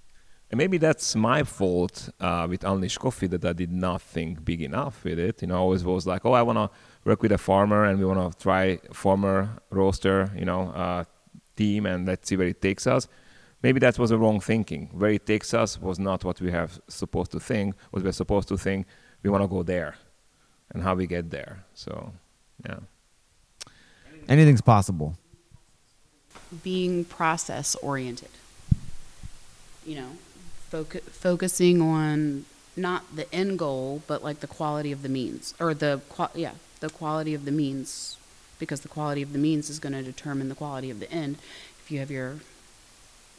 And 0.51 0.59
maybe 0.59 0.79
that's 0.79 1.15
my 1.15 1.45
fault 1.45 2.09
uh, 2.21 2.47
with 2.51 2.65
Unleash 2.65 2.99
Coffee 2.99 3.29
that 3.29 3.45
I 3.45 3.53
did 3.53 3.71
not 3.73 4.03
think 4.03 4.45
big 4.45 4.61
enough 4.63 5.05
with 5.05 5.19
it. 5.19 5.43
You 5.43 5.49
know, 5.49 5.55
I 5.55 5.59
always 5.59 5.85
was 5.85 6.07
like, 6.07 6.25
oh, 6.25 6.33
I 6.33 6.43
want 6.43 6.59
to 6.59 6.69
work 7.05 7.23
with 7.23 7.31
a 7.33 7.39
farmer 7.39 7.85
and 7.85 7.99
we 8.01 8.05
want 8.05 8.33
to 8.33 8.39
try 8.43 8.79
farmer 8.93 9.59
roaster, 9.71 10.31
you 10.37 10.45
know, 10.45 10.63
uh, 10.71 11.05
team 11.57 11.87
and 11.87 12.07
let's 12.07 12.29
see 12.29 12.37
where 12.37 12.49
it 12.49 12.61
takes 12.61 12.87
us. 12.87 13.07
Maybe 13.63 13.79
that 13.81 13.99
was 13.99 14.11
a 14.11 14.19
wrong 14.19 14.41
thinking. 14.41 14.89
Where 14.93 15.11
it 15.11 15.25
takes 15.27 15.55
us 15.55 15.81
was 15.81 15.99
not 15.99 16.25
what 16.25 16.41
we 16.41 16.51
have 16.51 16.81
supposed 16.89 17.31
to 17.33 17.41
think. 17.41 17.77
What 17.91 18.03
we're 18.03 18.13
supposed 18.13 18.49
to 18.49 18.57
think, 18.59 18.87
we 19.23 19.31
want 19.31 19.43
to 19.43 19.49
go 19.49 19.63
there, 19.63 19.97
and 20.71 20.83
how 20.83 20.95
we 20.95 21.07
get 21.07 21.31
there. 21.31 21.65
So, 21.75 22.13
yeah. 22.65 22.79
Anything's 24.29 24.61
possible. 24.61 25.17
being 26.63 27.05
process 27.05 27.75
oriented. 27.77 28.29
You 29.87 29.97
know, 29.97 30.11
foc- 30.73 31.03
focusing 31.03 31.81
on 31.81 32.45
not 32.77 33.15
the 33.15 33.33
end 33.35 33.59
goal, 33.59 34.03
but 34.07 34.23
like 34.23 34.41
the 34.41 34.47
quality 34.47 34.93
of 34.93 35.03
the 35.03 35.09
means, 35.09 35.55
or 35.61 35.75
the 35.75 36.01
qua- 36.09 36.31
yeah, 36.35 36.53
the 36.81 36.91
quality 36.91 37.35
of 37.35 37.45
the 37.45 37.53
means, 37.53 38.17
because 38.59 38.81
the 38.83 38.89
quality 38.89 39.23
of 39.23 39.33
the 39.33 39.39
means 39.39 39.71
is 39.71 39.79
going 39.79 39.93
to 39.93 40.03
determine 40.03 40.49
the 40.49 40.55
quality 40.55 40.91
of 40.91 41.01
the 41.01 41.11
end. 41.11 41.39
If 41.83 41.91
you 41.91 41.99
have 42.01 42.11
your 42.11 42.37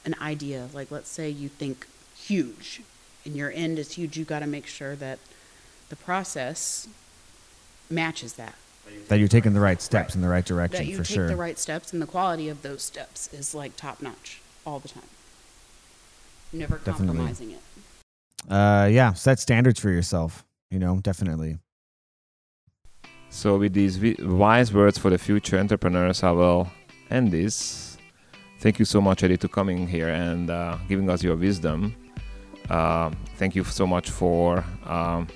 an 0.03 0.15
idea, 0.21 0.67
like 0.73 0.89
let's 0.91 1.09
say 1.09 1.29
you 1.29 1.47
think 1.47 1.88
huge, 2.15 2.82
and 3.23 3.36
your 3.36 3.51
end 3.51 3.77
is 3.77 3.93
huge, 3.93 4.17
you 4.17 4.25
got 4.25 4.39
to 4.39 4.47
make 4.47 4.67
sure 4.67 4.95
that 4.95 5.19
the 5.92 5.96
process 5.98 6.88
matches 7.89 8.34
that 8.34 8.56
That 9.10 9.20
you're 9.20 9.28
taking 9.28 9.54
the 9.54 9.60
right 9.60 9.82
steps 9.82 10.16
in 10.16 10.22
the 10.22 10.30
right 10.30 10.46
direction 10.46 10.72
that 10.72 10.86
direction 10.86 10.92
you 10.92 10.98
for 10.98 11.04
take 11.04 11.16
sure. 11.16 11.28
the 11.28 11.36
right 11.36 11.60
steps 11.60 11.92
and 11.94 12.02
the 12.02 12.06
quality 12.08 12.48
of 12.48 12.62
those 12.62 12.82
steps 12.82 13.32
is 13.34 13.54
like 13.54 13.76
top 13.76 14.02
notch 14.02 14.42
all 14.66 14.80
the 14.80 14.88
time. 14.88 15.04
Never 16.54 16.78
Definitely. 16.78 17.08
compromising 17.08 17.52
it. 17.52 17.60
Uh, 18.50 18.88
yeah, 18.89 19.12
set 19.14 19.38
standards 19.39 19.80
for 19.82 19.89
yourself. 19.89 20.46
You 20.70 20.80
know, 20.80 21.00
definitely. 21.02 21.60
So, 23.30 23.58
with 23.58 23.74
these 23.74 24.00
wise 24.20 24.74
words 24.74 24.98
for 24.98 25.10
the 25.10 25.18
future 25.18 25.58
entrepreneurs, 25.60 26.24
I 26.24 26.32
will 26.32 26.70
end 27.10 27.32
this. 27.32 27.98
Thank 28.60 28.80
you 28.80 28.86
so 28.86 29.00
much, 29.02 29.24
Eddie, 29.24 29.38
to 29.38 29.48
coming 29.50 29.88
here 29.88 30.10
and 30.10 30.50
uh, 30.50 30.78
giving 30.88 31.10
us 31.10 31.22
your 31.24 31.36
wisdom. 31.36 31.96
Uh, 32.70 33.12
thank 33.38 33.56
you 33.56 33.64
so 33.64 33.86
much 33.86 34.10
for 34.10 34.64
um, 34.86 35.28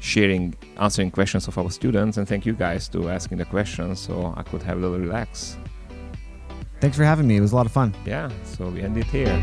sharing, 0.00 0.54
answering 0.78 1.10
questions 1.10 1.46
of 1.46 1.56
our 1.58 1.70
students, 1.70 2.16
and 2.16 2.26
thank 2.26 2.44
you 2.44 2.52
guys 2.52 2.88
to 2.88 3.08
asking 3.08 3.38
the 3.38 3.44
questions 3.44 4.00
so 4.00 4.34
I 4.36 4.42
could 4.42 4.62
have 4.62 4.78
a 4.78 4.80
little 4.80 4.98
relax. 4.98 5.56
Thanks 6.80 6.96
for 6.96 7.04
having 7.04 7.26
me. 7.26 7.36
It 7.36 7.40
was 7.40 7.52
a 7.52 7.56
lot 7.56 7.66
of 7.66 7.72
fun. 7.72 7.94
Yeah, 8.06 8.30
so 8.44 8.68
we 8.68 8.80
end 8.80 8.96
it 8.96 9.04
here. 9.04 9.36